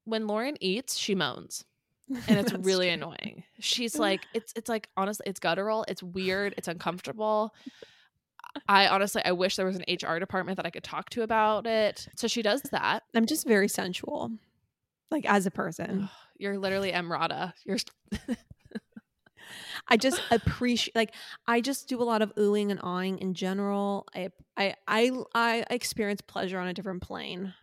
When 0.04 0.26
Lauren 0.26 0.56
eats, 0.60 0.96
she 0.96 1.14
moans. 1.14 1.64
And 2.28 2.38
it's 2.38 2.52
really 2.60 2.86
true. 2.86 2.94
annoying. 2.94 3.44
She's 3.60 3.94
like, 3.98 4.26
it's 4.34 4.52
it's 4.56 4.68
like 4.68 4.88
honestly, 4.96 5.24
it's 5.26 5.40
guttural, 5.40 5.84
it's 5.88 6.02
weird, 6.02 6.54
it's 6.56 6.68
uncomfortable. 6.68 7.54
I 8.68 8.88
honestly 8.88 9.22
I 9.24 9.32
wish 9.32 9.56
there 9.56 9.66
was 9.66 9.76
an 9.76 9.84
HR 9.88 10.18
department 10.18 10.56
that 10.56 10.66
I 10.66 10.70
could 10.70 10.84
talk 10.84 11.10
to 11.10 11.22
about 11.22 11.66
it. 11.66 12.08
So 12.16 12.26
she 12.26 12.42
does 12.42 12.62
that. 12.72 13.04
I'm 13.14 13.26
just 13.26 13.46
very 13.46 13.68
sensual, 13.68 14.32
like 15.10 15.26
as 15.26 15.46
a 15.46 15.50
person. 15.50 16.08
You're 16.38 16.58
literally 16.58 16.92
Emrata. 16.92 17.52
You're 17.64 17.78
I 19.88 19.96
just 19.96 20.20
appreciate, 20.30 20.94
like, 20.94 21.14
I 21.46 21.60
just 21.60 21.88
do 21.88 22.02
a 22.02 22.04
lot 22.04 22.22
of 22.22 22.34
oohing 22.34 22.70
and 22.70 22.80
awing 22.82 23.18
in 23.18 23.34
general. 23.34 24.06
I, 24.14 24.30
I, 24.56 24.74
I, 24.86 25.10
I 25.34 25.64
experience 25.70 26.20
pleasure 26.20 26.58
on 26.58 26.68
a 26.68 26.74
different 26.74 27.02
plane. 27.02 27.54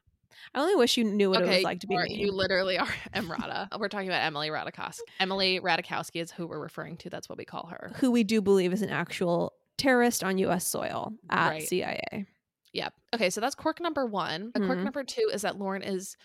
I 0.53 0.59
only 0.61 0.75
wish 0.75 0.97
you 0.97 1.03
knew 1.03 1.29
what 1.29 1.41
it 1.41 1.47
was 1.47 1.63
like 1.63 1.79
to 1.81 1.87
be 1.87 1.95
you 1.95 1.99
are- 1.99 2.03
me. 2.05 2.15
You 2.15 2.31
literally 2.31 2.77
are 2.77 2.87
Emrata. 3.13 3.67
We're 3.79 3.89
talking 3.89 4.07
about 4.07 4.23
Emily 4.23 4.49
Ratajkowski. 4.49 4.99
Emily 5.19 5.59
Ratajkowski 5.59 6.21
is 6.21 6.31
who 6.31 6.47
we're 6.47 6.59
referring 6.59 6.97
to. 6.97 7.09
That's 7.09 7.27
what 7.29 7.37
we 7.37 7.45
call 7.45 7.67
her. 7.67 7.91
who 7.97 8.11
we 8.11 8.23
do 8.23 8.41
believe 8.41 8.73
is 8.73 8.81
an 8.81 8.89
actual 8.89 9.53
terrorist 9.77 10.23
on 10.23 10.37
U.S. 10.39 10.65
soil 10.67 11.13
at 11.29 11.49
Right. 11.49 11.67
CIA. 11.67 12.25
Yep. 12.73 12.93
Okay, 13.13 13.29
so 13.29 13.39
that's 13.41 13.55
quirk 13.55 13.79
number 13.79 14.05
one. 14.05 14.51
Uh, 14.55 14.59
Quirk 14.59 14.79
number 14.79 15.03
two 15.05 15.29
is 15.33 15.43
that 15.43 15.57
Lauren 15.57 15.81
is 15.81 16.17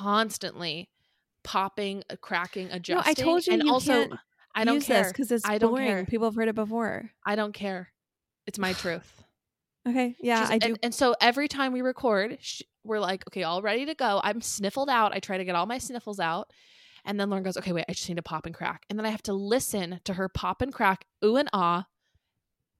constantly 0.00 0.88
popping, 1.42 2.02
uh, 2.10 2.16
cracking, 2.20 2.68
No, 2.68 2.74
adjusting. 2.74 3.10
I 3.10 3.14
told 3.14 3.46
you 3.46 3.54
and 3.54 3.62
you 3.62 3.72
also 3.72 4.08
I 4.54 4.64
don't 4.64 4.80
care 4.80 5.04
this 5.04 5.12
because 5.12 5.30
it's 5.32 5.44
I 5.48 5.58
don't 5.58 5.70
boring. 5.70 5.86
care. 5.86 6.04
People 6.04 6.26
have 6.26 6.34
heard 6.34 6.48
it 6.48 6.54
before. 6.54 7.10
I 7.24 7.34
don't 7.34 7.52
care. 7.52 7.92
It's 8.46 8.58
my 8.58 8.72
truth. 8.82 9.22
Okay, 9.88 10.16
yeah, 10.20 10.40
She's- 10.40 10.50
I 10.50 10.58
do. 10.58 10.66
And, 10.68 10.78
and 10.82 10.94
so 10.94 11.14
every 11.20 11.48
time 11.48 11.72
we 11.72 11.80
record, 11.80 12.38
sh- 12.40 12.62
we're 12.86 13.00
like, 13.00 13.24
okay, 13.28 13.42
all 13.42 13.62
ready 13.62 13.86
to 13.86 13.94
go. 13.94 14.20
I'm 14.24 14.40
sniffled 14.40 14.88
out. 14.88 15.12
I 15.14 15.18
try 15.20 15.38
to 15.38 15.44
get 15.44 15.54
all 15.54 15.66
my 15.66 15.78
sniffles 15.78 16.20
out. 16.20 16.50
And 17.04 17.20
then 17.20 17.30
Lauren 17.30 17.44
goes, 17.44 17.56
okay, 17.56 17.72
wait, 17.72 17.84
I 17.88 17.92
just 17.92 18.08
need 18.08 18.16
to 18.16 18.22
pop 18.22 18.46
and 18.46 18.54
crack. 18.54 18.84
And 18.90 18.98
then 18.98 19.06
I 19.06 19.10
have 19.10 19.22
to 19.24 19.32
listen 19.32 20.00
to 20.04 20.14
her 20.14 20.28
pop 20.28 20.60
and 20.62 20.72
crack, 20.72 21.06
ooh 21.24 21.36
and 21.36 21.48
ah. 21.52 21.86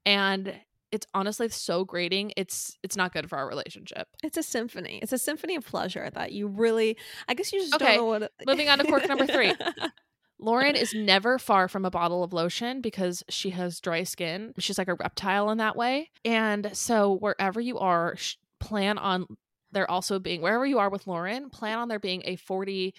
And 0.05 0.55
it's 0.93 1.07
honestly 1.15 1.49
so 1.49 1.85
grating. 1.85 2.33
It's 2.37 2.79
it's 2.83 2.97
not 2.97 3.13
good 3.13 3.29
for 3.29 3.37
our 3.39 3.49
relationship. 3.49 4.09
It's 4.23 4.37
a 4.37 4.43
symphony. 4.43 5.01
It's 5.03 5.13
a 5.13 5.19
symphony 5.19 5.57
of 5.57 5.67
pleasure 5.67 6.11
that 6.15 6.33
you 6.33 6.47
really. 6.49 6.97
I 7.29 7.35
guess 7.35 7.53
you 7.53 7.61
just 7.61 7.75
Okay, 7.75 7.87
don't 7.87 7.97
know 7.97 8.05
what. 8.05 8.23
it- 8.23 8.33
moving 8.47 8.69
on 8.69 8.79
to 8.79 8.85
quirk 8.85 9.09
number 9.09 9.27
three. 9.27 9.53
Lauren 10.39 10.77
is 10.77 10.93
never 10.95 11.39
far 11.39 11.67
from 11.67 11.85
a 11.87 11.91
bottle 11.91 12.23
of 12.23 12.33
lotion 12.33 12.83
because 12.83 13.25
she 13.29 13.51
has 13.51 13.81
dry 13.81 14.03
skin. 14.03 14.53
She's 14.59 14.77
like 14.79 14.89
a 14.89 14.95
reptile 14.95 15.51
in 15.51 15.59
that 15.59 15.77
way. 15.77 16.11
And 16.27 16.71
so 16.77 17.13
wherever 17.17 17.59
you 17.61 17.79
are, 17.79 18.17
sh- 18.17 18.37
plan 18.61 18.99
on 18.99 19.27
there 19.77 19.91
also 19.91 20.19
being 20.19 20.41
wherever 20.41 20.65
you 20.67 20.79
are 20.79 20.91
with 20.91 21.07
Lauren, 21.07 21.51
plan 21.51 21.79
on 21.79 21.89
there 21.89 22.01
being 22.01 22.23
a 22.25 22.37
40 22.37 22.95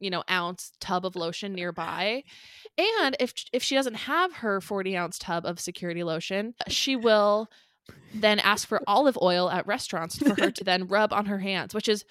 you 0.00 0.10
know 0.10 0.22
ounce 0.30 0.70
tub 0.78 1.04
of 1.04 1.16
lotion 1.16 1.54
nearby 1.54 2.22
and 2.78 3.16
if 3.18 3.32
if 3.52 3.64
she 3.64 3.74
doesn't 3.74 3.94
have 3.94 4.32
her 4.34 4.60
40 4.60 4.96
ounce 4.96 5.18
tub 5.18 5.44
of 5.44 5.58
security 5.58 6.04
lotion 6.04 6.54
she 6.68 6.94
will 6.94 7.48
then 8.14 8.38
ask 8.38 8.68
for 8.68 8.80
olive 8.86 9.18
oil 9.20 9.50
at 9.50 9.66
restaurants 9.66 10.16
for 10.16 10.40
her 10.40 10.52
to 10.52 10.62
then 10.62 10.86
rub 10.86 11.12
on 11.12 11.26
her 11.26 11.40
hands 11.40 11.74
which 11.74 11.88
is 11.88 12.04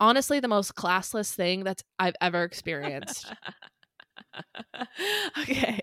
honestly 0.00 0.40
the 0.40 0.48
most 0.48 0.74
classless 0.74 1.32
thing 1.32 1.62
that's 1.62 1.84
i've 2.00 2.16
ever 2.20 2.42
experienced 2.42 3.32
okay. 5.40 5.80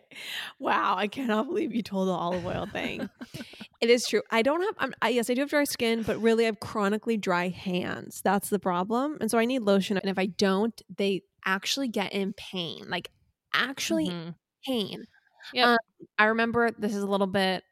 Wow, 0.59 0.95
I 0.97 1.07
cannot 1.07 1.47
believe 1.47 1.73
you 1.73 1.81
told 1.81 2.07
the 2.07 2.13
olive 2.13 2.45
oil 2.45 2.67
thing. 2.71 3.09
it 3.81 3.89
is 3.89 4.07
true. 4.07 4.21
I 4.31 4.41
don't 4.41 4.61
have. 4.61 4.75
I'm, 4.77 4.93
I, 5.01 5.09
yes, 5.09 5.29
I 5.29 5.33
do 5.33 5.41
have 5.41 5.49
dry 5.49 5.63
skin, 5.63 6.03
but 6.03 6.21
really, 6.21 6.45
I 6.45 6.47
have 6.47 6.59
chronically 6.59 7.17
dry 7.17 7.49
hands. 7.49 8.21
That's 8.23 8.49
the 8.49 8.59
problem, 8.59 9.17
and 9.21 9.29
so 9.29 9.37
I 9.37 9.45
need 9.45 9.59
lotion. 9.59 9.97
And 9.97 10.09
if 10.09 10.17
I 10.17 10.27
don't, 10.27 10.79
they 10.95 11.23
actually 11.45 11.87
get 11.87 12.13
in 12.13 12.33
pain, 12.33 12.85
like 12.89 13.11
actually 13.53 14.09
Mhm. 14.09 14.35
pain. 14.65 15.05
Yep. 15.53 15.67
Um, 15.67 15.77
I 16.17 16.25
remember 16.25 16.71
this 16.71 16.95
is 16.95 17.03
a 17.03 17.07
little 17.07 17.27
bit. 17.27 17.63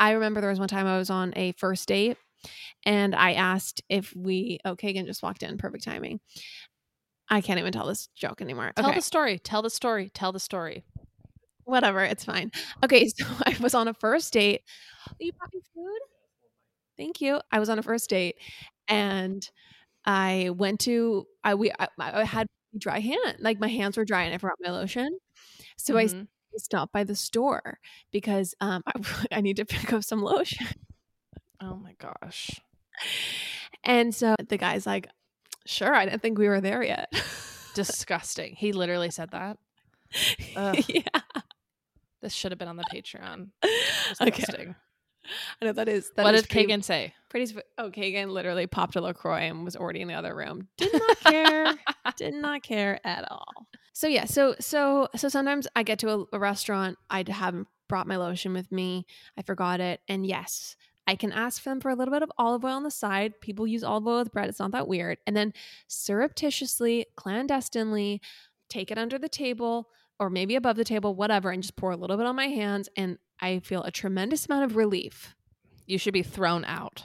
I 0.00 0.12
remember 0.12 0.40
there 0.40 0.50
was 0.50 0.60
one 0.60 0.68
time 0.68 0.86
I 0.86 0.98
was 0.98 1.10
on 1.10 1.32
a 1.36 1.52
first 1.52 1.88
date, 1.88 2.16
and 2.84 3.14
I 3.14 3.34
asked 3.34 3.82
if 3.88 4.14
we. 4.16 4.60
Oh, 4.64 4.76
Kagan 4.76 5.06
just 5.06 5.22
walked 5.22 5.42
in. 5.42 5.58
Perfect 5.58 5.84
timing. 5.84 6.20
I 7.30 7.40
can't 7.40 7.58
even 7.58 7.72
tell 7.72 7.86
this 7.86 8.08
joke 8.16 8.40
anymore. 8.40 8.72
tell 8.76 8.86
okay. 8.86 8.98
the 8.98 9.02
story 9.02 9.38
tell 9.38 9.62
the 9.62 9.70
story 9.70 10.10
tell 10.14 10.32
the 10.32 10.40
story 10.40 10.84
whatever 11.68 12.02
it's 12.02 12.24
fine 12.24 12.50
okay 12.84 13.08
so 13.08 13.26
i 13.46 13.56
was 13.60 13.74
on 13.74 13.88
a 13.88 13.94
first 13.94 14.32
date 14.32 14.62
you 15.20 15.32
brought 15.38 15.52
me 15.54 15.60
food 15.74 16.00
thank 16.96 17.20
you 17.20 17.40
i 17.52 17.58
was 17.58 17.68
on 17.68 17.78
a 17.78 17.82
first 17.82 18.10
date 18.10 18.36
and 18.88 19.50
I 20.06 20.50
went 20.56 20.80
to 20.80 21.26
I 21.44 21.54
we 21.54 21.70
I, 21.78 21.88
I 21.98 22.24
had 22.24 22.46
dry 22.78 23.00
hand, 23.00 23.36
like 23.40 23.60
my 23.60 23.68
hands 23.68 23.96
were 23.98 24.04
dry, 24.06 24.22
and 24.24 24.34
I 24.34 24.38
forgot 24.38 24.56
my 24.60 24.70
lotion. 24.70 25.18
So 25.76 25.94
Mhm. 25.94 26.22
I 26.54 26.58
stopped 26.58 26.92
by 26.92 27.04
the 27.04 27.16
store 27.16 27.78
because 28.12 28.54
um 28.60 28.82
I, 28.86 28.92
I 29.32 29.40
need 29.42 29.56
to 29.56 29.66
pick 29.66 29.92
up 29.92 30.04
some 30.04 30.22
lotion. 30.22 30.66
Oh 31.60 31.76
my 31.76 31.94
gosh. 31.98 32.60
And 33.84 34.14
so 34.14 34.34
the 34.48 34.56
guy's 34.58 34.86
like, 34.86 35.08
"Sure, 35.66 35.94
I 35.94 36.04
didn't 36.06 36.22
think 36.22 36.38
we 36.38 36.48
were 36.48 36.60
there 36.60 36.82
yet." 36.82 37.12
Disgusting. 37.74 38.54
He 38.56 38.72
literally 38.72 39.10
said 39.10 39.30
that. 39.32 39.58
Yeah. 40.88 41.20
This 42.22 42.32
should 42.32 42.52
have 42.52 42.58
been 42.58 42.68
on 42.68 42.76
the 42.76 42.84
Patreon. 42.92 43.48
Okay. 44.20 44.74
I 45.60 45.64
know 45.66 45.72
that 45.72 45.88
is. 45.88 46.10
That 46.16 46.22
what 46.24 46.34
is 46.34 46.42
did 46.42 46.50
pretty- 46.50 46.72
Kagan 46.72 46.82
say? 46.82 47.12
Pretty. 47.28 47.54
Oh, 47.76 47.90
Kagan 47.90 48.30
literally 48.30 48.66
popped 48.66 48.96
a 48.96 49.00
Lacroix 49.02 49.40
and 49.42 49.62
was 49.64 49.76
already 49.76 50.00
in 50.00 50.08
the 50.08 50.14
other 50.14 50.34
room. 50.34 50.68
Did 50.78 50.92
not 50.94 51.20
care. 51.24 51.74
did 52.16 52.34
not 52.34 52.62
care 52.62 52.98
at 53.04 53.30
all. 53.30 53.66
So 53.92 54.06
yeah. 54.06 54.24
So 54.24 54.54
so 54.58 55.08
so 55.16 55.28
sometimes 55.28 55.68
I 55.76 55.82
get 55.82 55.98
to 55.98 56.10
a, 56.10 56.24
a 56.32 56.38
restaurant. 56.38 56.96
I 57.10 57.24
haven't 57.28 57.68
brought 57.90 58.06
my 58.06 58.16
lotion 58.16 58.54
with 58.54 58.72
me. 58.72 59.04
I 59.36 59.42
forgot 59.42 59.80
it. 59.80 60.00
And 60.08 60.24
yes, 60.24 60.76
I 61.06 61.14
can 61.14 61.32
ask 61.32 61.60
for 61.60 61.68
them 61.68 61.80
for 61.80 61.90
a 61.90 61.94
little 61.94 62.12
bit 62.14 62.22
of 62.22 62.32
olive 62.38 62.64
oil 62.64 62.72
on 62.72 62.82
the 62.84 62.90
side. 62.90 63.38
People 63.42 63.66
use 63.66 63.84
olive 63.84 64.06
oil 64.06 64.18
with 64.20 64.32
bread. 64.32 64.48
It's 64.48 64.60
not 64.60 64.70
that 64.70 64.88
weird. 64.88 65.18
And 65.26 65.36
then 65.36 65.52
surreptitiously, 65.88 67.06
clandestinely, 67.16 68.20
take 68.70 68.90
it 68.90 68.96
under 68.98 69.18
the 69.18 69.28
table 69.28 69.88
or 70.20 70.30
maybe 70.30 70.56
above 70.56 70.76
the 70.76 70.84
table, 70.84 71.14
whatever, 71.14 71.50
and 71.50 71.62
just 71.62 71.76
pour 71.76 71.90
a 71.90 71.96
little 71.96 72.16
bit 72.16 72.26
on 72.26 72.36
my 72.36 72.48
hands. 72.48 72.88
And 72.96 73.18
I 73.40 73.60
feel 73.60 73.82
a 73.82 73.90
tremendous 73.90 74.46
amount 74.46 74.64
of 74.64 74.76
relief. 74.76 75.34
You 75.86 75.98
should 75.98 76.14
be 76.14 76.22
thrown 76.22 76.64
out. 76.64 77.04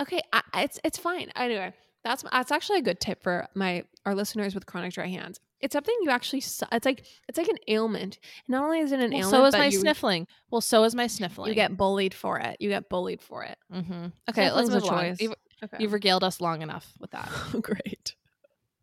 Okay, 0.00 0.20
I, 0.32 0.42
it's 0.56 0.78
it's 0.84 0.98
fine. 0.98 1.30
Anyway, 1.36 1.72
that's 2.04 2.24
that's 2.32 2.50
actually 2.52 2.78
a 2.78 2.82
good 2.82 3.00
tip 3.00 3.22
for 3.22 3.46
my 3.54 3.84
our 4.06 4.14
listeners 4.14 4.54
with 4.54 4.66
chronic 4.66 4.92
dry 4.94 5.06
hands. 5.08 5.38
It's 5.60 5.74
something 5.74 5.94
you 6.02 6.08
actually. 6.10 6.38
It's 6.38 6.62
like 6.86 7.04
it's 7.28 7.36
like 7.36 7.48
an 7.48 7.58
ailment. 7.68 8.18
Not 8.48 8.64
only 8.64 8.78
is 8.80 8.92
it 8.92 9.00
an 9.00 9.10
Well, 9.10 9.20
ailment, 9.20 9.30
so 9.30 9.44
is 9.46 9.52
my 9.54 9.66
you, 9.66 9.78
sniffling. 9.78 10.26
Well, 10.50 10.62
so 10.62 10.84
is 10.84 10.94
my 10.94 11.06
sniffling. 11.06 11.50
You 11.50 11.54
get 11.54 11.76
bullied 11.76 12.14
for 12.14 12.38
it. 12.38 12.56
You 12.60 12.70
get 12.70 12.88
bullied 12.88 13.20
for 13.20 13.44
it. 13.44 13.58
Mm-hmm. 13.72 14.06
Okay, 14.30 14.50
let's 14.50 14.70
a 14.70 14.72
move 14.72 14.84
on. 14.84 14.88
choice. 14.88 15.20
You've, 15.20 15.34
Okay. 15.62 15.76
you've 15.78 15.92
regaled 15.92 16.24
us 16.24 16.40
long 16.40 16.62
enough 16.62 16.90
with 16.98 17.10
that. 17.10 17.28
great. 17.60 18.14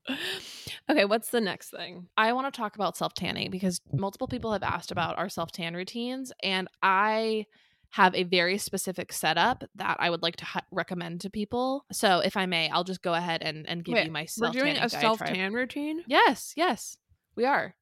okay, 0.89 1.05
what's 1.05 1.29
the 1.29 1.41
next 1.41 1.69
thing? 1.71 2.07
I 2.17 2.33
want 2.33 2.51
to 2.51 2.57
talk 2.57 2.75
about 2.75 2.97
self 2.97 3.13
tanning 3.13 3.51
because 3.51 3.81
multiple 3.93 4.27
people 4.27 4.53
have 4.53 4.63
asked 4.63 4.91
about 4.91 5.17
our 5.17 5.29
self 5.29 5.51
tan 5.51 5.75
routines, 5.75 6.31
and 6.43 6.67
I 6.81 7.45
have 7.91 8.13
a 8.15 8.23
very 8.23 8.57
specific 8.57 9.13
setup 9.13 9.63
that 9.75 9.97
I 9.99 10.09
would 10.09 10.21
like 10.21 10.35
to 10.37 10.45
recommend 10.71 11.21
to 11.21 11.29
people. 11.29 11.85
So, 11.91 12.19
if 12.19 12.35
I 12.37 12.45
may, 12.45 12.69
I'll 12.69 12.83
just 12.83 13.01
go 13.01 13.13
ahead 13.13 13.41
and, 13.41 13.67
and 13.67 13.83
give 13.83 13.93
Wait, 13.93 14.05
you 14.05 14.11
my 14.11 14.27
We're 14.39 14.51
doing 14.51 14.77
a 14.77 14.89
self 14.89 15.19
tan 15.19 15.53
routine. 15.53 16.03
Yes, 16.07 16.53
yes, 16.55 16.97
we 17.35 17.45
are. 17.45 17.75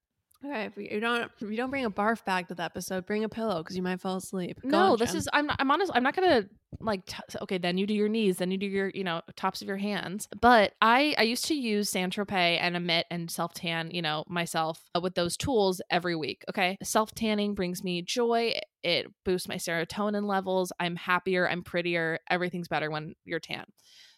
Okay, 0.45 0.65
if 0.65 0.77
you 0.77 0.99
don't 0.99 1.31
if 1.39 1.49
you 1.49 1.57
don't 1.57 1.69
bring 1.69 1.85
a 1.85 1.91
barf 1.91 2.23
bag 2.25 2.47
to 2.49 2.55
the 2.55 2.63
episode, 2.63 3.05
bring 3.05 3.23
a 3.23 3.29
pillow 3.29 3.63
because 3.63 3.75
you 3.75 3.81
might 3.81 3.99
fall 3.99 4.17
asleep. 4.17 4.59
Go 4.61 4.69
no, 4.69 4.91
on, 4.93 4.99
this 4.99 5.11
Jen. 5.11 5.17
is 5.17 5.29
I'm 5.33 5.47
not, 5.47 5.55
I'm 5.59 5.71
honest. 5.71 5.91
I'm 5.95 6.03
not 6.03 6.15
gonna 6.15 6.45
like 6.79 7.05
t- 7.05 7.17
okay. 7.41 7.57
Then 7.57 7.77
you 7.77 7.87
do 7.87 7.93
your 7.93 8.09
knees. 8.09 8.37
Then 8.37 8.51
you 8.51 8.57
do 8.57 8.65
your 8.65 8.91
you 8.93 9.03
know 9.03 9.21
tops 9.35 9.61
of 9.61 9.67
your 9.67 9.77
hands. 9.77 10.27
But 10.39 10.73
I 10.81 11.15
I 11.17 11.23
used 11.23 11.45
to 11.45 11.55
use 11.55 11.89
Saint 11.89 12.15
Tropez 12.15 12.59
and 12.61 12.75
a 12.75 12.79
mitt 12.79 13.07
and 13.09 13.31
self 13.31 13.53
tan 13.53 13.89
you 13.91 14.01
know 14.01 14.23
myself 14.27 14.79
uh, 14.95 14.99
with 14.99 15.15
those 15.15 15.37
tools 15.37 15.81
every 15.89 16.15
week. 16.15 16.43
Okay, 16.49 16.77
self 16.83 17.13
tanning 17.15 17.55
brings 17.55 17.83
me 17.83 18.01
joy. 18.01 18.53
It 18.83 19.07
boosts 19.23 19.47
my 19.47 19.55
serotonin 19.55 20.27
levels. 20.27 20.71
I'm 20.79 20.95
happier. 20.95 21.49
I'm 21.49 21.63
prettier. 21.63 22.19
Everything's 22.29 22.67
better 22.67 22.91
when 22.91 23.15
you're 23.23 23.39
tan. 23.39 23.65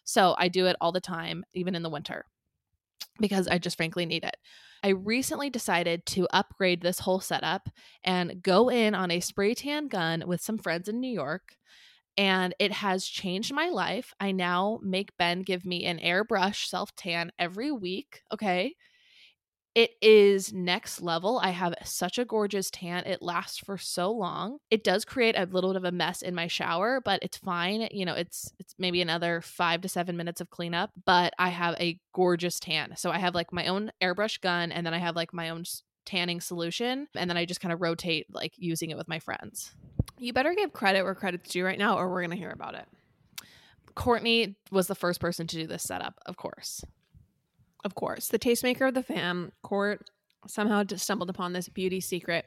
So 0.03 0.35
I 0.37 0.47
do 0.47 0.65
it 0.67 0.77
all 0.81 0.91
the 0.91 1.01
time, 1.01 1.43
even 1.53 1.75
in 1.75 1.83
the 1.83 1.89
winter, 1.89 2.25
because 3.19 3.47
I 3.47 3.57
just 3.57 3.77
frankly 3.77 4.05
need 4.05 4.23
it. 4.23 4.37
I 4.83 4.89
recently 4.89 5.49
decided 5.49 6.05
to 6.07 6.27
upgrade 6.31 6.81
this 6.81 6.99
whole 6.99 7.19
setup 7.19 7.69
and 8.03 8.41
go 8.41 8.69
in 8.69 8.93
on 8.95 9.11
a 9.11 9.19
spray 9.19 9.53
tan 9.53 9.87
gun 9.87 10.23
with 10.27 10.41
some 10.41 10.57
friends 10.57 10.87
in 10.87 10.99
New 10.99 11.11
York. 11.11 11.55
And 12.17 12.55
it 12.59 12.71
has 12.71 13.05
changed 13.05 13.53
my 13.53 13.69
life. 13.69 14.13
I 14.19 14.31
now 14.31 14.79
make 14.81 15.15
Ben 15.17 15.41
give 15.41 15.65
me 15.65 15.85
an 15.85 15.99
airbrush 15.99 16.65
self 16.67 16.95
tan 16.95 17.31
every 17.37 17.71
week. 17.71 18.21
Okay. 18.33 18.75
It 19.77 19.91
is 20.01 20.51
next 20.51 21.03
level. 21.03 21.37
I 21.37 21.51
have 21.51 21.75
such 21.83 22.17
a 22.17 22.25
gorgeous 22.25 22.71
tan. 22.71 23.05
It 23.05 23.21
lasts 23.21 23.59
for 23.59 23.77
so 23.77 24.11
long. 24.11 24.57
It 24.71 24.83
does 24.83 25.05
create 25.05 25.37
a 25.37 25.45
little 25.45 25.69
bit 25.69 25.77
of 25.77 25.83
a 25.83 25.91
mess 25.91 26.23
in 26.23 26.33
my 26.33 26.47
shower, 26.47 26.99
but 26.99 27.19
it's 27.21 27.37
fine. 27.37 27.87
You 27.91 28.03
know, 28.03 28.15
it's 28.15 28.51
it's 28.57 28.73
maybe 28.79 29.03
another 29.03 29.39
5 29.39 29.81
to 29.81 29.87
7 29.87 30.17
minutes 30.17 30.41
of 30.41 30.49
cleanup, 30.49 30.89
but 31.05 31.31
I 31.37 31.49
have 31.49 31.75
a 31.79 31.99
gorgeous 32.11 32.59
tan. 32.59 32.95
So 32.97 33.11
I 33.11 33.19
have 33.19 33.35
like 33.35 33.53
my 33.53 33.67
own 33.67 33.91
airbrush 34.01 34.41
gun 34.41 34.71
and 34.71 34.83
then 34.83 34.95
I 34.95 34.97
have 34.97 35.15
like 35.15 35.31
my 35.31 35.49
own 35.49 35.63
tanning 36.07 36.41
solution 36.41 37.07
and 37.13 37.29
then 37.29 37.37
I 37.37 37.45
just 37.45 37.61
kind 37.61 37.71
of 37.71 37.79
rotate 37.79 38.25
like 38.33 38.53
using 38.57 38.89
it 38.89 38.97
with 38.97 39.07
my 39.07 39.19
friends. 39.19 39.75
You 40.17 40.33
better 40.33 40.55
give 40.55 40.73
credit 40.73 41.03
where 41.03 41.13
credit's 41.13 41.51
due 41.51 41.63
right 41.63 41.77
now, 41.77 41.99
or 41.99 42.09
we're 42.09 42.23
gonna 42.23 42.35
hear 42.35 42.49
about 42.49 42.73
it. 42.73 42.87
Courtney 43.93 44.55
was 44.71 44.87
the 44.87 44.95
first 44.95 45.19
person 45.19 45.45
to 45.45 45.55
do 45.55 45.67
this 45.67 45.83
setup, 45.83 46.15
of 46.25 46.35
course. 46.35 46.83
Of 47.83 47.95
course, 47.95 48.27
the 48.27 48.39
tastemaker 48.39 48.87
of 48.87 48.93
the 48.93 49.03
fam, 49.03 49.51
Court, 49.63 50.09
somehow 50.47 50.83
stumbled 50.95 51.29
upon 51.29 51.53
this 51.53 51.69
beauty 51.69 51.99
secret. 51.99 52.45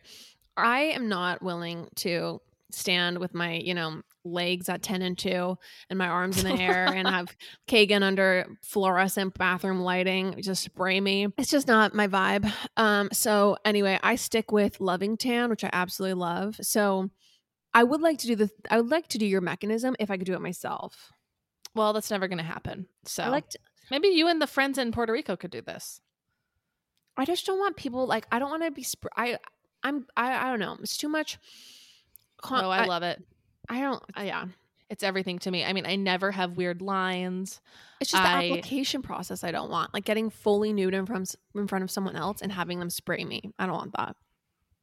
I 0.57 0.81
am 0.81 1.09
not 1.09 1.43
willing 1.43 1.88
to 1.97 2.40
stand 2.73 3.19
with 3.19 3.35
my, 3.35 3.55
you 3.55 3.75
know, 3.75 4.03
legs 4.25 4.69
at 4.69 4.83
10 4.83 5.03
and 5.03 5.19
2 5.19 5.57
and 5.88 5.99
my 5.99 6.07
arms 6.07 6.43
in 6.43 6.55
the 6.55 6.62
air 6.62 6.87
and 6.87 7.09
have 7.09 7.35
Kagan 7.66 8.03
under 8.03 8.47
fluorescent 8.62 9.35
bathroom 9.35 9.81
lighting 9.81 10.40
just 10.43 10.62
spray 10.62 11.01
me. 11.01 11.29
It's 11.38 11.51
just 11.51 11.66
not 11.66 11.95
my 11.95 12.07
vibe. 12.07 12.51
Um 12.77 13.09
so 13.12 13.57
anyway, 13.64 13.99
I 14.03 14.16
stick 14.16 14.53
with 14.53 14.81
Loving 14.81 15.16
Tan, 15.16 15.51
which 15.51 15.64
I 15.64 15.71
absolutely 15.73 16.14
love. 16.21 16.57
So 16.61 17.11
I 17.73 17.85
would 17.85 18.01
like 18.01 18.19
to 18.19 18.27
do 18.27 18.37
the 18.37 18.51
I 18.71 18.81
would 18.81 18.90
like 18.90 19.09
to 19.09 19.19
do 19.19 19.27
your 19.27 19.40
mechanism 19.40 19.97
if 19.99 20.11
I 20.11 20.16
could 20.16 20.27
do 20.27 20.35
it 20.35 20.40
myself. 20.40 21.11
Well, 21.75 21.93
that's 21.93 22.11
never 22.11 22.27
going 22.27 22.38
to 22.38 22.45
happen. 22.45 22.87
So 23.05 23.23
I 23.23 23.29
like 23.29 23.49
to, 23.51 23.59
maybe 23.90 24.09
you 24.09 24.29
and 24.29 24.40
the 24.43 24.47
friends 24.47 24.79
in 24.79 24.93
Puerto 24.93 25.12
Rico 25.12 25.37
could 25.37 25.51
do 25.51 25.61
this. 25.61 26.01
I 27.16 27.25
just 27.25 27.47
don't 27.47 27.59
want 27.59 27.77
people 27.77 28.07
like 28.07 28.27
I 28.33 28.38
don't 28.38 28.51
want 28.51 28.62
to 28.64 28.71
be 28.71 28.83
sp- 28.85 29.12
I 29.16 29.38
I'm 29.83 30.07
I 30.16 30.47
I 30.47 30.51
don't 30.51 30.61
know. 30.61 30.77
It's 30.81 30.97
too 30.97 31.09
much. 31.09 31.38
con- 32.43 32.64
oh, 32.64 32.71
I, 32.71 32.85
love 32.85 33.03
it. 33.03 33.23
I 33.69 33.81
don't. 33.81 34.03
uh, 34.19 34.23
yeah, 34.23 34.47
It's 34.88 35.03
everything 35.03 35.38
to 35.40 35.51
me. 35.51 35.64
I 35.64 35.73
mean, 35.73 35.87
I 35.87 35.97
never 35.97 36.31
have 36.31 36.57
weird 36.57 36.81
lines. 36.83 37.61
it's 38.01 38.11
just 38.11 38.23
I- 38.23 38.40
the 38.49 38.53
application 38.53 39.03
process. 39.03 39.45
I 39.45 39.51
don't 39.51 39.71
want 39.71 39.93
like 39.93 40.05
getting 40.05 40.31
fully 40.31 40.73
nude 40.73 40.95
in 40.95 41.07
front 41.07 41.35
in 41.55 41.66
front 41.66 41.85
of 41.85 41.90
someone 41.90 42.16
else 42.16 42.40
and 42.43 42.51
having 42.53 42.79
them 42.79 42.90
spray 42.90 43.25
me. 43.25 43.53
I 43.59 43.66
don't 43.66 43.77
want 43.77 43.95
that. 43.97 44.16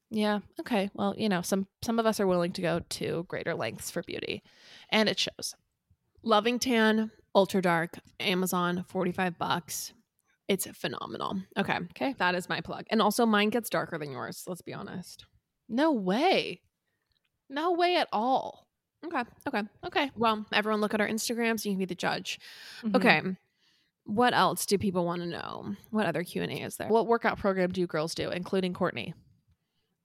Yeah. 0.10 0.40
Okay. 0.60 0.90
Well, 0.94 1.16
you 1.18 1.28
know, 1.30 1.42
some 1.42 1.68
some 1.82 2.00
of 2.00 2.06
us 2.06 2.20
are 2.20 2.28
willing 2.28 2.52
to 2.54 2.62
go 2.62 2.80
to 2.88 3.26
greater 3.28 3.56
lengths 3.56 3.90
for 3.92 4.04
beauty, 4.04 4.44
and 4.90 5.10
it 5.10 5.20
shows. 5.20 5.56
Loving 6.24 6.60
Tan 6.60 7.12
Ultra 7.38 7.62
Dark 7.62 8.00
Amazon 8.19 8.84
forty 8.88 9.12
five 9.12 9.38
bucks. 9.38 9.93
It's 10.47 10.65
phenomenal. 10.76 11.38
Okay, 11.58 11.78
Okay. 11.91 12.15
that 12.17 12.34
is 12.34 12.50
my 12.50 12.62
plug. 12.62 12.86
And 12.89 13.00
also, 13.02 13.26
mine 13.28 13.50
gets 13.50 13.69
darker 13.69 13.97
than 14.00 14.12
yours. 14.12 14.43
Let's 14.47 14.62
be 14.63 14.73
honest. 14.73 15.26
No 15.69 15.91
way. 15.91 16.62
No 17.50 17.73
way 17.73 17.95
at 17.97 18.08
all. 18.12 18.65
Okay. 19.06 19.23
Okay. 19.47 19.62
Okay. 19.86 20.12
Well, 20.15 20.45
everyone 20.52 20.82
look 20.82 20.93
at 20.95 21.02
our 21.02 21.08
Instagrams. 21.08 21.63
You 21.63 21.73
can 21.73 21.80
be 21.80 21.86
the 21.86 21.93
judge. 21.95 22.39
Mhm. 22.82 22.95
Okay. 22.95 23.21
What 24.06 24.34
else 24.34 24.65
do 24.65 24.78
people 24.78 25.06
want 25.06 25.21
to 25.21 25.28
know? 25.28 25.76
What 25.91 26.06
other 26.08 26.23
Q 26.23 26.41
and 26.41 26.52
A 26.52 26.62
is 26.62 26.78
there? 26.78 26.88
What 26.88 27.06
workout 27.08 27.38
program 27.38 27.71
do 27.71 27.82
you 27.82 27.88
girls 27.88 28.15
do, 28.15 28.30
including 28.32 28.73
Courtney? 28.73 29.13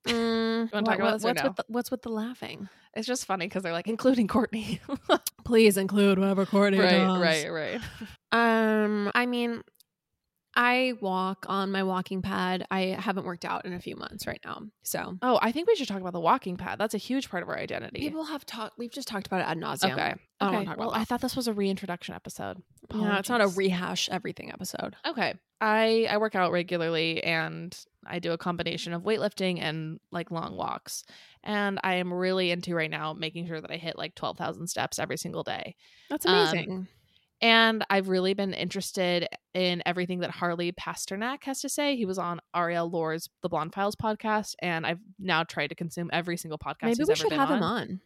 Mm, 0.06 0.72
wanna 0.72 0.86
talk 0.86 0.98
about 0.98 1.12
this 1.14 1.24
what's 1.24 1.42
no? 1.42 1.48
with 1.48 1.56
the, 1.56 1.64
what's 1.68 1.90
with 1.90 2.02
the 2.02 2.08
laughing? 2.08 2.68
It's 2.94 3.06
just 3.06 3.24
funny 3.24 3.46
because 3.46 3.62
they're 3.62 3.72
like, 3.72 3.88
including 3.88 4.28
Courtney. 4.28 4.80
Please 5.44 5.76
include 5.76 6.18
whatever 6.18 6.44
Courtney 6.44 6.78
right, 6.78 7.06
right, 7.18 7.50
right. 7.50 7.80
Um, 8.32 9.10
I 9.14 9.26
mean, 9.26 9.62
I 10.54 10.94
walk 11.00 11.46
on 11.48 11.70
my 11.70 11.82
walking 11.82 12.20
pad. 12.20 12.66
I 12.70 12.96
haven't 12.98 13.24
worked 13.24 13.44
out 13.44 13.64
in 13.64 13.72
a 13.72 13.80
few 13.80 13.96
months 13.96 14.26
right 14.26 14.40
now, 14.44 14.62
so 14.82 15.18
Oh, 15.22 15.38
I 15.40 15.52
think 15.52 15.68
we 15.68 15.76
should 15.76 15.88
talk 15.88 16.00
about 16.00 16.12
the 16.12 16.20
walking 16.20 16.56
pad. 16.56 16.78
That's 16.78 16.94
a 16.94 16.98
huge 16.98 17.30
part 17.30 17.42
of 17.42 17.48
our 17.48 17.56
identity. 17.56 18.00
people 18.00 18.24
have 18.24 18.44
talked. 18.44 18.78
We've 18.78 18.90
just 18.90 19.08
talked 19.08 19.26
about 19.26 19.40
it 19.40 19.48
ad 19.48 19.58
nauseum. 19.58 19.92
okay. 19.92 20.14
I 20.40 20.50
don't 20.50 20.68
okay. 20.68 20.74
well, 20.76 20.92
I 20.92 21.04
thought 21.04 21.20
this 21.20 21.36
was 21.36 21.48
a 21.48 21.54
reintroduction 21.54 22.14
episode. 22.14 22.62
Yeah, 22.94 23.18
it's 23.18 23.28
not 23.28 23.40
a 23.40 23.48
rehash 23.48 24.08
everything 24.10 24.50
episode. 24.52 24.96
Okay. 25.06 25.34
I 25.60 26.06
I 26.10 26.18
work 26.18 26.34
out 26.34 26.52
regularly 26.52 27.22
and 27.22 27.76
I 28.06 28.18
do 28.18 28.32
a 28.32 28.38
combination 28.38 28.92
of 28.92 29.02
weightlifting 29.02 29.60
and 29.60 30.00
like 30.10 30.30
long 30.30 30.56
walks. 30.56 31.04
And 31.42 31.78
I 31.82 31.94
am 31.96 32.12
really 32.12 32.50
into 32.50 32.74
right 32.74 32.90
now 32.90 33.12
making 33.12 33.46
sure 33.46 33.60
that 33.60 33.70
I 33.70 33.76
hit 33.76 33.96
like 33.96 34.14
12,000 34.14 34.66
steps 34.66 34.98
every 34.98 35.16
single 35.16 35.42
day. 35.42 35.76
That's 36.10 36.26
Um, 36.26 36.34
amazing. 36.34 36.88
And 37.40 37.84
I've 37.90 38.08
really 38.08 38.34
been 38.34 38.54
interested 38.54 39.26
in 39.52 39.82
everything 39.84 40.20
that 40.20 40.30
Harley 40.30 40.70
Pasternak 40.70 41.42
has 41.42 41.60
to 41.62 41.68
say. 41.68 41.96
He 41.96 42.06
was 42.06 42.16
on 42.16 42.40
Arielle 42.54 42.92
Lorre's 42.92 43.28
The 43.42 43.48
Blonde 43.48 43.74
Files 43.74 43.96
podcast, 43.96 44.54
and 44.60 44.86
I've 44.86 45.00
now 45.18 45.42
tried 45.42 45.68
to 45.68 45.74
consume 45.74 46.08
every 46.12 46.36
single 46.36 46.58
podcast. 46.58 46.82
Maybe 46.82 46.98
he's 46.98 47.08
we 47.08 47.12
ever 47.12 47.16
should 47.16 47.30
been 47.30 47.38
have 47.40 47.50
him 47.50 47.62
on. 47.64 48.00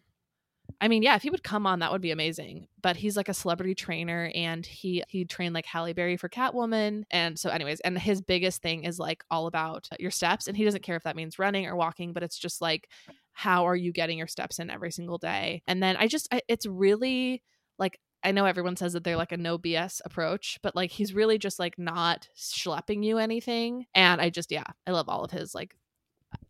I 0.80 0.88
mean, 0.88 1.02
yeah, 1.02 1.16
if 1.16 1.22
he 1.22 1.30
would 1.30 1.42
come 1.42 1.66
on, 1.66 1.78
that 1.78 1.90
would 1.90 2.02
be 2.02 2.10
amazing. 2.10 2.68
But 2.82 2.96
he's 2.96 3.16
like 3.16 3.28
a 3.28 3.34
celebrity 3.34 3.74
trainer 3.74 4.30
and 4.34 4.64
he 4.64 5.02
he 5.08 5.24
trained 5.24 5.54
like 5.54 5.66
Halle 5.66 5.92
Berry 5.92 6.16
for 6.16 6.28
Catwoman. 6.28 7.04
And 7.10 7.38
so 7.38 7.50
anyways, 7.50 7.80
and 7.80 7.98
his 7.98 8.20
biggest 8.20 8.62
thing 8.62 8.84
is 8.84 8.98
like 8.98 9.24
all 9.30 9.46
about 9.46 9.88
your 9.98 10.10
steps. 10.10 10.46
And 10.48 10.56
he 10.56 10.64
doesn't 10.64 10.82
care 10.82 10.96
if 10.96 11.04
that 11.04 11.16
means 11.16 11.38
running 11.38 11.66
or 11.66 11.76
walking, 11.76 12.12
but 12.12 12.22
it's 12.22 12.38
just 12.38 12.60
like 12.60 12.88
how 13.32 13.66
are 13.66 13.76
you 13.76 13.92
getting 13.92 14.16
your 14.16 14.26
steps 14.26 14.58
in 14.58 14.70
every 14.70 14.90
single 14.90 15.18
day? 15.18 15.62
And 15.66 15.82
then 15.82 15.96
I 15.98 16.08
just 16.08 16.28
I, 16.32 16.40
it's 16.48 16.66
really 16.66 17.42
like 17.78 18.00
I 18.26 18.32
know 18.32 18.44
everyone 18.44 18.76
says 18.76 18.94
that 18.94 19.04
they're 19.04 19.16
like 19.16 19.32
a 19.32 19.36
no 19.36 19.58
BS 19.58 20.00
approach, 20.04 20.58
but 20.62 20.74
like 20.74 20.90
he's 20.90 21.14
really 21.14 21.38
just 21.38 21.58
like 21.58 21.78
not 21.78 22.28
schlepping 22.36 23.04
you 23.04 23.18
anything. 23.18 23.86
And 23.94 24.20
I 24.20 24.30
just, 24.30 24.50
yeah, 24.50 24.64
I 24.86 24.90
love 24.90 25.08
all 25.08 25.22
of 25.22 25.30
his 25.30 25.54
like 25.54 25.76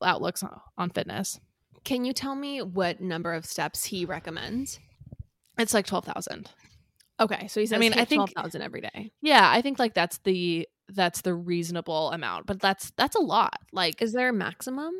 outlooks 0.02 0.42
on, 0.42 0.58
on 0.78 0.90
fitness. 0.90 1.38
Can 1.87 2.05
you 2.05 2.12
tell 2.12 2.35
me 2.35 2.61
what 2.61 3.01
number 3.01 3.33
of 3.33 3.46
steps 3.46 3.85
he 3.87 4.05
recommends? 4.05 4.79
It's 5.57 5.72
like 5.72 5.87
12,000. 5.87 6.51
Okay, 7.18 7.46
so 7.49 7.61
he 7.61 7.66
says 7.66 7.77
I 7.77 7.79
mean, 7.79 7.94
I 7.94 8.05
think- 8.05 8.31
12,000 8.33 8.61
every 8.61 8.83
day. 8.83 9.12
Yeah, 9.22 9.49
I 9.51 9.62
think 9.62 9.79
like 9.79 9.94
that's 9.94 10.18
the 10.18 10.68
that's 10.90 11.22
the 11.22 11.33
reasonable 11.35 12.11
amount, 12.12 12.46
but 12.46 12.61
that's 12.61 12.92
that's 12.96 13.16
a 13.16 13.20
lot. 13.20 13.59
Like 13.72 14.03
Is 14.03 14.12
there 14.12 14.29
a 14.29 14.33
maximum? 14.35 14.92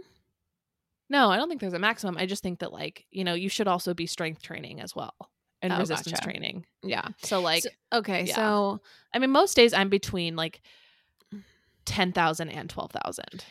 no, 1.11 1.31
I 1.31 1.37
don't 1.37 1.49
think 1.49 1.61
there's 1.61 1.73
a 1.75 1.79
maximum. 1.79 2.17
I 2.19 2.27
just 2.27 2.43
think 2.43 2.61
that 2.61 2.73
like, 2.73 3.05
you 3.11 3.23
know, 3.25 3.35
you 3.35 3.49
should 3.49 3.69
also 3.69 3.93
be 3.93 4.07
strength 4.07 4.43
training 4.43 4.81
as 4.81 4.97
well 4.97 5.15
and 5.63 5.73
Oh, 5.73 5.79
resistance 5.79 6.13
gotcha. 6.21 6.23
training. 6.31 6.65
Yeah. 6.83 7.07
So 7.19 7.41
like 7.41 7.65
So- 7.65 7.71
okay, 7.99 8.25
yeah. 8.25 8.35
so 8.37 8.81
I 9.13 9.19
mean, 9.19 9.31
most 9.31 9.55
days 9.57 9.73
I'm 9.75 9.89
between 9.89 10.37
like 10.37 10.63
10,000 11.85 12.49
and 12.49 12.69
12,000. 12.71 13.45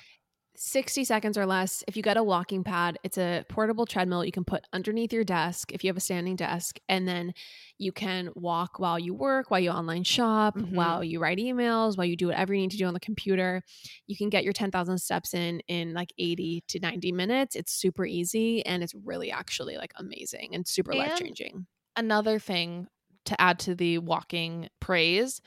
60 0.58 1.04
seconds 1.04 1.38
or 1.38 1.46
less. 1.46 1.84
If 1.88 1.98
you 1.98 2.04
get 2.04 2.18
a 2.18 2.24
walking 2.24 2.63
pad, 2.63 2.98
it's 3.04 3.18
a 3.18 3.44
portable 3.50 3.86
treadmill 3.86 4.24
you 4.26 4.32
can 4.32 4.46
put 4.46 4.65
underneath 4.74 5.12
your 5.13 5.24
desk 5.24 5.72
if 5.74 5.84
you 5.84 5.89
have 5.89 5.98
a 5.98 6.02
standing 6.02 6.36
desk. 6.36 6.80
And 6.89 7.08
then 7.08 7.34
you 7.78 7.91
can 7.91 8.30
walk 8.36 8.80
while 8.80 8.98
you 9.00 9.13
work, 9.13 9.52
while 9.52 9.60
you 9.60 9.70
online 9.70 10.04
shop, 10.04 10.56
Mhm. 10.56 10.74
while 10.74 11.04
you 11.04 11.20
write 11.20 11.38
emails, 11.38 11.98
while 11.98 12.06
you 12.06 12.15
do 12.15 12.28
whatever 12.28 12.54
you 12.54 12.62
need 12.62 12.72
to 12.72 12.78
do 12.78 12.86
on 12.86 12.94
the 12.94 13.00
computer. 13.00 13.63
You 14.08 14.15
can 14.15 14.30
get 14.30 14.44
your 14.44 14.54
10,000 14.54 14.98
steps 15.00 15.34
in 15.34 15.62
in 15.68 15.94
like 15.94 16.13
80 16.18 16.63
to 16.70 16.80
90 16.80 17.12
minutes. 17.12 17.56
It's 17.56 17.72
super 17.74 18.06
easy 18.06 18.65
and 18.65 18.84
it's 18.84 18.94
really 18.96 19.32
actually 19.32 19.78
like 19.78 19.91
amazing 19.98 20.56
and 20.56 20.68
super 20.68 20.96
life 20.96 21.13
changing. 21.13 21.68
another 21.96 22.39
thing 22.39 22.88
to 23.26 23.39
add 23.41 23.58
to 23.60 23.74
the 23.76 23.98
walking 24.00 24.70
praise 24.80 25.41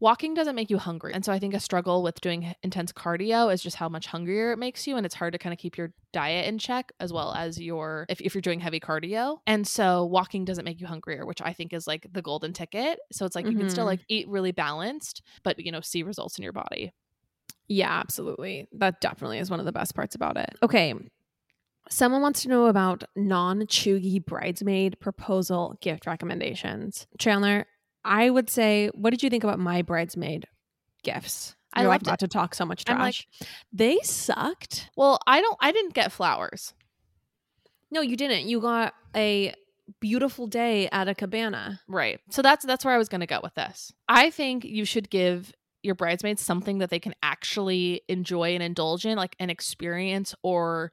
walking 0.00 0.34
doesn't 0.34 0.54
make 0.54 0.70
you 0.70 0.78
hungry 0.78 1.12
and 1.14 1.24
so 1.24 1.32
i 1.32 1.38
think 1.38 1.54
a 1.54 1.60
struggle 1.60 2.02
with 2.02 2.20
doing 2.20 2.54
intense 2.62 2.92
cardio 2.92 3.52
is 3.52 3.62
just 3.62 3.76
how 3.76 3.88
much 3.88 4.06
hungrier 4.06 4.52
it 4.52 4.58
makes 4.58 4.86
you 4.86 4.96
and 4.96 5.06
it's 5.06 5.14
hard 5.14 5.32
to 5.32 5.38
kind 5.38 5.52
of 5.52 5.58
keep 5.58 5.78
your 5.78 5.92
diet 6.12 6.46
in 6.46 6.58
check 6.58 6.92
as 7.00 7.12
well 7.12 7.32
as 7.34 7.60
your 7.60 8.04
if, 8.08 8.20
if 8.20 8.34
you're 8.34 8.42
doing 8.42 8.60
heavy 8.60 8.80
cardio 8.80 9.38
and 9.46 9.66
so 9.66 10.04
walking 10.04 10.44
doesn't 10.44 10.64
make 10.64 10.80
you 10.80 10.86
hungrier 10.86 11.24
which 11.24 11.40
i 11.42 11.52
think 11.52 11.72
is 11.72 11.86
like 11.86 12.06
the 12.12 12.22
golden 12.22 12.52
ticket 12.52 12.98
so 13.12 13.24
it's 13.24 13.34
like 13.34 13.46
you 13.48 13.56
can 13.56 13.68
still 13.70 13.84
Mhm. 13.84 13.88
like 13.88 14.00
eat 14.08 14.28
really 14.28 14.52
balanced 14.52 15.22
but 15.42 15.58
you 15.58 15.72
know 15.72 15.80
see 15.80 16.02
results 16.02 16.38
in 16.38 16.42
your 16.42 16.52
body 16.52 16.92
Yeah, 17.66 17.98
absolutely. 17.98 18.68
That 18.72 19.00
definitely 19.00 19.38
is 19.38 19.48
one 19.50 19.58
of 19.58 19.64
the 19.64 19.72
best 19.72 19.94
parts 19.94 20.14
about 20.14 20.36
it. 20.36 20.50
Okay. 20.62 20.92
Someone 21.90 22.20
wants 22.22 22.42
to 22.42 22.48
know 22.48 22.66
about 22.66 23.04
non 23.16 23.60
cheugy 23.62 24.22
bridesmaid 24.24 24.98
proposal 25.00 25.76
gift 25.80 26.06
recommendations. 26.06 27.06
Chandler, 27.18 27.66
I 28.04 28.28
would 28.30 28.50
say, 28.50 28.88
what 28.94 29.10
did 29.10 29.22
you 29.22 29.30
think 29.30 29.44
about 29.44 29.58
my 29.58 29.82
bridesmaid 29.82 30.46
gifts? 31.02 31.56
I 31.72 31.80
You're 31.80 31.88
like 31.88 32.00
loved 32.02 32.06
about 32.06 32.18
to 32.20 32.28
talk 32.28 32.54
so 32.54 32.64
much 32.64 32.84
I'm 32.86 32.98
like- 32.98 33.14
trash. 33.14 33.28
they 33.72 33.98
sucked. 34.04 34.90
well 34.96 35.18
i 35.26 35.40
don't 35.40 35.56
i 35.60 35.72
didn't 35.72 35.92
get 35.94 36.12
flowers 36.12 36.72
No, 37.90 38.00
you 38.00 38.16
didn't. 38.16 38.48
You 38.48 38.60
got 38.60 38.94
a 39.14 39.54
beautiful 40.00 40.46
day 40.46 40.88
at 40.90 41.08
a 41.08 41.14
cabana. 41.14 41.80
Right. 41.86 42.18
So 42.30 42.42
that's 42.42 42.64
that's 42.64 42.84
where 42.84 42.94
I 42.94 42.98
was 42.98 43.08
going 43.08 43.20
to 43.20 43.26
go 43.26 43.38
with 43.42 43.54
this. 43.54 43.92
I 44.08 44.30
think 44.30 44.64
you 44.64 44.84
should 44.84 45.10
give 45.10 45.52
your 45.82 45.94
bridesmaids 45.94 46.42
something 46.42 46.78
that 46.78 46.90
they 46.90 46.98
can 46.98 47.14
actually 47.22 48.00
enjoy 48.08 48.54
and 48.54 48.62
indulge 48.62 49.04
in, 49.06 49.16
like 49.16 49.36
an 49.38 49.50
experience 49.50 50.34
or 50.42 50.90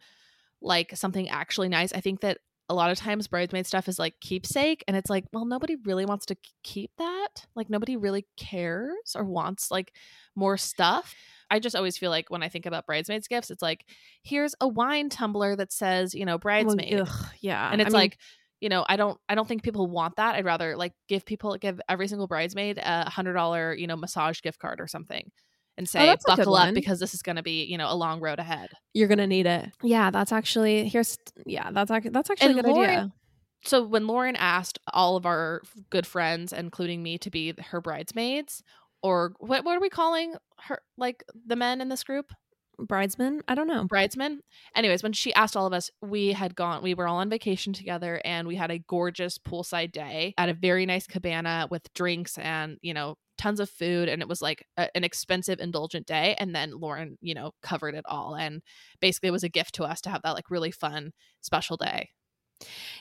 like 0.61 0.95
something 0.95 1.27
actually 1.29 1.69
nice. 1.69 1.91
I 1.93 2.01
think 2.01 2.19
that 2.21 2.39
a 2.71 2.73
lot 2.73 2.89
of 2.89 2.97
times 2.97 3.27
bridesmaid 3.27 3.67
stuff 3.67 3.89
is 3.89 3.99
like 3.99 4.13
keepsake 4.21 4.83
and 4.87 4.95
it's 4.95 5.09
like, 5.09 5.25
well, 5.33 5.45
nobody 5.45 5.75
really 5.85 6.05
wants 6.05 6.25
to 6.27 6.37
keep 6.63 6.89
that. 6.97 7.45
Like 7.53 7.69
nobody 7.69 7.97
really 7.97 8.25
cares 8.37 9.13
or 9.13 9.25
wants 9.25 9.69
like 9.69 9.93
more 10.35 10.55
stuff. 10.57 11.13
I 11.49 11.59
just 11.59 11.75
always 11.75 11.97
feel 11.97 12.09
like 12.09 12.29
when 12.29 12.43
I 12.43 12.47
think 12.47 12.65
about 12.65 12.85
bridesmaids 12.85 13.27
gifts, 13.27 13.51
it's 13.51 13.61
like, 13.61 13.85
here's 14.23 14.55
a 14.61 14.67
wine 14.69 15.09
tumbler 15.09 15.53
that 15.57 15.73
says, 15.73 16.15
you 16.15 16.25
know, 16.25 16.37
bridesmaid 16.37 16.93
Well, 16.93 17.07
ugh, 17.09 17.25
yeah. 17.41 17.69
and 17.71 17.81
I 17.81 17.83
it's 17.83 17.93
mean, 17.93 18.01
like 18.01 18.17
you 18.61 18.69
know 18.69 18.85
i 18.87 18.95
don't 18.95 19.19
i 19.27 19.33
don't 19.33 19.47
think 19.47 19.63
people 19.63 19.87
want 19.87 20.17
that 20.17 20.35
i'd 20.35 20.45
rather 20.45 20.77
like 20.77 20.93
give 21.09 21.25
people 21.25 21.57
give 21.57 21.81
every 21.89 22.07
single 22.07 22.27
bridesmaid 22.27 22.77
a 22.77 23.09
hundred 23.09 23.33
dollar 23.33 23.73
you 23.73 23.87
know 23.87 23.95
massage 23.95 24.39
gift 24.41 24.59
card 24.59 24.79
or 24.79 24.85
something 24.85 25.31
and 25.81 25.87
oh, 25.87 25.91
say 25.91 26.03
Oh, 26.03 26.05
that's 26.05 26.23
a 26.25 26.27
good 26.29 26.37
buckle 26.37 26.55
up 26.55 26.73
because 26.73 26.99
this 26.99 27.13
is 27.13 27.21
going 27.21 27.35
to 27.37 27.43
be 27.43 27.65
you 27.65 27.77
know 27.77 27.91
a 27.91 27.95
long 27.95 28.19
road 28.21 28.39
ahead 28.39 28.69
you're 28.93 29.07
gonna 29.07 29.27
need 29.27 29.45
it. 29.47 29.69
Yeah, 29.81 30.11
that's 30.11 30.31
actually 30.31 30.87
here's 30.87 31.17
yeah, 31.45 31.71
that's 31.71 31.89
actually 31.91 32.11
that's 32.11 32.29
actually 32.29 32.51
And 32.51 32.59
a 32.59 32.63
good 32.63 32.71
Lauren- 32.71 32.89
idea. 32.89 33.13
so 33.65 33.83
when 33.85 34.05
lauren 34.07 34.35
asked 34.35 34.79
all 34.93 35.15
of 35.17 35.25
our 35.25 35.61
good 35.89 36.05
friends 36.07 36.53
including 36.53 37.01
me 37.03 37.17
to 37.17 37.29
be 37.29 37.53
her 37.71 37.81
bridesmaids 37.81 38.63
or 39.03 39.33
what, 39.39 39.65
what 39.65 39.75
are 39.75 39.81
we 39.81 39.89
calling 39.89 40.35
her 40.67 40.81
like 40.97 41.23
the 41.47 41.55
men 41.55 41.81
in 41.81 41.89
this 41.89 42.03
group 42.03 42.31
Bridesman? 42.79 43.41
I 43.47 43.53
don't 43.53 43.67
know. 43.67 43.83
bridesmen. 43.83 44.41
Anyways, 44.75 45.03
when 45.03 45.13
she 45.13 45.31
asked 45.35 45.55
all 45.55 45.67
of 45.67 45.73
us, 45.73 45.91
we 46.01 46.31
had 46.31 46.55
gone, 46.55 46.81
we 46.81 46.95
were 46.95 47.07
all 47.07 47.17
on 47.17 47.29
vacation 47.29 47.73
together 47.73 48.19
and 48.25 48.47
we 48.47 48.55
had 48.55 48.71
a 48.71 48.79
gorgeous 48.79 49.37
poolside 49.37 49.91
day 49.91 50.33
at 50.37 50.49
a 50.49 50.53
very 50.55 50.87
nice 50.87 51.05
cabana 51.05 51.67
with 51.69 51.93
drinks 51.93 52.39
and, 52.39 52.77
you 52.81 52.93
know, 52.95 53.17
tons 53.41 53.59
of 53.59 53.69
food. 53.69 54.07
And 54.07 54.21
it 54.21 54.27
was 54.27 54.41
like 54.41 54.67
a, 54.77 54.95
an 54.95 55.03
expensive, 55.03 55.59
indulgent 55.59 56.05
day. 56.05 56.35
And 56.37 56.53
then 56.53 56.71
Lauren, 56.71 57.17
you 57.21 57.33
know, 57.33 57.53
covered 57.63 57.95
it 57.95 58.05
all. 58.07 58.35
And 58.35 58.61
basically 58.99 59.29
it 59.29 59.31
was 59.31 59.43
a 59.43 59.49
gift 59.49 59.73
to 59.75 59.83
us 59.83 59.99
to 60.01 60.11
have 60.11 60.21
that 60.21 60.35
like 60.35 60.51
really 60.51 60.69
fun, 60.69 61.11
special 61.41 61.75
day. 61.75 62.11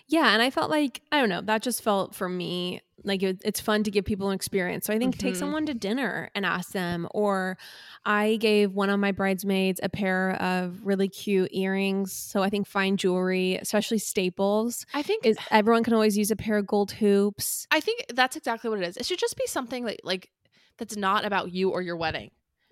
Yeah, 0.06 0.32
and 0.32 0.42
I 0.42 0.50
felt 0.50 0.70
like 0.70 1.02
I 1.12 1.20
don't 1.20 1.28
know, 1.28 1.40
that 1.42 1.62
just 1.62 1.82
felt 1.82 2.14
for 2.14 2.28
me 2.28 2.80
like 3.02 3.22
it, 3.22 3.40
it's 3.44 3.60
fun 3.60 3.82
to 3.84 3.90
give 3.90 4.04
people 4.04 4.28
an 4.28 4.34
experience. 4.34 4.84
So 4.86 4.92
I 4.92 4.98
think 4.98 5.16
take 5.16 5.34
Mhm. 5.34 5.38
someone 5.38 5.64
to 5.66 5.72
dinner 5.74 6.30
and 6.34 6.44
ask 6.44 6.72
them 6.72 7.08
or 7.12 7.56
I 8.04 8.36
gave 8.36 8.72
one 8.72 8.90
of 8.90 9.00
my 9.00 9.10
bridesmaids 9.12 9.80
a 9.82 9.88
pair 9.88 10.32
of 10.42 10.84
really 10.84 11.08
cute 11.08 11.50
earrings. 11.52 12.12
So 12.12 12.42
I 12.42 12.50
think 12.50 12.66
fine 12.66 12.96
jewelry, 12.98 13.56
especially 13.56 13.98
staples, 13.98 14.84
I 14.92 15.02
think 15.02 15.24
is 15.24 15.38
everyone 15.50 15.82
can 15.84 15.94
always 15.94 16.18
use 16.18 16.30
a 16.30 16.36
pair 16.36 16.58
of 16.58 16.66
gold 16.66 16.92
hoops. 16.92 17.66
I 17.70 17.80
think 17.80 18.04
that's 18.12 18.36
exactly 18.36 18.68
what 18.68 18.80
it 18.80 18.86
is. 18.88 18.96
It 18.98 19.06
should 19.06 19.18
just 19.18 19.36
be 19.38 19.46
something 19.46 19.84
that 19.86 20.04
like 20.04 20.30
that's 20.76 20.96
not 20.96 21.24
about 21.24 21.52
you 21.52 21.70
or 21.70 21.80
your 21.82 21.96
wedding. 21.96 22.30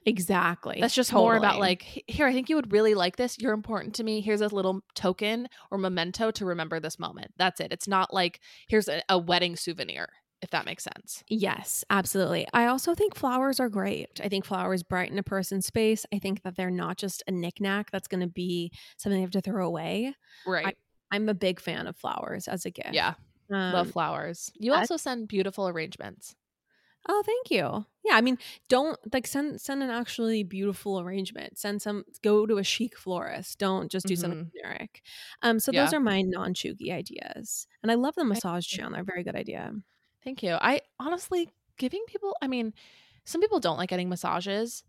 Exactly. 0.08 0.78
That's 0.80 0.94
just 0.94 1.12
more 1.12 1.36
about 1.36 1.60
like, 1.60 2.02
here, 2.06 2.26
I 2.26 2.32
think 2.32 2.48
you 2.48 2.56
would 2.56 2.72
really 2.72 2.94
like 2.94 3.16
this. 3.16 3.38
You're 3.38 3.52
important 3.52 3.94
to 3.96 4.04
me. 4.04 4.20
Here's 4.20 4.40
a 4.40 4.48
little 4.48 4.80
token 4.94 5.48
or 5.70 5.78
memento 5.78 6.30
to 6.32 6.44
remember 6.44 6.80
this 6.80 6.98
moment. 6.98 7.32
That's 7.36 7.60
it. 7.60 7.72
It's 7.72 7.86
not 7.86 8.12
like, 8.12 8.40
here's 8.68 8.88
a, 8.88 9.02
a 9.08 9.18
wedding 9.18 9.56
souvenir, 9.56 10.08
if 10.42 10.50
that 10.50 10.66
makes 10.66 10.84
sense. 10.84 11.22
Yes, 11.28 11.84
absolutely. 11.90 12.46
I 12.52 12.66
also 12.66 12.94
think 12.94 13.14
flowers 13.14 13.60
are 13.60 13.68
great. 13.68 14.20
I 14.22 14.28
think 14.28 14.44
flowers 14.44 14.82
brighten 14.82 15.18
a 15.18 15.22
person's 15.22 15.66
space. 15.66 16.06
I 16.12 16.18
think 16.18 16.42
that 16.42 16.56
they're 16.56 16.70
not 16.70 16.96
just 16.96 17.22
a 17.26 17.30
knickknack 17.30 17.90
that's 17.90 18.08
going 18.08 18.20
to 18.22 18.26
be 18.28 18.72
something 18.96 19.18
they 19.18 19.22
have 19.22 19.30
to 19.32 19.40
throw 19.40 19.66
away. 19.66 20.14
Right. 20.46 20.76
I'm 21.10 21.28
a 21.28 21.34
big 21.34 21.60
fan 21.60 21.86
of 21.86 21.96
flowers 21.96 22.48
as 22.48 22.64
a 22.66 22.70
gift. 22.70 22.94
yeah. 22.94 23.14
Um, 23.50 23.72
love 23.72 23.90
flowers. 23.92 24.52
You 24.56 24.74
also 24.74 24.98
send 24.98 25.26
beautiful 25.26 25.68
arrangements. 25.68 26.36
Oh, 27.10 27.22
thank 27.24 27.50
you. 27.50 27.86
Yeah, 28.04 28.16
I 28.16 28.20
mean, 28.20 28.38
don't 28.68 28.98
like 29.12 29.26
send 29.26 29.60
send 29.60 29.82
an 29.82 29.90
actually 29.90 30.42
beautiful 30.42 31.00
arrangement. 31.00 31.58
Send 31.58 31.80
some 31.80 32.04
go 32.22 32.46
to 32.46 32.58
a 32.58 32.64
chic 32.64 32.96
florist. 32.96 33.58
Don't 33.58 33.90
just 33.90 34.06
do 34.06 34.14
something 34.16 34.50
generic. 34.54 35.02
Um, 35.42 35.58
so 35.58 35.72
those 35.72 35.88
Mm-hmm. 35.88 35.96
Are 35.96 36.00
my 36.00 36.22
non 36.22 36.54
cheugy 36.54 36.92
ideas, 36.92 37.66
and 37.82 37.90
I 37.90 37.94
love 37.94 38.14
the 38.14 38.24
massage 38.24 38.66
Chandler. 38.66 39.04
Very 39.04 39.24
good 39.24 39.36
idea. 39.36 39.72
Thank 40.22 40.42
you. 40.42 40.56
I 40.60 40.82
honestly, 40.98 41.48
giving 41.78 42.04
people, 42.06 42.36
I 42.42 42.48
mean, 42.48 42.74
some 43.24 43.40
people 43.40 43.60
don't 43.60 43.78
like 43.78 43.90
getting 43.90 44.08
massages, 44.08 44.84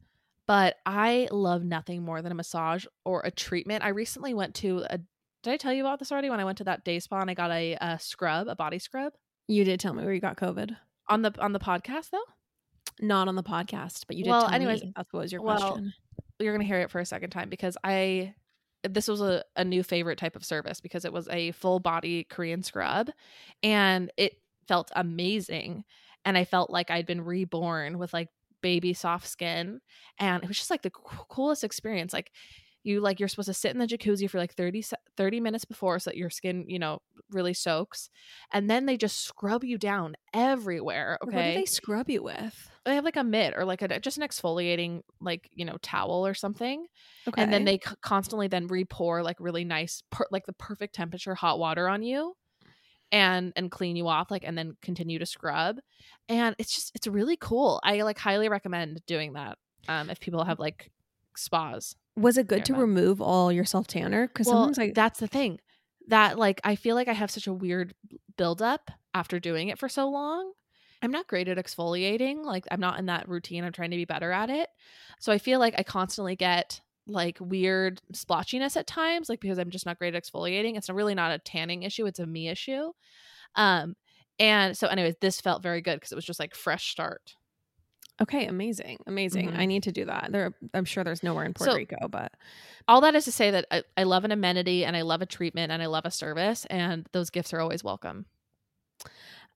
but 0.47 0.75
I 0.85 1.27
love 1.31 1.63
nothing 1.63 2.03
more 2.03 2.21
than 2.21 2.31
a 2.31 2.35
massage 2.35 2.85
or 3.05 3.21
a 3.21 3.31
treatment. 3.31 3.83
I 3.83 3.89
recently 3.89 4.33
went 4.33 4.55
to 4.55 4.83
a, 4.89 4.97
did 5.43 5.53
I 5.53 5.57
tell 5.57 5.71
you 5.71 5.85
about 5.85 5.99
this 5.99 6.11
already? 6.11 6.29
When 6.29 6.39
I 6.39 6.45
went 6.45 6.57
to 6.57 6.63
that 6.65 6.83
day 6.83 6.99
spa 6.99 7.21
and 7.21 7.29
I 7.29 7.33
got 7.35 7.51
a, 7.51 7.77
a 7.79 7.99
scrub, 7.99 8.47
a 8.47 8.55
body 8.55 8.79
scrub 8.79 9.13
You 9.47 9.63
did 9.63 9.79
tell 9.79 9.93
me 9.93 10.03
where 10.03 10.13
you 10.13 10.19
got 10.19 10.37
COVID. 10.37 10.75
On 11.09 11.21
the 11.21 11.33
on 11.39 11.53
the 11.53 11.59
podcast 11.59 12.11
though. 12.11 12.23
Not 13.01 13.27
on 13.27 13.35
the 13.35 13.43
podcast, 13.43 14.05
but 14.07 14.17
you 14.17 14.23
did 14.23 14.29
Well, 14.29 14.41
tell 14.41 14.53
anyways, 14.53 14.83
me. 14.83 14.93
That 14.95 15.07
was 15.13 15.31
your 15.31 15.41
well, 15.41 15.57
question. 15.57 15.93
You're 16.39 16.53
gonna 16.53 16.65
hear 16.65 16.79
it 16.79 16.91
for 16.91 16.99
a 16.99 17.05
second 17.05 17.31
time 17.31 17.49
because 17.49 17.77
I 17.83 18.33
this 18.83 19.07
was 19.07 19.21
a, 19.21 19.43
a 19.55 19.65
new 19.65 19.83
favorite 19.83 20.17
type 20.17 20.35
of 20.35 20.45
service 20.45 20.79
because 20.79 21.03
it 21.03 21.11
was 21.11 21.27
a 21.29 21.51
full 21.51 21.79
body 21.79 22.23
Korean 22.23 22.63
scrub 22.63 23.09
and 23.61 24.11
it 24.15 24.37
felt 24.67 24.91
amazing. 24.95 25.83
And 26.25 26.37
I 26.37 26.45
felt 26.45 26.69
like 26.69 26.89
I'd 26.89 27.05
been 27.05 27.25
reborn 27.25 27.97
with 27.97 28.13
like 28.13 28.29
baby 28.61 28.93
soft 28.93 29.27
skin. 29.27 29.81
And 30.17 30.43
it 30.43 30.47
was 30.47 30.57
just 30.57 30.69
like 30.69 30.81
the 30.81 30.91
coolest 30.91 31.63
experience. 31.63 32.13
Like 32.13 32.31
you 32.83 33.01
like 33.01 33.19
you're 33.19 33.27
supposed 33.29 33.47
to 33.47 33.53
sit 33.53 33.71
in 33.71 33.77
the 33.77 33.85
jacuzzi 33.87 34.29
for 34.29 34.37
like 34.37 34.53
30 34.53 34.83
30 35.17 35.39
minutes 35.39 35.65
before 35.65 35.99
so 35.99 36.09
that 36.09 36.17
your 36.17 36.29
skin 36.29 36.65
you 36.67 36.79
know 36.79 36.99
really 37.31 37.53
soaks 37.53 38.09
and 38.53 38.69
then 38.69 38.85
they 38.85 38.95
just 38.97 39.21
scrub 39.23 39.63
you 39.63 39.77
down 39.77 40.15
everywhere 40.33 41.17
okay 41.23 41.35
What 41.35 41.53
do 41.53 41.59
they 41.59 41.65
scrub 41.65 42.09
you 42.09 42.23
with? 42.23 42.69
they 42.85 42.95
have 42.95 43.03
like 43.05 43.17
a 43.17 43.23
mitt 43.23 43.53
or 43.55 43.65
like 43.65 43.81
a 43.81 43.99
just 43.99 44.17
an 44.17 44.23
exfoliating 44.27 45.01
like 45.19 45.49
you 45.53 45.65
know 45.65 45.77
towel 45.81 46.25
or 46.25 46.33
something 46.33 46.85
Okay. 47.27 47.41
and 47.41 47.51
then 47.53 47.65
they 47.65 47.79
c- 47.85 47.95
constantly 48.01 48.47
then 48.47 48.67
re-pour 48.67 49.21
like 49.23 49.37
really 49.39 49.65
nice 49.65 50.01
per- 50.09 50.25
like 50.31 50.45
the 50.45 50.53
perfect 50.53 50.95
temperature 50.95 51.35
hot 51.35 51.59
water 51.59 51.87
on 51.89 52.01
you 52.01 52.33
and 53.11 53.53
and 53.55 53.71
clean 53.71 53.95
you 53.95 54.07
off 54.07 54.29
like 54.31 54.43
and 54.45 54.57
then 54.57 54.77
continue 54.81 55.19
to 55.19 55.25
scrub 55.25 55.77
and 56.27 56.55
it's 56.59 56.73
just 56.73 56.91
it's 56.95 57.07
really 57.07 57.37
cool 57.37 57.79
i 57.83 58.01
like 58.03 58.17
highly 58.19 58.49
recommend 58.49 59.01
doing 59.07 59.33
that 59.33 59.57
um 59.87 60.09
if 60.09 60.19
people 60.19 60.43
have 60.43 60.59
like 60.59 60.91
spas 61.35 61.95
was 62.19 62.37
it 62.37 62.47
good 62.47 62.65
to 62.65 62.73
nearby. 62.73 62.81
remove 62.81 63.21
all 63.21 63.51
your 63.51 63.65
self 63.65 63.87
tanner? 63.87 64.27
Because 64.27 64.47
well 64.47 64.65
sometimes 64.65 64.91
I 64.91 64.93
that's 64.93 65.19
the 65.19 65.27
thing 65.27 65.59
that 66.09 66.37
like 66.37 66.59
i 66.63 66.75
feel 66.75 66.95
like 66.95 67.07
i 67.07 67.13
have 67.13 67.31
such 67.31 67.47
a 67.47 67.53
weird 67.53 67.93
buildup 68.37 68.91
after 69.13 69.39
doing 69.39 69.69
it 69.69 69.79
for 69.79 69.87
so 69.87 70.09
long 70.09 70.51
i'm 71.01 71.11
not 71.11 71.27
great 71.27 71.47
at 71.47 71.57
exfoliating 71.57 72.43
like 72.43 72.65
i'm 72.71 72.79
not 72.79 72.99
in 72.99 73.05
that 73.05 73.29
routine 73.29 73.63
i'm 73.63 73.71
trying 73.71 73.91
to 73.91 73.97
be 73.97 74.05
better 74.05 74.31
at 74.31 74.49
it 74.49 74.69
so 75.19 75.31
i 75.31 75.37
feel 75.37 75.59
like 75.59 75.73
i 75.77 75.83
constantly 75.83 76.35
get 76.35 76.81
like 77.07 77.37
weird 77.39 78.01
splotchiness 78.13 78.75
at 78.75 78.85
times 78.85 79.29
like 79.29 79.39
because 79.39 79.57
i'm 79.57 79.71
just 79.71 79.85
not 79.85 79.97
great 79.97 80.13
at 80.13 80.23
exfoliating 80.23 80.77
it's 80.77 80.89
really 80.89 81.15
not 81.15 81.31
a 81.31 81.39
tanning 81.39 81.83
issue 81.83 82.05
it's 82.05 82.19
a 82.19 82.27
me 82.27 82.49
issue 82.49 82.91
um 83.55 83.95
and 84.37 84.77
so 84.77 84.87
anyways 84.87 85.15
this 85.21 85.41
felt 85.41 85.63
very 85.63 85.81
good 85.81 85.95
because 85.95 86.11
it 86.11 86.15
was 86.15 86.25
just 86.25 86.39
like 86.39 86.53
fresh 86.53 86.91
start 86.91 87.35
okay, 88.21 88.45
amazing, 88.47 88.97
amazing. 89.07 89.51
Mhm. 89.51 89.57
I 89.57 89.65
need 89.65 89.83
to 89.83 89.91
do 89.91 90.05
that. 90.05 90.31
There, 90.31 90.53
I'm 90.73 90.85
sure 90.85 91.03
there's 91.03 91.23
nowhere 91.23 91.45
in 91.45 91.53
Puerto 91.53 91.71
So- 91.71 91.77
Rico, 91.77 92.07
but 92.09 92.33
all 92.87 93.01
that 93.01 93.15
is 93.15 93.25
to 93.25 93.31
say 93.31 93.51
that 93.51 93.65
I, 93.71 93.83
I 93.97 94.03
love 94.03 94.25
an 94.25 94.31
amenity 94.31 94.83
and 94.83 94.97
i 94.97 95.01
love 95.03 95.21
a 95.21 95.25
treatment 95.27 95.71
and 95.71 95.79
i 95.81 95.85
love 95.85 96.05
a 96.05 96.11
service 96.11 96.65
and 96.71 97.07
those 97.11 97.29
gifts 97.29 97.53
are 97.53 97.59
always 97.59 97.83
welcome 97.83 98.25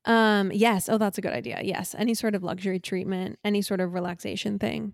um, 0.05 0.51
yes. 0.51 0.89
Oh, 0.89 0.97
that's 0.97 1.17
a 1.17 1.21
good 1.21 1.31
idea. 1.33 1.61
Yes, 1.63 1.95
any 1.97 2.13
sort 2.13 2.35
of 2.35 2.43
luxury 2.43 2.77
treatment, 2.79 3.39
any 3.45 3.61
sort 3.61 3.79
of 3.79 3.93
relaxation 3.93 4.59
thing. 4.59 4.93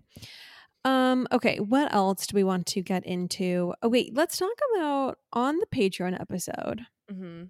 Um, 0.84 1.26
okay, 1.32 1.58
what 1.58 1.92
else 1.92 2.28
do 2.28 2.36
we 2.36 2.44
want 2.44 2.66
to 2.66 2.80
get 2.82 3.04
into? 3.04 3.74
Oh, 3.82 3.88
wait, 3.88 4.14
let's 4.14 4.36
talk 4.36 4.56
about 4.76 5.18
on 5.32 5.58
the 5.58 5.66
Patreon 5.66 6.18
episode. 6.20 6.82
mm-hmm. 7.12 7.44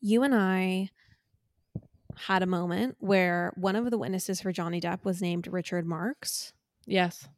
you 0.00 0.22
and 0.22 0.34
I 0.34 0.90
had 2.16 2.42
a 2.42 2.46
moment 2.46 2.96
where 3.00 3.52
one 3.56 3.76
of 3.76 3.90
the 3.90 3.98
witnesses 3.98 4.40
for 4.40 4.52
Johnny 4.52 4.80
Depp 4.80 5.04
was 5.04 5.20
named 5.22 5.46
Richard 5.46 5.86
Marks. 5.86 6.52
yes 6.86 7.28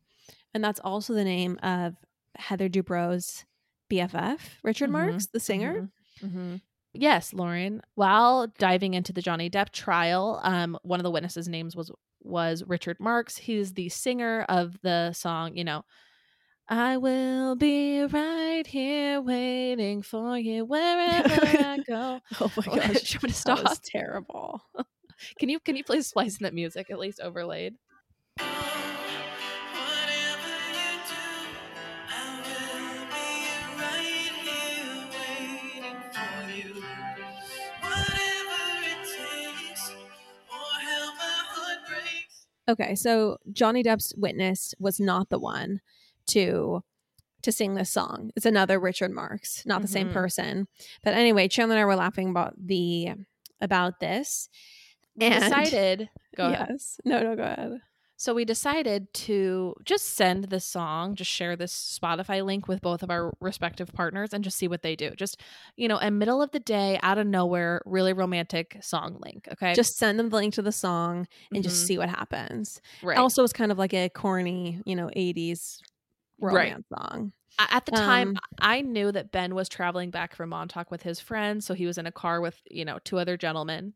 And 0.55 0.63
that's 0.63 0.81
also 0.81 1.15
the 1.15 1.25
name 1.25 1.59
of 1.63 1.95
Heather 2.37 2.69
Dubrow's 2.69 3.45
BFF, 3.91 4.39
Richard 4.63 4.89
Mhm, 4.89 4.93
Marx, 4.93 5.27
the 5.27 5.41
singer. 5.41 5.89
Mhm. 6.21 6.61
Yes, 6.93 7.33
Lauren. 7.33 7.83
While 7.97 8.47
diving 8.59 8.95
into 8.95 9.13
the 9.13 9.21
Johnny 9.23 9.51
Depp 9.51 9.71
trial, 9.71 10.41
um, 10.45 10.79
one 10.83 11.01
of 11.01 11.05
the 11.05 11.11
witnesses' 11.11 11.49
names 11.49 11.75
was 11.77 11.91
was 12.23 12.65
Richard 12.65 12.99
Marks. 13.01 13.37
He's 13.37 13.75
the 13.75 13.89
singer 13.91 14.47
of 14.49 14.81
the 14.81 15.13
song, 15.13 15.57
you 15.57 15.65
know, 15.65 15.85
I 16.69 16.97
will 16.97 17.57
be 17.57 18.03
right 18.05 18.67
here 18.67 19.21
waiting 19.21 20.01
for 20.03 20.39
you 20.39 20.65
wherever 20.65 21.47
I 21.47 21.79
go. 21.87 22.21
Oh 22.41 22.51
my 22.57 22.65
gosh. 22.77 23.21
we 23.23 23.29
That 23.29 23.35
stop? 23.35 23.63
was 23.65 23.79
terrible. 23.85 24.63
Can 25.39 25.49
you 25.49 25.61
can 25.61 25.77
you 25.77 25.85
please 25.85 26.09
splice 26.09 26.39
in 26.39 26.43
that 26.45 26.53
music 26.55 26.91
at 26.91 26.99
least 26.99 27.21
overlaid? 27.21 27.75
Whatever 28.37 28.59
you 30.75 30.91
do, 31.09 31.25
I 32.11 32.43
will 32.43 33.07
be 33.15 33.31
right 33.81 34.35
here 34.45 34.91
waiting 35.15 35.99
for 36.13 36.37
you. 36.51 36.83
Whatever 37.81 38.63
it 38.83 39.01
takes, 39.07 39.83
or 40.51 40.73
how 40.83 41.05
my 41.15 41.39
heart 41.47 41.79
breaks. 41.89 42.37
Okay, 42.69 42.95
so 42.97 43.39
Johnny 43.53 43.83
Depp's 43.85 44.13
witness 44.17 44.75
was 44.81 44.99
not 45.01 45.29
the 45.31 45.39
one 45.39 45.81
to 46.29 46.83
to 47.43 47.53
sing 47.53 47.75
this 47.75 47.91
song. 47.91 48.31
It's 48.37 48.47
another 48.47 48.81
Richard 48.81 49.11
Marks, 49.13 49.67
not 49.67 49.83
the 49.83 49.89
same 49.89 50.09
Mhm. 50.09 50.13
person. 50.15 50.67
But 51.03 51.13
anyway, 51.13 51.47
Chandler 51.47 51.77
and 51.77 51.83
I 51.83 51.85
were 51.85 51.95
laughing 51.97 52.31
about 52.31 52.55
the 52.57 53.11
about 53.61 54.01
this. 54.01 54.49
We 55.17 55.27
And- 55.27 55.43
decided 55.45 56.09
go 56.37 56.47
ahead. 56.47 56.69
yes. 56.71 56.99
No, 57.05 57.23
no, 57.23 57.37
go 57.37 57.43
ahead. 57.43 57.81
So 58.17 58.33
we 58.33 58.47
decided 58.47 59.13
to 59.13 59.75
just 59.85 60.07
send 60.15 60.45
this 60.45 60.65
song, 60.65 61.17
just 61.17 61.31
share 61.31 61.57
this 61.57 61.99
Spotify 62.03 62.43
link 62.43 62.67
with 62.69 62.81
both 62.81 63.03
of 63.03 63.11
our 63.11 63.35
respective 63.41 63.93
partners 63.93 64.33
and 64.33 64.43
just 64.43 64.57
see 64.57 64.69
what 64.69 64.81
they 64.83 64.97
do. 64.97 65.11
Just, 65.11 65.39
you 65.77 65.89
know, 65.89 65.99
a 66.01 66.11
middle 66.11 66.41
of 66.41 66.51
the 66.53 66.61
day, 66.61 66.99
out 67.03 67.19
of 67.19 67.27
nowhere, 67.27 67.83
really 67.85 68.13
romantic 68.15 68.79
song 68.81 69.19
link. 69.23 69.49
Okay. 69.53 69.75
Just 69.75 69.99
send 69.99 70.19
them 70.19 70.31
the 70.31 70.37
link 70.37 70.55
to 70.55 70.63
the 70.63 70.73
song 70.73 71.27
and 71.53 71.63
just 71.63 71.85
Mhm. 71.85 71.87
see 71.89 71.99
what 71.99 72.09
happens. 72.09 72.81
right. 73.03 73.19
Also, 73.19 73.43
it's 73.45 73.53
kind 73.53 73.71
of 73.73 73.79
like 73.79 73.93
a 73.93 74.09
corny, 74.09 74.81
you 74.87 74.97
know, 74.97 75.11
80s 75.15 75.81
Right. 76.53 76.69
romance 76.69 76.87
song. 76.89 77.33
At 77.59 77.87
the 77.87 77.93
time, 77.93 78.31
Um, 78.31 78.39
I 78.59 78.81
knew 78.81 79.13
that 79.13 79.31
Ben 79.31 79.55
was 79.55 79.69
traveling 79.69 80.11
back 80.11 80.35
from 80.35 80.49
Montauk 80.49 80.91
with 80.91 81.03
his 81.03 81.21
friends, 81.21 81.65
so 81.65 81.75
he 81.75 81.87
was 81.87 81.99
in 81.99 82.07
a 82.07 82.13
car 82.13 82.41
with 82.41 82.61
you 82.69 82.85
know 82.85 82.99
two 83.05 83.19
other 83.19 83.37
gentlemen. 83.37 83.95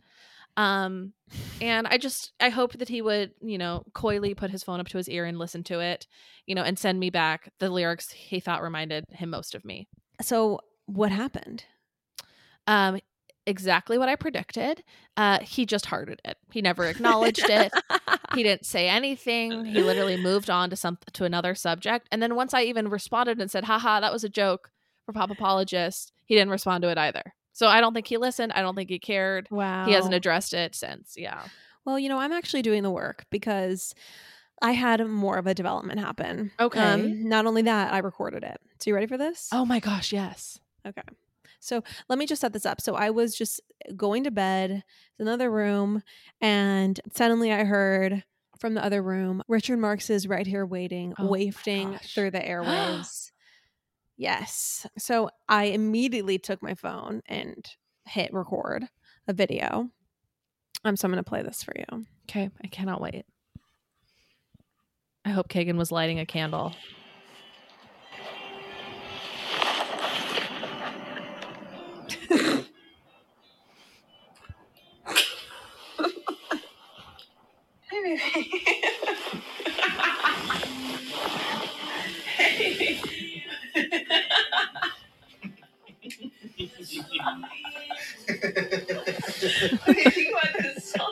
Um, 0.57 1.12
and 1.61 1.86
I 1.86 1.99
just 1.99 2.32
I 2.40 2.51
hoped 2.51 2.78
that 2.78 2.88
he 2.88 3.03
would 3.03 3.32
you 3.40 3.59
know 3.59 3.84
coyly 3.94 4.34
put 4.34 4.51
his 4.51 4.62
phone 4.62 4.78
up 4.78 4.88
to 4.88 4.99
his 4.99 5.09
ear 5.09 5.24
and 5.24 5.38
listen 5.38 5.64
to 5.64 5.80
it, 5.80 6.07
you 6.46 6.55
know, 6.55 6.62
and 6.62 6.78
send 6.78 7.01
me 7.01 7.11
back 7.11 7.53
the 7.59 7.68
lyrics 7.68 8.12
he 8.12 8.38
thought 8.38 8.62
reminded 8.62 9.05
him 9.11 9.30
most 9.30 9.55
of 9.57 9.64
me. 9.64 9.88
So, 10.20 10.61
what 10.86 11.11
happened? 11.11 11.64
Um, 12.68 13.01
exactly 13.49 13.99
what 13.99 14.09
I 14.09 14.16
predicted. 14.16 14.82
Uh, 15.16 15.38
he 15.40 15.66
just 15.66 15.86
hearted 15.86 16.20
it. 16.24 16.36
He 16.53 16.62
never 16.62 16.84
acknowledged 16.84 17.49
it. 17.49 17.72
he 18.34 18.42
didn't 18.42 18.66
say 18.66 18.88
anything. 18.88 19.64
He 19.64 19.82
literally 19.82 20.16
moved 20.16 20.51
on 20.51 20.70
to 20.70 20.76
some 20.76 20.99
to 21.14 21.24
another 21.24 21.55
subject. 21.55 22.09
And 22.12 22.22
then 22.22 22.34
once 22.34 22.55
I 22.55 22.62
even 22.62 22.88
responded 22.88 23.40
and 23.40 23.51
said, 23.51 23.64
"Haha, 23.64 24.01
that 24.01 24.12
was 24.12 24.24
a 24.24 24.28
joke 24.28 24.70
for 25.07 25.12
pop 25.12 25.30
apologist," 25.30 26.12
he 26.26 26.34
didn't 26.34 26.51
respond 26.51 26.82
to 26.82 26.88
it 26.88 26.99
either. 26.99 27.34
So 27.53 27.66
I 27.66 27.80
don't 27.80 27.94
think 27.94 28.07
he 28.07 28.18
listened. 28.18 28.53
I 28.53 28.61
don't 28.61 28.76
think 28.76 28.90
he 28.90 29.01
cared. 29.01 29.49
Wow. 29.51 29.86
He 29.86 29.92
hasn't 29.92 30.14
addressed 30.14 30.55
it 30.55 30.76
since. 30.76 31.14
Yeah. 31.16 31.42
Well, 31.84 31.99
you 31.99 32.09
know, 32.09 32.18
I'm 32.18 32.32
actually 32.32 32.62
doing 32.62 32.82
the 32.82 32.90
work 32.90 33.24
because 33.30 33.94
I 34.62 34.72
had 34.72 35.05
more 35.07 35.38
of 35.38 35.46
a 35.46 35.55
development 35.55 35.99
happen. 36.01 36.53
Okay. 36.61 36.80
Um, 36.80 37.28
not 37.28 37.46
only 37.46 37.62
that, 37.62 37.92
I 37.92 37.99
recorded 37.99 38.44
it. 38.44 38.61
So 38.78 38.90
you 38.90 38.94
ready 38.94 39.07
for 39.07 39.18
this? 39.18 39.49
Oh 39.53 39.64
my 39.64 39.80
gosh, 39.80 40.12
yes. 40.12 40.61
Okay. 40.86 41.03
So 41.61 41.82
let 42.09 42.18
me 42.18 42.26
just 42.26 42.40
set 42.40 42.52
this 42.52 42.66
up. 42.66 42.80
So 42.80 42.94
I 42.94 43.11
was 43.11 43.34
just 43.36 43.61
going 43.96 44.24
to 44.24 44.30
bed, 44.30 44.84
another 45.18 45.50
room, 45.50 46.02
and 46.40 46.98
suddenly 47.14 47.52
I 47.52 47.64
heard 47.64 48.24
from 48.59 48.74
the 48.74 48.84
other 48.84 49.02
room, 49.02 49.42
Richard 49.48 49.78
Marx 49.78 50.11
is 50.11 50.26
right 50.26 50.46
here 50.46 50.66
waiting, 50.66 51.14
Oh 51.18 51.26
wafting 51.26 51.98
through 51.98 52.32
the 52.32 52.40
airwaves. 52.40 53.30
yes. 54.16 54.86
So 54.98 55.30
I 55.48 55.64
immediately 55.66 56.38
took 56.38 56.62
my 56.62 56.74
phone 56.74 57.22
and 57.26 57.64
hit 58.04 58.32
record 58.32 58.88
a 59.28 59.32
video. 59.32 59.90
Um, 60.84 60.96
so 60.96 61.06
I'm 61.06 61.12
going 61.12 61.22
to 61.22 61.28
play 61.28 61.42
this 61.42 61.62
for 61.62 61.74
you. 61.76 62.06
Okay, 62.28 62.50
I 62.62 62.68
cannot 62.68 63.00
wait. 63.00 63.26
I 65.24 65.30
hope 65.30 65.48
Kagan 65.48 65.76
was 65.76 65.92
lighting 65.92 66.18
a 66.18 66.26
candle. 66.26 66.72
Hey. 78.16 78.48
what 89.84 89.94
do 89.94 90.02
you 90.02 90.11
think 90.11 90.32
about 90.32 90.52
this 90.62 90.90
song? 90.90 91.11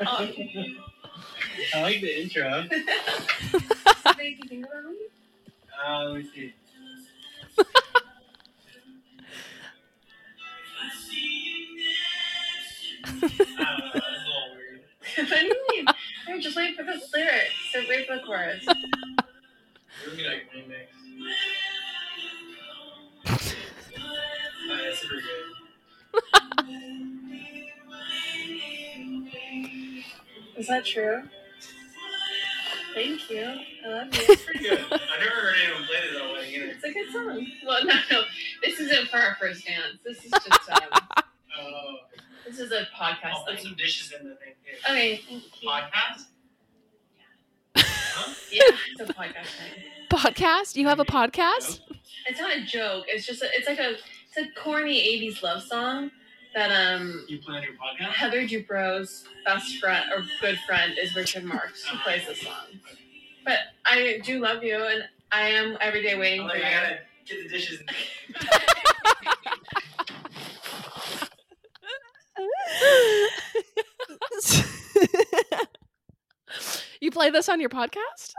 I 1.75 1.83
like 1.83 2.01
the 2.01 2.23
intro. 2.23 2.65
Does 2.71 4.17
make 4.17 4.43
you 4.43 4.49
think 4.49 4.65
about 4.67 4.85
me? 4.85 4.97
Uh, 5.87 6.05
let 6.05 6.15
me 6.23 6.31
see. 6.35 6.55
I 13.07 13.13
don't 13.13 13.59
know. 13.59 13.91
That's 13.95 14.07
a 14.07 14.19
little 14.25 14.51
weird. 14.57 14.81
what 15.17 15.29
do 15.29 15.47
you 15.47 15.67
mean? 15.73 15.87
No, 16.29 16.41
just 16.41 16.57
wait 16.57 16.77
for 16.77 16.83
the 16.83 17.01
lyrics. 17.15 17.55
So 17.73 17.81
wait 17.89 18.07
for 18.07 18.17
the 18.17 18.23
chorus. 18.27 18.65
It 18.67 18.77
would 20.09 20.17
be 20.17 20.25
like 20.25 20.47
remix. 20.55 20.87
That's 24.69 25.01
super 25.01 25.15
good. 25.15 25.53
Is 30.57 30.67
that 30.69 30.85
true? 30.85 31.23
Thank 32.95 33.29
you. 33.31 33.45
I 33.85 33.89
love 33.89 34.07
you. 34.15 34.21
It's 34.29 34.45
pretty 34.45 34.61
good. 34.61 34.79
I've 34.81 34.91
never 34.91 35.35
heard 35.37 35.55
anyone 35.63 35.85
play 35.85 35.97
this 36.09 36.17
at 36.17 36.23
a 36.29 36.33
wedding 36.33 36.55
either. 36.55 36.67
It's 36.67 36.85
a 36.85 36.93
good 36.93 37.13
song. 37.13 37.47
Well, 37.67 37.85
no, 37.85 37.95
no. 38.11 38.23
This 38.65 38.81
isn't 38.81 39.09
for 39.09 39.19
our 39.19 39.37
first 39.39 39.67
dance. 39.67 39.99
This 40.05 40.25
is 40.25 40.31
just 40.31 40.71
um, 40.71 40.81
Oh, 41.59 41.97
this 42.47 42.59
is 42.59 42.73
a 42.73 42.81
I'll 42.99 43.13
podcast 43.15 43.47
put 43.47 43.61
some 43.61 43.75
dishes 43.75 44.13
in 44.19 44.29
the 44.29 44.35
thing. 44.37 44.55
too. 44.65 44.93
Okay, 44.93 45.17
thank 45.29 45.63
you. 45.63 45.69
Podcast? 45.69 46.25
Huh? 47.77 48.33
Yeah, 48.51 48.63
it's 48.99 49.11
a 49.11 49.13
podcast 49.13 49.47
thing. 49.47 49.83
Podcast? 50.11 50.77
You 50.77 50.87
have 50.89 51.01
a 51.01 51.05
podcast? 51.05 51.81
It's 52.27 52.41
not 52.41 52.57
a 52.57 52.65
joke. 52.65 53.05
It's 53.09 53.27
just 53.27 53.43
a, 53.43 53.47
it's 53.53 53.69
like 53.69 53.79
a 53.79 53.91
it's 53.91 54.37
a 54.39 54.47
corny 54.61 54.99
'80s 55.21 55.43
love 55.43 55.63
song 55.63 56.11
that 56.55 56.71
um 56.71 57.25
You 57.29 57.39
play 57.41 57.57
on 57.59 57.63
your 57.65 57.73
podcast? 57.73 58.13
Heather 58.13 58.43
Dubrow's 58.47 59.25
best 59.45 59.77
friend 59.79 60.11
or 60.13 60.25
good 60.41 60.59
friend 60.67 60.95
is 60.99 61.15
Richard 61.15 61.45
Marx 61.45 61.85
who 61.85 61.99
plays 61.99 62.27
this 62.27 62.41
song. 62.41 62.81
But 63.45 63.59
I 63.85 64.21
do 64.25 64.39
love 64.41 64.63
you, 64.65 64.77
and 64.77 65.05
I 65.33 65.49
am 65.49 65.77
every 65.81 66.03
day 66.03 66.17
waiting 66.19 66.43
I'm 66.43 66.51
for 66.51 66.57
you. 66.57 66.65
I 66.65 66.71
gotta 66.71 66.99
get 67.27 67.43
the 67.43 67.49
dishes 67.49 67.81
in. 67.81 68.37
you 77.01 77.06
play 77.17 77.31
this 77.31 77.49
on 77.49 77.61
your 77.61 77.71
podcast? 77.71 78.33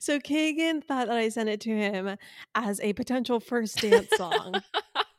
so 0.00 0.18
Kagan 0.18 0.82
thought 0.82 1.06
that 1.08 1.16
I 1.16 1.28
sent 1.28 1.48
it 1.48 1.60
to 1.62 1.70
him 1.70 2.16
as 2.54 2.80
a 2.80 2.92
potential 2.94 3.38
first 3.40 3.80
dance 3.80 4.08
song, 4.16 4.60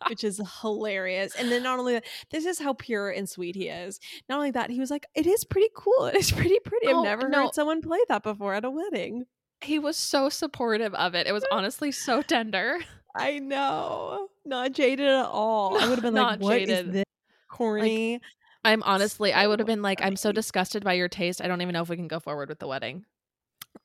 which 0.10 0.24
is 0.24 0.42
hilarious. 0.62 1.36
And 1.36 1.52
then 1.52 1.64
not 1.64 1.80
only 1.80 1.94
that, 1.94 2.06
this 2.32 2.46
is 2.46 2.60
how 2.60 2.74
pure 2.74 3.10
and 3.10 3.30
sweet 3.30 3.56
he 3.56 3.68
is. 3.70 4.00
Not 4.28 4.38
only 4.38 4.52
that, 4.52 4.70
he 4.70 4.80
was 4.80 4.90
like, 4.92 5.06
"It 5.16 5.28
is 5.28 5.44
pretty 5.46 5.70
cool. 5.76 6.06
It 6.14 6.16
is 6.16 6.32
pretty 6.32 6.60
pretty. 6.66 6.88
I've 6.88 6.96
Oh, 6.96 7.04
never 7.04 7.30
no. 7.30 7.44
heard 7.46 7.54
someone 7.54 7.82
play 7.82 8.00
that 8.10 8.24
before 8.24 8.54
at 8.54 8.66
a 8.66 8.70
wedding." 8.70 9.26
He 9.62 9.80
was 9.80 9.98
so 9.98 10.30
supportive 10.30 10.94
of 10.94 11.16
it. 11.16 11.26
It 11.28 11.32
was 11.34 11.44
honestly 11.52 11.92
so 11.92 12.22
tender. 12.22 12.78
I 13.16 13.40
know, 13.40 14.28
not 14.46 14.74
jaded 14.74 15.08
at 15.08 15.26
all. 15.26 15.76
I 15.78 15.88
would 15.90 15.96
have 15.96 16.04
been 16.04 16.14
like, 16.16 16.40
"What 16.40 16.62
is 16.62 16.68
jaded. 16.68 16.94
this 16.94 17.04
corny?" 17.50 18.22
I'm 18.68 18.84
honestly, 18.84 19.32
I 19.32 19.48
would 19.48 19.60
have 19.60 19.66
been 19.66 19.82
like, 19.82 20.02
I'm 20.02 20.18
so 20.18 20.34
disgusted 20.34 20.84
by 20.84 20.94
your 20.94 21.08
taste. 21.08 21.42
I 21.42 21.48
don't 21.48 21.62
even 21.62 21.72
know 21.72 21.82
if 21.82 21.88
we 21.88 21.96
can 21.96 22.10
go 22.10 22.20
forward 22.20 22.50
with 22.50 22.60
the 22.60 22.68
wedding. 22.68 23.06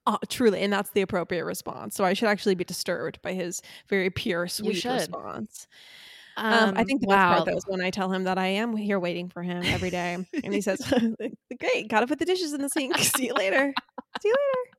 Uh, 0.07 0.19
truly, 0.29 0.61
and 0.61 0.73
that's 0.73 0.91
the 0.91 1.03
appropriate 1.03 1.45
response. 1.45 1.95
So 1.95 2.05
I 2.05 2.15
should 2.15 2.27
actually 2.29 2.57
be 2.57 2.65
disturbed 2.65 3.23
by 3.23 3.33
his 3.33 3.63
very 3.89 4.11
pure, 4.11 4.49
sweet 4.49 4.85
response. 4.85 5.69
Um, 6.37 6.75
I 6.77 6.83
think 6.83 7.01
the 7.01 7.07
best 7.07 7.21
part 7.29 7.45
though 7.45 7.57
is 7.57 7.65
when 7.69 7.81
I 7.81 7.91
tell 7.91 8.11
him 8.11 8.25
that 8.25 8.39
I 8.39 8.47
am 8.47 8.77
here 8.77 8.99
waiting 8.99 9.29
for 9.29 9.43
him 9.43 9.63
every 9.65 9.91
day, 9.91 10.15
and 10.43 10.53
he 10.53 10.61
says, 10.61 10.81
"Great, 11.61 11.89
gotta 11.89 12.09
put 12.09 12.19
the 12.19 12.25
dishes 12.25 12.53
in 12.53 12.61
the 12.61 12.69
sink. 12.69 12.97
See 12.99 13.27
you 13.27 13.35
later. 13.35 13.73
See 14.21 14.29
you 14.29 14.35
later." 14.35 14.79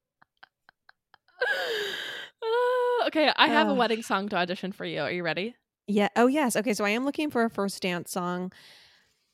Uh, 2.41 3.05
okay, 3.07 3.31
I 3.37 3.47
have 3.47 3.69
a 3.69 3.73
wedding 3.73 4.01
song 4.01 4.27
to 4.29 4.35
audition 4.35 4.73
for 4.73 4.83
you. 4.83 4.99
Are 5.01 5.11
you 5.11 5.23
ready? 5.23 5.55
Yeah. 5.87 6.09
Oh 6.17 6.27
yes. 6.27 6.57
Okay. 6.57 6.73
So 6.73 6.83
I 6.83 6.89
am 6.89 7.05
looking 7.05 7.29
for 7.29 7.43
a 7.45 7.49
first 7.49 7.81
dance 7.81 8.11
song. 8.11 8.51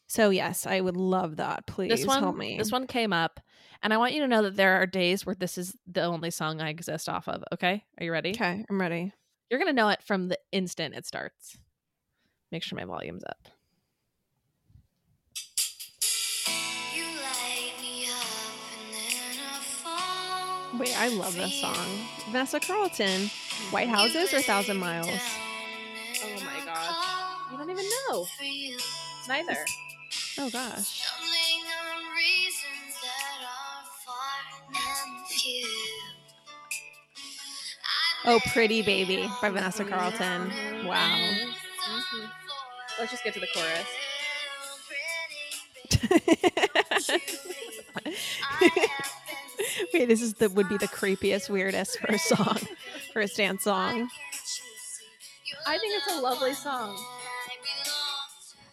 So 0.10 0.32
yes, 0.32 0.66
I 0.66 0.82
would 0.82 0.98
love 0.98 1.36
that. 1.36 1.68
Please 1.68 1.90
this 1.92 2.06
one, 2.06 2.24
help 2.24 2.36
me. 2.36 2.58
this 2.58 2.72
one 2.72 2.88
came 2.88 3.14
up, 3.14 3.40
and 3.84 3.94
I 3.94 3.98
want 3.98 4.14
you 4.14 4.22
to 4.22 4.28
know 4.28 4.42
that 4.42 4.56
there 4.56 4.82
are 4.82 4.88
days 4.88 5.24
where 5.24 5.36
this 5.36 5.56
is 5.56 5.78
the 5.86 6.02
only 6.02 6.32
song 6.32 6.60
I 6.60 6.70
exist 6.70 7.08
off 7.08 7.30
of. 7.30 7.44
Okay, 7.54 7.84
are 8.00 8.04
you 8.04 8.12
ready? 8.12 8.32
Okay, 8.32 8.66
I'm 8.68 8.82
ready. 8.82 9.14
You're 9.52 9.60
gonna 9.60 9.72
know 9.72 9.90
it 9.90 10.02
from 10.02 10.28
the 10.28 10.40
instant 10.52 10.96
it 10.96 11.06
starts. 11.06 11.60
Make 12.52 12.64
sure 12.64 12.76
my 12.80 12.86
volume's 12.86 13.24
up. 13.24 13.50
You 16.96 17.04
light 17.04 17.74
me 17.80 18.08
up 18.08 18.56
and 18.82 18.94
then 18.96 19.38
I 19.48 19.62
fall. 19.62 20.80
Wait, 20.80 21.00
I 21.00 21.10
love 21.10 21.36
this 21.36 21.62
song. 21.62 21.86
Vanessa 22.32 22.60
Carlton. 22.60 23.30
White 23.70 23.90
Houses 23.90 24.34
or 24.34 24.42
Thousand 24.42 24.78
Miles? 24.78 25.08
Oh 25.08 26.44
my 26.44 26.66
gosh. 26.66 27.52
You 27.52 27.58
don't 27.60 27.70
even 27.70 27.86
know. 28.10 28.26
Neither. 29.28 29.66
Oh 30.38 30.50
gosh. 30.50 31.04
Stumbling 31.04 31.66
on 31.70 32.16
reasons 32.16 32.96
that 33.02 33.40
are 33.44 33.84
far 34.06 34.40
and 34.70 35.28
few. 35.28 35.68
Oh, 38.26 38.40
Pretty 38.52 38.82
Baby 38.82 39.30
by 39.42 39.50
Vanessa 39.50 39.84
Carlton. 39.86 40.52
Wow. 40.86 41.08
Mm-hmm. 41.08 42.26
Let's 43.00 43.12
just 43.12 43.24
get 43.24 43.34
to 43.36 43.40
the 43.40 43.48
chorus. 43.54 43.88
Wait, 49.94 50.08
this 50.08 50.22
is 50.22 50.36
the 50.36 50.50
would 50.50 50.70
be 50.70 50.78
the 50.78 50.88
creepiest, 50.88 51.50
weirdest 51.50 52.00
first 52.00 52.26
song, 52.28 52.58
first 53.14 53.38
dance 53.38 53.64
song. 53.64 54.10
I 55.66 55.78
think 55.78 55.94
it's 55.96 56.18
a 56.18 56.22
lovely 56.22 56.54
song. 56.54 56.98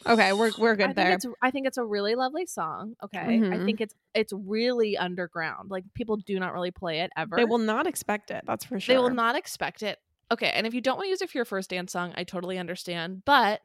Okay, 0.09 0.33
we're 0.33 0.53
we're 0.59 0.73
I 0.73 0.77
good 0.77 0.85
think 0.87 0.97
there. 0.97 1.13
it's 1.13 1.27
I 1.43 1.51
think 1.51 1.67
it's 1.67 1.79
a 1.79 1.85
really 1.85 2.15
lovely 2.15 2.47
song. 2.47 2.95
Okay. 3.03 3.19
I 3.19 3.25
Mhm. 3.39 3.65
think 3.65 3.81
it's 3.81 3.95
it's 4.15 4.33
really 4.33 4.97
underground. 4.97 5.71
Like 5.71 5.85
people 5.95 6.17
do 6.17 6.39
not 6.39 6.53
really 6.53 6.71
play 6.71 7.01
it 7.01 7.11
ever. 7.17 7.37
They 7.37 7.45
will 7.45 7.59
not 7.59 7.87
expect 7.87 8.31
it. 8.31 8.45
That's 8.47 8.65
for 8.65 8.79
sure. 8.81 8.95
They 8.95 8.99
will 9.01 9.11
not 9.15 9.37
expect 9.37 9.83
it. 9.83 9.99
Okay, 10.31 10.51
and 10.55 10.67
if 10.67 10.75
you 10.75 10.81
don't 10.81 10.97
want 10.97 11.07
to 11.07 11.11
use 11.11 11.23
it 11.23 11.31
for 11.31 11.39
your 11.39 11.45
first 11.45 11.71
dance 11.71 11.93
song, 11.93 12.13
I 12.17 12.25
totally 12.25 12.59
understand. 12.59 13.23
But 13.25 13.61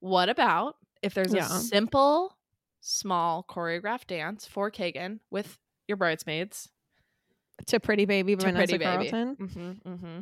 what 0.00 0.28
about 0.28 0.76
if 1.02 1.14
there's 1.14 1.32
Yeah. 1.34 1.46
a 1.46 1.48
simple, 1.48 2.36
small 2.80 3.44
choreographed 3.48 4.06
dance 4.08 4.46
for 4.46 4.70
Kagan 4.70 5.20
with 5.30 5.58
your 5.88 5.96
bridesmaids 5.96 6.68
to 7.66 7.80
Pretty 7.80 8.04
Baby 8.04 8.34
by 8.34 8.44
to 8.44 8.52
Vanessa 8.52 8.72
Pretty 8.78 8.84
Baby? 8.84 9.10
Carlton. 9.10 9.36
Mm-hmm, 9.36 9.88
mm-hmm. 9.92 10.20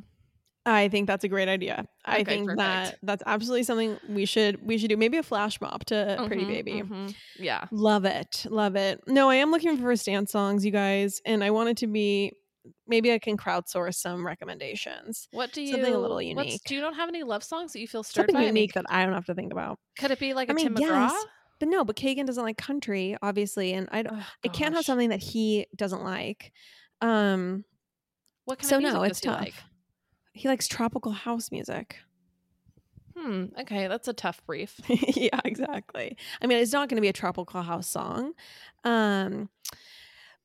I 0.67 0.89
think 0.89 1.07
that's 1.07 1.25
a 1.25 1.29
great 1.29 1.49
idea. 1.49 1.87
I 2.07 2.21
Okay, 2.21 2.25
think 2.25 2.47
perfect. 2.47 2.59
that 2.59 2.99
that's 3.03 3.23
absolutely 3.27 3.65
something 3.65 3.99
we 4.09 4.25
should 4.25 4.65
we 4.67 4.79
should 4.79 4.89
do. 4.89 4.97
Maybe 4.97 5.19
a 5.19 5.23
flash 5.23 5.61
mob 5.61 5.85
to 5.87 6.23
Pretty 6.27 6.45
Mhm, 6.45 6.49
Baby. 6.49 6.73
mhm. 6.83 7.15
Yeah. 7.37 7.67
Love 7.71 8.05
it. 8.07 8.47
Love 8.49 8.77
it. 8.77 9.01
No, 9.07 9.29
I 9.31 9.37
am 9.37 9.51
looking 9.51 9.77
for 9.77 9.83
first 9.83 10.07
dance 10.07 10.33
songs, 10.33 10.65
you 10.65 10.71
guys, 10.71 11.21
and 11.27 11.45
I 11.45 11.51
want 11.51 11.69
it 11.71 11.77
to 11.79 11.87
be 11.87 12.33
maybe 12.87 13.13
I 13.13 13.19
can 13.19 13.37
crowdsource 13.37 13.97
some 13.97 14.27
recommendations. 14.27 15.29
What 15.33 15.53
do 15.53 15.61
you 15.61 15.73
Something 15.73 15.95
a 15.95 15.99
little 15.99 16.23
unique. 16.23 16.63
do 16.67 16.75
you 16.75 16.81
don't 16.81 16.95
have 16.95 17.11
any 17.11 17.23
love 17.25 17.45
songs 17.45 17.73
that 17.75 17.81
you 17.81 17.89
feel 17.89 18.03
stirred 18.03 18.29
Something 18.29 18.35
by? 18.35 18.41
I 18.41 18.53
mean, 18.53 18.57
unique 18.57 18.73
that 18.75 18.87
I 18.89 19.05
don't 19.05 19.13
have 19.15 19.27
to 19.27 19.35
think 19.35 19.53
about. 19.53 19.79
could 19.99 20.11
it 20.11 20.19
be 20.19 20.33
like 20.35 20.49
a 20.49 20.53
I 20.53 20.55
mean, 20.55 20.67
Tim 20.67 20.77
McGraw? 20.77 21.11
yes, 21.11 21.27
But 21.61 21.69
no, 21.69 21.85
but 21.85 21.97
Kagan 21.97 22.27
doesn't 22.27 22.43
like 22.43 22.57
country, 22.57 23.17
obviously, 23.23 23.75
and 23.75 23.89
I 23.93 24.03
don't, 24.03 24.15
Oh, 24.15 24.27
I 24.45 24.49
can't 24.49 24.75
have 24.75 24.85
something 24.87 25.11
that 25.11 25.21
he 25.23 25.67
doesn't 25.77 26.03
like. 26.03 26.53
Um, 27.03 27.65
What 28.45 28.59
kind 28.59 28.71
so 28.71 28.77
of 28.77 28.83
music 28.83 28.95
no, 28.95 29.03
it's 29.03 29.21
tough. 29.21 29.41
like? 29.41 29.55
He 30.35 30.49
likes 30.49 30.67
tropical 30.69 31.13
house 31.13 31.51
music. 31.51 31.97
Hmm. 33.17 33.47
Okay, 33.61 33.87
that's 33.87 34.09
a 34.09 34.13
tough 34.13 34.45
brief. 34.45 34.81
yeah, 34.89 35.41
exactly. 35.45 36.17
I 36.43 36.47
mean, 36.47 36.59
it's 36.59 36.73
not 36.73 36.89
going 36.89 36.97
to 36.97 37.01
be 37.01 37.09
a 37.09 37.13
tropical 37.13 37.63
house 37.63 37.87
song. 37.89 38.33
Um, 38.83 39.49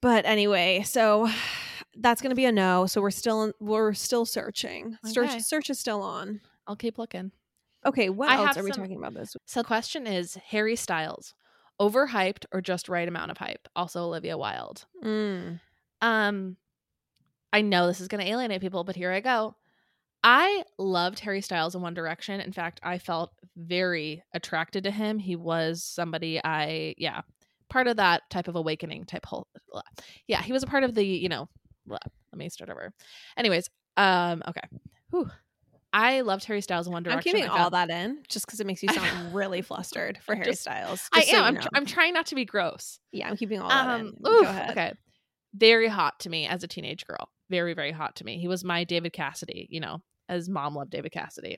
but 0.01 0.25
anyway, 0.25 0.83
so 0.85 1.27
that's 1.97 2.21
going 2.21 2.29
to 2.29 2.35
be 2.35 2.45
a 2.45 2.51
no. 2.51 2.85
So 2.85 3.01
we're 3.01 3.09
still 3.09 3.51
we're 3.59 3.93
still 3.93 4.25
searching. 4.25 4.97
Search 5.05 5.29
Okay. 5.29 5.39
search 5.39 5.69
is 5.71 5.79
still 5.79 6.01
on. 6.01 6.41
I'll 6.67 6.75
keep 6.75 6.97
looking. 6.99 7.31
Okay, 7.85 8.09
what 8.09 8.29
I 8.29 8.35
else 8.35 8.57
are 8.57 8.63
we 8.63 8.71
talking 8.71 8.97
about 8.97 9.15
this? 9.15 9.33
week? 9.33 9.41
So 9.45 9.61
the 9.61 9.67
question 9.67 10.05
is 10.05 10.35
Harry 10.49 10.75
Styles, 10.75 11.33
overhyped 11.79 12.45
or 12.51 12.61
just 12.61 12.89
right 12.89 13.07
amount 13.07 13.31
of 13.31 13.37
hype? 13.37 13.67
Also 13.75 14.03
Olivia 14.03 14.37
Wilde. 14.37 14.85
Mm. 15.03 15.59
Um 16.01 16.57
I 17.51 17.61
know 17.61 17.87
this 17.87 17.99
is 17.99 18.07
going 18.07 18.23
to 18.23 18.29
alienate 18.29 18.61
people, 18.61 18.83
but 18.83 18.95
here 18.95 19.11
I 19.11 19.21
go. 19.21 19.55
I 20.23 20.63
loved 20.77 21.19
Harry 21.19 21.41
Styles 21.41 21.75
in 21.75 21.81
One 21.81 21.93
Direction. 21.93 22.41
In 22.41 22.51
fact, 22.51 22.79
I 22.83 22.97
felt 22.97 23.31
very 23.55 24.21
attracted 24.33 24.83
to 24.83 24.91
him. 24.91 25.17
He 25.19 25.35
was 25.35 25.83
somebody 25.83 26.41
I, 26.43 26.95
yeah, 26.97 27.21
part 27.69 27.87
of 27.87 27.97
that 27.97 28.23
type 28.29 28.47
of 28.47 28.55
awakening 28.55 29.05
type 29.05 29.25
whole. 29.25 29.47
blah. 29.71 29.81
Yeah, 30.27 30.41
he 30.41 30.51
was 30.51 30.63
a 30.63 30.67
part 30.67 30.83
of 30.83 30.93
the, 30.93 31.05
you 31.05 31.29
know, 31.29 31.47
blah. 31.85 31.97
let 32.33 32.37
me 32.37 32.49
start 32.49 32.69
over. 32.69 32.91
Anyways, 33.37 33.69
um, 33.97 34.43
okay. 34.47 34.61
Whew. 35.11 35.29
I 35.91 36.21
loved 36.21 36.43
Harry 36.45 36.61
Styles 36.61 36.85
in 36.85 36.93
One 36.93 36.99
I'm 37.07 37.11
Direction. 37.13 37.31
keeping 37.33 37.49
I 37.49 37.57
all 37.63 37.69
that 37.71 37.89
in 37.89 38.21
just 38.27 38.45
because 38.45 38.59
it 38.59 38.67
makes 38.67 38.83
you 38.83 38.89
sound 38.93 39.33
really 39.33 39.61
flustered 39.61 40.19
for 40.23 40.35
Harry 40.35 40.45
Just- 40.45 40.61
Styles. 40.61 41.09
I 41.13 41.23
so 41.23 41.37
am. 41.37 41.41
you 41.41 41.47
I'm, 41.47 41.55
tr- 41.63 41.67
I'm 41.73 41.85
trying 41.85 42.13
not 42.13 42.27
to 42.27 42.35
be 42.35 42.45
gross. 42.45 42.99
yeah, 43.11 43.27
I'm 43.29 43.37
keeping 43.37 43.59
all 43.61 43.69
that 43.69 43.87
Um, 43.87 44.01
in. 44.01 44.07
oof, 44.07 44.43
Go 44.43 44.49
ahead. 44.49 44.71
Okay. 44.71 44.93
Very 45.55 45.87
hot 45.87 46.19
to 46.21 46.29
me 46.29 46.45
as 46.45 46.63
a 46.63 46.67
teenage 46.67 47.05
girl. 47.07 47.29
Very, 47.49 47.73
very 47.73 47.91
hot 47.91 48.15
to 48.17 48.25
me. 48.25 48.39
He 48.39 48.47
was 48.47 48.63
my 48.63 48.83
David 48.83 49.13
Cassidy, 49.13 49.67
you 49.69 49.79
know, 49.79 50.01
as 50.27 50.47
mom 50.49 50.75
loved 50.75 50.91
David 50.91 51.11
Cassidy. 51.11 51.57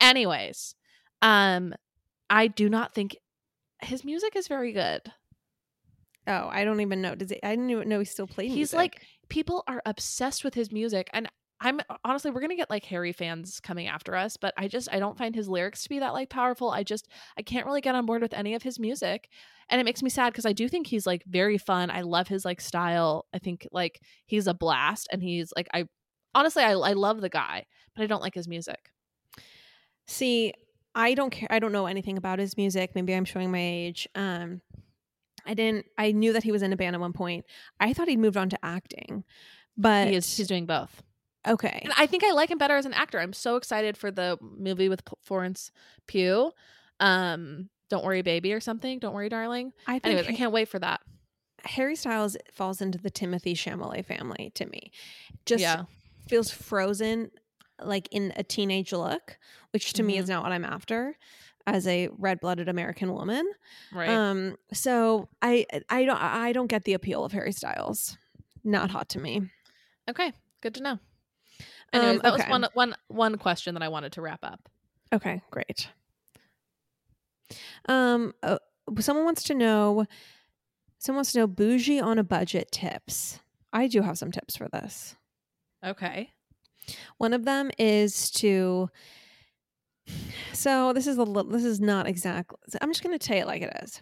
Anyways, 0.00 0.74
um, 1.22 1.74
I 2.28 2.48
do 2.48 2.68
not 2.68 2.94
think 2.94 3.16
his 3.82 4.04
music 4.04 4.36
is 4.36 4.48
very 4.48 4.72
good. 4.72 5.00
Oh, 6.26 6.48
I 6.50 6.64
don't 6.64 6.80
even 6.80 7.00
know. 7.02 7.14
Does 7.14 7.30
he, 7.30 7.42
I 7.42 7.50
didn't 7.50 7.70
even 7.70 7.88
know 7.88 7.98
he 7.98 8.04
still 8.04 8.26
played 8.28 8.48
He's 8.48 8.56
music. 8.56 8.76
like 8.76 9.02
people 9.28 9.64
are 9.66 9.82
obsessed 9.86 10.44
with 10.44 10.54
his 10.54 10.70
music, 10.70 11.08
and 11.12 11.28
I'm 11.62 11.80
honestly 12.04 12.32
we're 12.32 12.40
gonna 12.40 12.56
get 12.56 12.70
like 12.70 12.84
Harry 12.86 13.12
fans 13.12 13.60
coming 13.60 13.86
after 13.86 14.16
us, 14.16 14.36
but 14.36 14.52
I 14.56 14.66
just 14.66 14.88
I 14.92 14.98
don't 14.98 15.16
find 15.16 15.32
his 15.34 15.48
lyrics 15.48 15.84
to 15.84 15.88
be 15.88 16.00
that 16.00 16.12
like 16.12 16.28
powerful. 16.28 16.70
I 16.70 16.82
just 16.82 17.08
I 17.38 17.42
can't 17.42 17.66
really 17.66 17.80
get 17.80 17.94
on 17.94 18.04
board 18.04 18.20
with 18.20 18.34
any 18.34 18.54
of 18.54 18.64
his 18.64 18.80
music, 18.80 19.28
and 19.70 19.80
it 19.80 19.84
makes 19.84 20.02
me 20.02 20.10
sad 20.10 20.32
because 20.32 20.44
I 20.44 20.52
do 20.52 20.68
think 20.68 20.88
he's 20.88 21.06
like 21.06 21.22
very 21.24 21.58
fun. 21.58 21.88
I 21.88 22.00
love 22.00 22.26
his 22.26 22.44
like 22.44 22.60
style. 22.60 23.26
I 23.32 23.38
think 23.38 23.66
like 23.70 24.00
he's 24.26 24.48
a 24.48 24.54
blast, 24.54 25.08
and 25.12 25.22
he's 25.22 25.52
like 25.54 25.68
I 25.72 25.84
honestly 26.34 26.64
I 26.64 26.72
I 26.72 26.94
love 26.94 27.20
the 27.20 27.28
guy, 27.28 27.64
but 27.94 28.02
I 28.02 28.06
don't 28.06 28.22
like 28.22 28.34
his 28.34 28.48
music. 28.48 28.90
See, 30.08 30.52
I 30.96 31.14
don't 31.14 31.30
care. 31.30 31.48
I 31.48 31.60
don't 31.60 31.72
know 31.72 31.86
anything 31.86 32.18
about 32.18 32.40
his 32.40 32.56
music. 32.56 32.90
Maybe 32.96 33.14
I'm 33.14 33.24
showing 33.24 33.52
my 33.52 33.62
age. 33.62 34.08
Um, 34.16 34.62
I 35.46 35.54
didn't. 35.54 35.86
I 35.96 36.10
knew 36.10 36.32
that 36.32 36.42
he 36.42 36.50
was 36.50 36.62
in 36.62 36.72
a 36.72 36.76
band 36.76 36.96
at 36.96 37.00
one 37.00 37.12
point. 37.12 37.44
I 37.78 37.92
thought 37.92 38.08
he'd 38.08 38.18
moved 38.18 38.36
on 38.36 38.50
to 38.50 38.58
acting, 38.64 39.22
but 39.76 40.08
he 40.08 40.16
is 40.16 40.36
he's 40.36 40.48
doing 40.48 40.66
both. 40.66 41.04
Okay. 41.46 41.80
And 41.82 41.92
I 41.96 42.06
think 42.06 42.24
I 42.24 42.32
like 42.32 42.50
him 42.50 42.58
better 42.58 42.76
as 42.76 42.86
an 42.86 42.92
actor. 42.92 43.18
I'm 43.18 43.32
so 43.32 43.56
excited 43.56 43.96
for 43.96 44.10
the 44.10 44.38
movie 44.40 44.88
with 44.88 45.02
Florence 45.22 45.70
Pugh. 46.06 46.52
Um, 47.00 47.68
Don't 47.88 48.04
worry, 48.04 48.22
baby, 48.22 48.52
or 48.52 48.60
something. 48.60 48.98
Don't 48.98 49.14
worry, 49.14 49.28
darling. 49.28 49.72
I 49.86 49.98
think 49.98 50.06
Anyways, 50.06 50.28
I 50.28 50.32
can't 50.32 50.52
wait 50.52 50.68
for 50.68 50.78
that. 50.78 51.00
Harry 51.64 51.96
Styles 51.96 52.36
falls 52.52 52.80
into 52.80 52.98
the 52.98 53.10
Timothée 53.10 53.54
Chalamet 53.54 54.04
family 54.04 54.50
to 54.54 54.66
me. 54.66 54.90
Just 55.46 55.62
yeah, 55.62 55.84
feels 56.28 56.50
frozen, 56.50 57.30
like 57.80 58.08
in 58.10 58.32
a 58.36 58.42
teenage 58.42 58.92
look, 58.92 59.38
which 59.72 59.92
to 59.94 60.02
me 60.02 60.18
is 60.18 60.28
not 60.28 60.42
what 60.42 60.52
I'm 60.52 60.64
after 60.64 61.16
as 61.64 61.86
a 61.86 62.08
red-blooded 62.18 62.68
American 62.68 63.12
woman. 63.12 63.48
right. 63.92 64.08
Um, 64.08 64.56
so 64.72 65.28
I 65.40 65.66
I 65.88 66.04
don't 66.04 66.20
I 66.20 66.52
don't 66.52 66.66
get 66.66 66.84
the 66.84 66.94
appeal 66.94 67.24
of 67.24 67.32
Harry 67.32 67.52
Styles. 67.52 68.16
Not 68.64 68.90
hot 68.90 69.08
to 69.10 69.20
me. 69.20 69.42
okay, 70.08 70.32
good 70.60 70.74
to 70.74 70.82
know. 70.82 70.98
Anyways, 71.92 72.16
Um, 72.16 72.20
that 72.22 72.32
was 72.32 72.42
one 72.48 72.66
one 72.74 72.94
one 73.08 73.38
question 73.38 73.74
that 73.74 73.82
I 73.82 73.88
wanted 73.88 74.12
to 74.12 74.22
wrap 74.22 74.40
up. 74.42 74.68
Okay, 75.12 75.42
great. 75.50 75.88
Um, 77.88 78.32
uh, 78.42 78.58
someone 79.00 79.24
wants 79.24 79.42
to 79.44 79.54
know. 79.54 80.06
Someone 80.98 81.18
wants 81.18 81.32
to 81.32 81.40
know 81.40 81.46
bougie 81.46 82.00
on 82.00 82.18
a 82.18 82.24
budget 82.24 82.70
tips. 82.70 83.40
I 83.72 83.88
do 83.88 84.02
have 84.02 84.18
some 84.18 84.30
tips 84.30 84.56
for 84.56 84.68
this. 84.68 85.16
Okay. 85.84 86.30
One 87.18 87.32
of 87.32 87.44
them 87.44 87.70
is 87.78 88.30
to. 88.32 88.88
So 90.52 90.92
this 90.92 91.06
is 91.06 91.16
a 91.18 91.22
little. 91.22 91.50
This 91.50 91.64
is 91.64 91.80
not 91.80 92.06
exactly. 92.06 92.58
I'm 92.80 92.90
just 92.90 93.02
going 93.02 93.18
to 93.18 93.24
tell 93.24 93.38
it 93.38 93.46
like 93.46 93.62
it 93.62 93.72
is. 93.82 94.00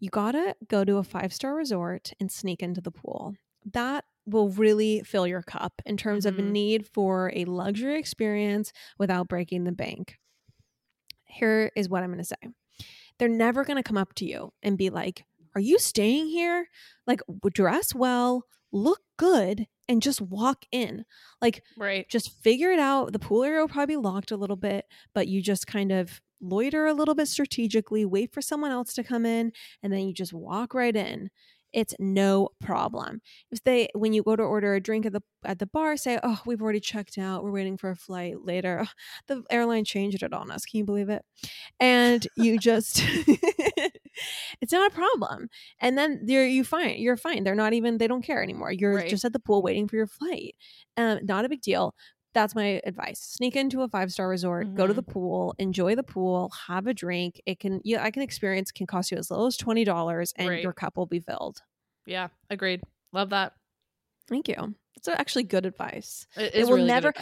You 0.00 0.10
gotta 0.10 0.54
go 0.68 0.84
to 0.84 0.96
a 0.98 1.02
five 1.02 1.32
star 1.32 1.54
resort 1.54 2.12
and 2.20 2.30
sneak 2.30 2.62
into 2.62 2.80
the 2.80 2.90
pool. 2.90 3.34
That 3.72 4.04
will 4.28 4.50
really 4.50 5.02
fill 5.04 5.26
your 5.26 5.42
cup 5.42 5.80
in 5.86 5.96
terms 5.96 6.26
of 6.26 6.38
a 6.38 6.42
mm-hmm. 6.42 6.52
need 6.52 6.86
for 6.86 7.32
a 7.34 7.44
luxury 7.44 7.98
experience 7.98 8.72
without 8.98 9.28
breaking 9.28 9.64
the 9.64 9.72
bank. 9.72 10.16
Here 11.24 11.70
is 11.76 11.88
what 11.88 12.02
I'm 12.02 12.10
going 12.10 12.18
to 12.18 12.24
say. 12.24 12.36
They're 13.18 13.28
never 13.28 13.64
going 13.64 13.76
to 13.76 13.82
come 13.82 13.98
up 13.98 14.14
to 14.14 14.24
you 14.24 14.52
and 14.62 14.78
be 14.78 14.90
like, 14.90 15.24
"Are 15.54 15.60
you 15.60 15.78
staying 15.78 16.28
here? 16.28 16.68
Like, 17.06 17.20
dress 17.52 17.94
well, 17.94 18.44
look 18.72 19.00
good, 19.16 19.66
and 19.88 20.02
just 20.02 20.20
walk 20.20 20.64
in." 20.70 21.04
Like, 21.40 21.62
Right. 21.76 22.08
just 22.08 22.32
figure 22.42 22.70
it 22.70 22.78
out. 22.78 23.12
The 23.12 23.18
pool 23.18 23.44
area 23.44 23.60
will 23.60 23.68
probably 23.68 23.96
be 23.96 24.00
locked 24.00 24.30
a 24.30 24.36
little 24.36 24.56
bit, 24.56 24.86
but 25.14 25.28
you 25.28 25.42
just 25.42 25.66
kind 25.66 25.90
of 25.90 26.20
loiter 26.40 26.86
a 26.86 26.94
little 26.94 27.14
bit 27.14 27.26
strategically, 27.28 28.04
wait 28.04 28.32
for 28.32 28.40
someone 28.40 28.70
else 28.70 28.94
to 28.94 29.02
come 29.02 29.26
in, 29.26 29.52
and 29.82 29.92
then 29.92 30.06
you 30.06 30.14
just 30.14 30.32
walk 30.32 30.74
right 30.74 30.94
in. 30.94 31.30
It's 31.72 31.94
no 31.98 32.48
problem. 32.60 33.20
If 33.50 33.62
they 33.64 33.88
when 33.94 34.12
you 34.12 34.22
go 34.22 34.36
to 34.36 34.42
order 34.42 34.74
a 34.74 34.80
drink 34.80 35.04
at 35.06 35.12
the 35.12 35.22
at 35.44 35.58
the 35.58 35.66
bar, 35.66 35.96
say, 35.96 36.18
"Oh, 36.22 36.40
we've 36.46 36.62
already 36.62 36.80
checked 36.80 37.18
out. 37.18 37.44
We're 37.44 37.50
waiting 37.52 37.76
for 37.76 37.90
a 37.90 37.96
flight 37.96 38.36
later." 38.44 38.86
The 39.28 39.42
airline 39.50 39.84
changed 39.84 40.22
it 40.22 40.32
on 40.32 40.50
us. 40.50 40.64
Can 40.64 40.78
you 40.78 40.84
believe 40.84 41.10
it? 41.10 41.22
And 41.80 42.26
you 42.36 42.58
just 42.58 43.02
it's 44.60 44.72
not 44.72 44.90
a 44.90 44.94
problem. 44.94 45.48
And 45.80 45.96
then 45.98 46.22
you're 46.26 46.46
you 46.46 46.64
fine. 46.64 46.96
You're 46.98 47.16
fine. 47.16 47.44
They're 47.44 47.54
not 47.54 47.72
even 47.72 47.98
they 47.98 48.06
don't 48.08 48.22
care 48.22 48.42
anymore. 48.42 48.72
You're 48.72 48.94
Right. 48.94 49.08
just 49.10 49.24
at 49.24 49.32
the 49.32 49.38
pool 49.40 49.62
waiting 49.62 49.86
for 49.88 49.96
your 49.96 50.06
flight. 50.06 50.54
Um, 50.96 51.20
not 51.24 51.44
a 51.44 51.48
big 51.48 51.60
deal. 51.60 51.94
That's 52.38 52.54
my 52.54 52.80
advice. 52.84 53.18
Sneak 53.18 53.56
into 53.56 53.82
a 53.82 53.88
five 53.88 54.12
star 54.12 54.28
resort, 54.28 54.74
go 54.76 54.86
to 54.86 54.94
the 54.94 55.02
mm-hmm. 55.02 55.10
pool, 55.10 55.54
enjoy 55.58 55.96
the 55.96 56.04
pool, 56.04 56.52
have 56.68 56.86
a 56.86 56.94
drink. 56.94 57.40
It 57.46 57.58
can, 57.58 57.80
yeah, 57.82 58.04
I 58.04 58.12
can 58.12 58.22
experience 58.22 58.70
can 58.70 58.86
cost 58.86 59.10
you 59.10 59.18
as 59.18 59.28
little 59.28 59.46
as 59.46 59.56
twenty 59.56 59.84
dollars, 59.84 60.32
and 60.36 60.48
Right. 60.48 60.62
your 60.62 60.72
cup 60.72 60.96
will 60.96 61.06
be 61.06 61.18
filled. 61.18 61.62
Yeah. 62.06 62.28
Agreed. 62.48 62.82
Love 63.12 63.30
that. 63.30 63.54
Thank 64.28 64.48
you. 64.48 64.76
It's 64.94 65.08
actually 65.08 65.44
good 65.44 65.66
advice. 65.66 66.26
It 66.36 66.64
will 66.66 66.76
really 66.76 66.88
never-. 66.88 67.12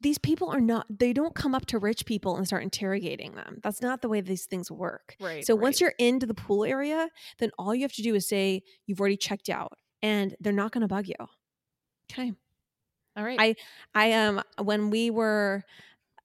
These 0.00 0.18
people 0.18 0.48
are 0.48 0.60
not. 0.60 0.86
They 0.90 1.12
don't 1.12 1.34
come 1.34 1.54
up 1.54 1.66
to 1.66 1.78
rich 1.78 2.04
people 2.04 2.36
and 2.36 2.46
start 2.46 2.62
interrogating 2.62 3.34
them. 3.34 3.58
That's 3.62 3.80
not 3.80 4.02
the 4.02 4.08
way 4.08 4.20
these 4.20 4.46
things 4.46 4.70
work. 4.70 5.16
Right. 5.20 5.46
So 5.46 5.54
once 5.54 5.80
you're 5.80 5.94
into 5.98 6.26
the 6.26 6.34
pool 6.34 6.64
area, 6.64 7.08
then 7.38 7.50
all 7.58 7.74
you 7.74 7.82
have 7.82 7.92
to 7.94 8.02
do 8.02 8.14
is 8.14 8.28
say 8.28 8.62
you've 8.86 9.00
already 9.00 9.16
checked 9.16 9.48
out, 9.48 9.72
and 10.02 10.34
they're 10.40 10.52
not 10.52 10.72
going 10.72 10.82
to 10.82 10.88
bug 10.88 11.06
you. 11.06 11.14
Okay. 12.10 12.32
All 13.16 13.24
right. 13.24 13.38
I- 13.40 13.56
I 13.94 14.12
um 14.12 14.42
when 14.62 14.90
we 14.90 15.10
were 15.10 15.64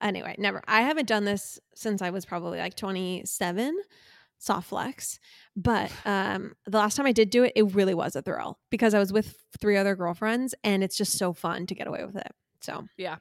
anyway, 0.02 0.36
never. 0.38 0.62
I 0.68 0.82
haven't 0.82 1.08
done 1.08 1.26
this 1.26 1.60
since 1.76 2.02
I 2.02 2.10
was 2.12 2.26
probably 2.26 2.60
like 2.60 2.76
27, 2.76 3.76
soft 4.38 4.70
flex. 4.70 5.20
But 5.56 5.92
um 6.06 6.56
the 6.66 6.78
last 6.78 6.96
time 6.96 7.06
I 7.06 7.12
did 7.12 7.30
do 7.30 7.44
it, 7.44 7.54
it 7.56 7.74
really 7.76 7.94
was 7.94 8.16
a 8.16 8.22
thrill 8.22 8.60
because 8.70 8.94
I 8.94 9.00
was 9.00 9.12
with 9.12 9.38
three 9.60 9.78
other 9.78 9.96
girlfriends 9.96 10.54
and 10.64 10.84
it's 10.84 10.98
just 10.98 11.14
so 11.18 11.34
fun 11.34 11.66
to 11.68 11.76
get 11.76 11.88
away 11.88 12.06
with 12.06 12.16
it. 12.16 12.32
So, 12.62 12.88
yeah, 12.98 13.18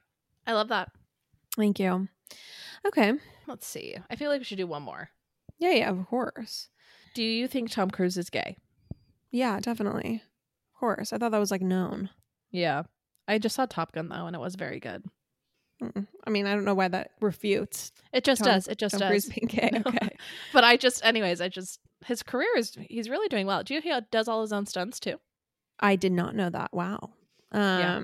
I 0.46 0.52
love 0.54 0.68
that. 0.68 0.90
thank 1.56 1.78
you. 1.78 2.08
Okay. 2.86 3.12
Let's 3.46 3.66
see. 3.66 3.96
I 4.10 4.16
feel 4.16 4.30
like 4.30 4.40
we 4.40 4.44
should 4.44 4.58
do 4.58 4.66
one 4.66 4.82
more. 4.82 5.10
Yeah, 5.58 5.70
yeah, 5.70 5.90
of 5.90 6.06
course. 6.08 6.68
Do 7.14 7.22
you 7.22 7.46
think 7.48 7.70
Tom 7.70 7.90
Cruise 7.90 8.16
is 8.18 8.28
gay? 8.28 8.56
Yeah, 9.30 9.60
definitely. 9.60 10.22
Of 10.74 10.80
course. 10.80 11.12
I 11.12 11.18
thought 11.18 11.30
that 11.30 11.38
was 11.38 11.50
like 11.50 11.62
known. 11.62 12.10
Yeah. 12.50 12.82
I 13.28 13.38
just 13.38 13.56
saw 13.56 13.66
Top 13.66 13.92
Gun 13.92 14.08
though, 14.08 14.26
and 14.26 14.34
it 14.36 14.40
was 14.40 14.54
very 14.54 14.80
good. 14.80 15.04
Mm-mm. 15.82 16.06
I 16.26 16.30
mean, 16.30 16.46
I 16.46 16.54
don't 16.54 16.64
know 16.64 16.74
why 16.74 16.88
that 16.88 17.10
refutes 17.20 17.92
It 18.12 18.24
just 18.24 18.42
Tom- 18.42 18.54
does. 18.54 18.66
It 18.66 18.78
just 18.78 18.94
Tom 18.94 19.00
does. 19.00 19.08
Cruise 19.10 19.26
being 19.26 19.46
gay. 19.48 19.70
No. 19.72 19.82
Okay. 19.86 20.16
But 20.54 20.64
I 20.64 20.76
just, 20.78 21.04
anyways, 21.04 21.40
I 21.42 21.48
just 21.48 21.80
his 22.06 22.22
career 22.22 22.48
is 22.56 22.74
he's 22.88 23.10
really 23.10 23.28
doing 23.28 23.46
well. 23.46 23.62
Do 23.62 23.74
you 23.74 23.80
know 23.80 23.94
he 23.96 24.00
does 24.10 24.26
all 24.28 24.40
his 24.40 24.52
own 24.52 24.64
stunts 24.66 24.98
too? 25.00 25.16
I 25.78 25.96
did 25.96 26.12
not 26.12 26.34
know 26.34 26.48
that. 26.48 26.72
Wow. 26.72 27.10
Um 27.52 27.60
Yeah. 27.80 28.02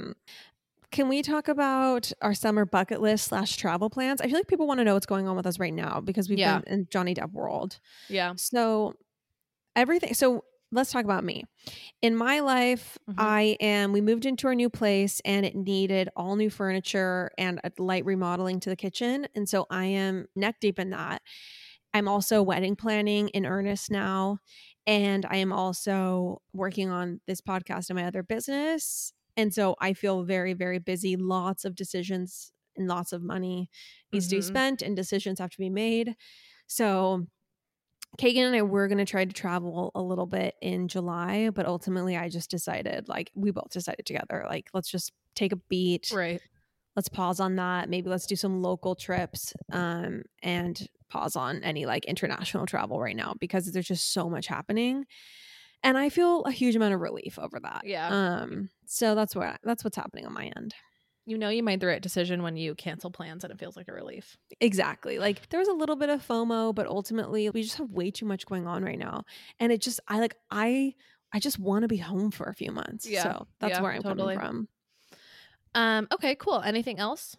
can 0.91 1.09
we 1.09 1.23
talk 1.23 1.49
about 1.49 2.13
our 2.21 2.35
summer 2.35 2.67
bucket 2.67 3.01
list 3.01 3.29
slash 3.29 3.57
travel 3.57 3.89
plans? 3.89 4.21
I 4.21 4.27
feel 4.27 4.37
like 4.37 4.49
people 4.49 4.67
want 4.67 4.79
to 4.81 4.85
know 4.85 4.93
what's 4.95 5.07
going 5.07 5.27
on 5.27 5.37
with 5.37 5.47
us 5.47 5.59
right 5.59 5.73
now 5.73 6.01
because 6.03 6.29
we've 6.29 6.39
Yeah. 6.39 6.59
been 6.59 6.73
in 6.75 6.89
Johnny 6.91 7.15
Depp 7.15 7.33
world. 7.33 7.79
Yeah. 8.11 8.35
So 8.37 8.95
everything 9.75 10.13
so 10.13 10.45
let's 10.73 10.91
talk 10.91 11.05
about 11.05 11.25
me. 11.25 11.45
In 12.03 12.17
my 12.17 12.41
life, 12.41 12.99
Mhm. 13.09 13.15
I 13.19 13.57
am 13.61 13.93
we 13.93 14.01
moved 14.01 14.27
into 14.27 14.47
our 14.49 14.55
new 14.55 14.71
place 14.71 15.21
and 15.25 15.47
it 15.47 15.55
needed 15.55 16.09
all 16.17 16.37
new 16.37 16.51
furniture 16.51 17.31
and 17.39 17.61
a 17.65 17.71
light 17.79 18.05
remodeling 18.05 18.61
to 18.61 18.71
the 18.71 18.77
kitchen. 18.77 19.27
And 19.35 19.49
so 19.49 19.67
I 19.71 19.87
am 19.87 20.27
neck 20.35 20.57
deep 20.61 20.79
in 20.79 20.91
that. 20.91 21.23
I'm 21.95 22.09
also 22.09 22.43
wedding 22.43 22.77
planning 22.77 23.29
in 23.29 23.47
earnest 23.47 23.91
now. 23.91 24.39
And 24.87 25.27
I 25.27 25.37
am 25.37 25.53
also 25.53 26.43
working 26.53 26.89
on 26.91 27.21
this 27.27 27.41
podcast 27.41 27.91
and 27.91 27.97
my 27.99 28.07
other 28.07 28.23
business. 28.23 29.13
And 29.37 29.53
so 29.55 29.77
I 29.81 29.93
feel 29.93 30.25
very, 30.25 30.55
very 30.55 30.79
busy. 30.79 31.17
Lots 31.17 31.65
of 31.65 31.75
decisions 31.75 32.53
and 32.77 32.89
lots 32.89 33.13
of 33.13 33.23
money 33.23 33.71
needs 34.13 34.29
to 34.29 34.37
be 34.37 34.41
Mhm. 34.41 34.45
spent 34.45 34.83
and 34.83 34.97
decisions 34.97 35.39
have 35.39 35.51
to 35.51 35.59
be 35.59 35.71
made. 35.71 36.17
So 36.67 37.27
Kagan 38.19 38.47
and 38.47 38.57
I 38.57 38.63
were 38.63 38.89
going 38.89 38.99
to 38.99 39.05
try 39.05 39.25
to 39.25 39.33
travel 39.33 39.91
a 39.95 40.03
little 40.03 40.27
bit 40.27 40.55
in 40.61 40.89
July, 40.89 41.51
but 41.51 41.67
ultimately 41.67 42.17
I 42.17 42.29
just 42.29 42.51
decided, 42.51 43.09
like, 43.09 43.31
we 43.35 43.51
both 43.51 43.71
decided 43.71 44.05
together, 44.05 44.45
like, 44.49 44.69
let's 44.75 44.91
just 44.91 45.13
take 45.35 45.53
a 45.53 45.57
beat. 45.69 46.11
Right. 46.15 46.41
Let's 46.95 47.09
pause 47.09 47.41
on 47.41 47.57
that. 47.57 47.89
Maybe 47.89 48.11
let's 48.11 48.27
do 48.27 48.37
some 48.37 48.61
local 48.61 48.95
trips 48.95 49.55
um, 49.73 50.25
and 50.43 50.79
pause 51.09 51.37
on 51.37 51.63
any 51.63 51.87
like 51.87 52.05
international 52.05 52.67
travel 52.67 53.01
right 53.01 53.17
now 53.17 53.35
because 53.41 53.71
there's 53.73 53.87
just 53.87 54.13
so 54.13 54.29
much 54.29 54.47
happening. 54.47 55.05
And 55.83 55.97
I 55.97 56.11
feel 56.11 56.43
a 56.43 56.53
huge 56.53 56.77
amount 56.77 56.95
of 56.95 57.01
relief 57.01 57.39
over 57.39 57.59
that. 57.61 57.83
Yeah. 57.85 58.09
Um, 58.09 58.69
so 58.87 59.15
that's 59.15 59.35
what 59.35 59.59
that's 59.65 59.85
what's 59.85 59.97
happening 59.97 60.27
on 60.27 60.35
my 60.35 60.53
end. 60.55 60.75
You 61.25 61.39
know 61.39 61.49
you 61.51 61.63
made 61.63 61.79
the 61.81 61.87
right 61.87 62.03
decision 62.03 62.43
when 62.43 62.57
you 62.57 62.75
cancel 62.75 63.11
plans 63.11 63.45
and 63.45 63.53
it 63.53 63.59
feels 63.59 63.77
like 63.77 63.87
a 63.89 63.93
relief. 63.93 64.37
Exactly. 64.61 65.19
Like 65.21 65.49
there's 65.51 65.69
a 65.69 65.73
little 65.73 65.95
bit 65.97 66.09
of 66.09 66.27
FOMO, 66.27 66.75
but 66.75 66.87
ultimately 66.89 67.49
we 67.51 67.63
just 67.63 67.79
have 67.79 67.91
way 67.91 68.11
too 68.11 68.27
much 68.27 68.45
going 68.47 68.67
on 68.67 68.83
right 68.85 68.99
now. 68.99 69.23
And 69.61 69.71
it 69.71 69.81
just 69.81 70.01
I 70.09 70.19
like 70.19 70.35
I 70.51 70.95
I 71.33 71.39
just 71.39 71.59
want 71.61 71.83
to 71.83 71.89
be 71.89 71.97
home 71.99 72.31
for 72.33 72.45
a 72.45 72.55
few 72.55 72.73
months. 72.73 73.09
Yeah. 73.09 73.23
So 73.23 73.47
that's 73.61 73.77
Yeah, 73.77 73.83
where 73.83 73.93
I'm 73.93 74.03
totally. 74.03 74.35
coming 74.37 74.49
from. 74.49 74.69
Um, 75.75 76.09
okay, 76.13 76.35
cool. 76.35 76.61
Anything 76.61 76.99
else? 76.99 77.37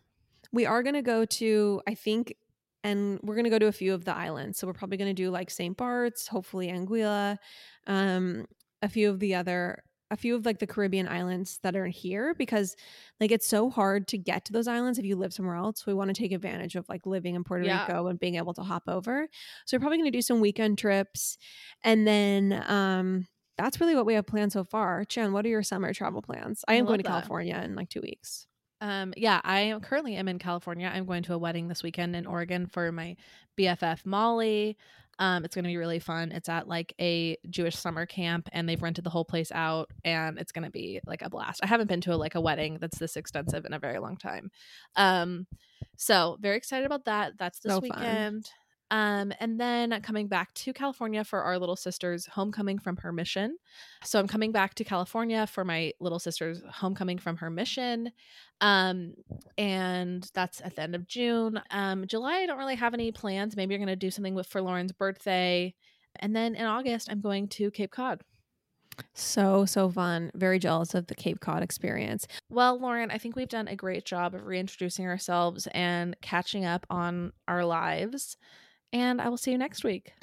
We 0.51 0.65
are 0.65 0.81
gonna 0.81 1.01
go 1.01 1.25
to, 1.25 1.81
I 1.87 1.93
think, 1.93 2.35
and 2.83 3.19
we're 3.21 3.35
gonna 3.35 3.49
go 3.49 3.59
to 3.59 3.67
a 3.67 3.71
few 3.71 3.93
of 3.93 4.05
the 4.05 4.15
islands. 4.15 4.57
So 4.57 4.65
we're 4.67 4.73
probably 4.73 4.97
gonna 4.97 5.13
do 5.13 5.29
like 5.29 5.49
St. 5.51 5.75
Bart's, 5.75 6.27
hopefully 6.27 6.67
Anguilla, 6.69 7.37
um, 7.85 8.45
a 8.81 8.89
few 8.89 9.09
of 9.09 9.19
the 9.19 9.35
other 9.35 9.83
a 10.13 10.15
few 10.15 10.35
of 10.35 10.45
like 10.45 10.59
the 10.59 10.67
Caribbean 10.67 11.07
islands 11.07 11.59
that 11.63 11.75
are 11.75 11.87
here 11.87 12.33
because 12.35 12.75
like 13.19 13.31
it's 13.31 13.47
so 13.47 13.69
hard 13.69 14.07
to 14.09 14.17
get 14.17 14.45
to 14.45 14.53
those 14.53 14.67
islands 14.67 14.99
if 14.99 15.05
you 15.05 15.15
live 15.15 15.33
somewhere 15.33 15.55
else. 15.55 15.85
We 15.85 15.93
want 15.93 16.09
to 16.09 16.13
take 16.13 16.31
advantage 16.31 16.75
of 16.75 16.87
like 16.87 17.05
living 17.05 17.35
in 17.35 17.43
Puerto 17.43 17.65
Yeah. 17.65 17.85
Rico 17.87 18.07
and 18.07 18.19
being 18.19 18.35
able 18.35 18.53
to 18.53 18.61
hop 18.61 18.83
over. 18.87 19.27
So 19.65 19.75
we're 19.75 19.81
probably 19.81 19.97
going 19.97 20.11
to 20.11 20.17
do 20.17 20.21
some 20.21 20.39
weekend 20.39 20.77
trips 20.77 21.37
and 21.83 22.07
then 22.07 22.63
um 22.67 23.27
that's 23.57 23.79
really 23.79 23.95
what 23.95 24.05
we 24.05 24.13
have 24.15 24.25
planned 24.25 24.51
so 24.51 24.63
far. 24.63 25.05
Chen, 25.05 25.31
what 25.33 25.45
are 25.45 25.49
your 25.49 25.63
summer 25.63 25.93
travel 25.93 26.21
plans? 26.21 26.63
I 26.67 26.73
I 26.73 26.75
am 26.77 26.85
going 26.85 26.99
to 26.99 27.03
that. 27.03 27.09
California 27.09 27.61
in 27.63 27.75
like 27.75 27.89
2 27.89 28.01
weeks. 28.01 28.47
Um, 28.81 29.13
yeah, 29.15 29.39
I 29.43 29.59
am 29.61 29.79
currently 29.79 30.15
am 30.15 30.27
in 30.27 30.39
California. 30.39 30.91
I'm 30.93 31.05
going 31.05 31.23
to 31.23 31.33
a 31.33 31.37
wedding 31.37 31.69
this 31.69 31.83
weekend 31.83 32.15
in 32.15 32.25
Oregon 32.25 32.67
for 32.67 32.91
my 32.91 33.15
BFF 33.57 34.05
Molly. 34.05 34.77
Um, 35.19 35.45
it's 35.45 35.53
going 35.55 35.63
to 35.63 35.69
be 35.69 35.77
really 35.77 35.99
fun. 35.99 36.31
It's 36.31 36.49
at 36.49 36.67
like 36.67 36.93
a 36.99 37.37
Jewish 37.49 37.75
summer 37.75 38.05
camp, 38.05 38.49
and 38.51 38.67
they've 38.67 38.81
rented 38.81 39.03
the 39.03 39.09
whole 39.09 39.25
place 39.25 39.51
out, 39.51 39.91
and 40.03 40.39
it's 40.39 40.51
going 40.51 40.65
to 40.65 40.71
be 40.71 40.99
like 41.05 41.21
a 41.21 41.29
blast. 41.29 41.59
I 41.63 41.67
haven't 41.67 41.87
been 41.87 42.01
to 42.01 42.13
a, 42.13 42.15
like 42.15 42.35
a 42.35 42.41
wedding 42.41 42.77
that's 42.79 42.97
this 42.97 43.15
extensive 43.15 43.65
in 43.65 43.73
a 43.73 43.79
very 43.79 43.99
long 43.99 44.17
time. 44.17 44.51
Um, 44.95 45.47
so 45.95 46.37
very 46.41 46.57
excited 46.57 46.85
about 46.85 47.05
that. 47.05 47.37
That's 47.37 47.59
this 47.59 47.71
So 47.73 47.81
fun. 47.81 48.43
Um, 48.91 49.33
and 49.39 49.59
then 49.59 49.99
coming 50.01 50.27
back 50.27 50.53
to 50.55 50.73
California 50.73 51.23
for 51.23 51.41
our 51.41 51.57
little 51.57 51.75
sister's 51.75 52.27
homecoming 52.27 52.77
from 52.77 52.97
her 52.97 53.11
mission. 53.11 53.57
So 54.03 54.19
I'm 54.19 54.27
coming 54.27 54.51
back 54.51 54.75
to 54.75 54.83
California 54.83 55.47
for 55.47 55.65
my 55.65 55.93
little 55.99 56.19
sister's 56.19 56.61
homecoming 56.69 57.17
from 57.17 57.37
her 57.37 57.49
mission. 57.49 58.11
Um, 58.61 59.13
and 59.57 60.29
that's 60.33 60.61
at 60.61 60.75
the 60.75 60.83
end 60.83 60.95
of 60.95 61.07
June. 61.07 61.59
Um, 61.71 62.05
July, 62.05 62.39
I 62.39 62.45
don't 62.45 62.59
really 62.59 62.75
have 62.75 62.93
any 62.93 63.11
plans. 63.11 63.55
Maybe 63.55 63.73
you're 63.73 63.79
going 63.79 63.87
to 63.87 63.95
do 63.95 64.11
something 64.11 64.35
with 64.35 64.47
for 64.47 64.61
Lauren's 64.61 64.91
birthday. 64.91 65.73
And 66.17 66.35
then 66.35 66.53
in 66.53 66.65
August, 66.65 67.09
I'm 67.09 67.21
going 67.21 67.47
to 67.49 67.71
Cape 67.71 67.91
Cod. 67.91 68.21
So 69.13 69.65
so 69.65 69.89
fun. 69.89 70.31
Very 70.35 70.59
jealous 70.59 70.93
of 70.93 71.07
the 71.07 71.15
Cape 71.15 71.39
Cod 71.39 71.63
experience. 71.63 72.27
Well, 72.49 72.79
Lauren, 72.79 73.11
I 73.11 73.17
think 73.17 73.35
we've 73.35 73.47
done 73.47 73.67
a 73.67 73.75
great 73.75 74.05
job 74.05 74.35
of 74.35 74.45
reintroducing 74.45 75.07
ourselves 75.07 75.67
and 75.73 76.15
catching 76.21 76.65
up 76.65 76.85
on 76.89 77.33
our 77.47 77.65
lives. 77.65 78.37
And 78.93 79.19
I 79.19 79.27
will 79.27 79.37
see 79.37 79.51
you 79.51 79.57
next 79.57 79.83
week. 79.83 80.13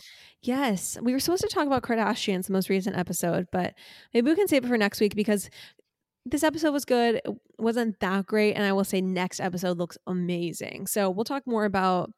Yes, 0.42 0.96
we 1.02 1.12
were 1.12 1.18
supposed 1.18 1.42
to 1.42 1.48
talk 1.48 1.66
about 1.66 1.82
Kardashians, 1.82 2.46
the 2.46 2.52
most 2.52 2.70
recent 2.70 2.96
episode, 2.96 3.48
but 3.52 3.74
maybe 4.14 4.30
we 4.30 4.36
can 4.36 4.48
save 4.48 4.64
it 4.64 4.68
for 4.68 4.78
next 4.78 5.00
week 5.00 5.14
because 5.14 5.50
this 6.24 6.44
episode 6.44 6.72
was 6.72 6.84
good. 6.84 7.16
It 7.16 7.30
wasn't 7.58 7.98
that 8.00 8.26
great, 8.26 8.54
and 8.54 8.64
I 8.64 8.72
will 8.72 8.84
say 8.84 9.00
next 9.00 9.40
episode 9.40 9.76
looks 9.76 9.98
amazing. 10.06 10.86
So 10.86 11.10
we'll 11.10 11.24
talk 11.24 11.46
more 11.46 11.64
about. 11.64 12.10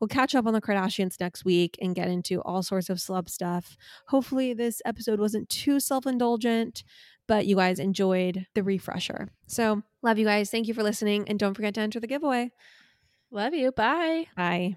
We'll 0.00 0.08
catch 0.08 0.34
up 0.34 0.48
on 0.48 0.52
the 0.52 0.60
Kardashians 0.60 1.20
next 1.20 1.44
week 1.44 1.78
and 1.80 1.94
get 1.94 2.08
into 2.08 2.40
all 2.40 2.64
sorts 2.64 2.90
of 2.90 2.98
celeb 2.98 3.28
stuff. 3.30 3.76
Hopefully, 4.08 4.52
this 4.52 4.82
episode 4.84 5.20
wasn't 5.20 5.48
too 5.48 5.78
self 5.78 6.06
indulgent, 6.06 6.82
but 7.28 7.46
you 7.46 7.54
guys 7.54 7.78
enjoyed 7.78 8.46
the 8.56 8.64
refresher. 8.64 9.28
So, 9.46 9.82
love 10.02 10.18
you 10.18 10.26
guys. 10.26 10.50
Thank 10.50 10.66
you 10.66 10.74
for 10.74 10.82
listening. 10.82 11.28
And 11.28 11.38
don't 11.38 11.54
forget 11.54 11.74
to 11.74 11.80
enter 11.80 12.00
the 12.00 12.08
giveaway. 12.08 12.50
Love 13.30 13.54
you. 13.54 13.70
Bye. 13.70 14.26
Bye. 14.36 14.76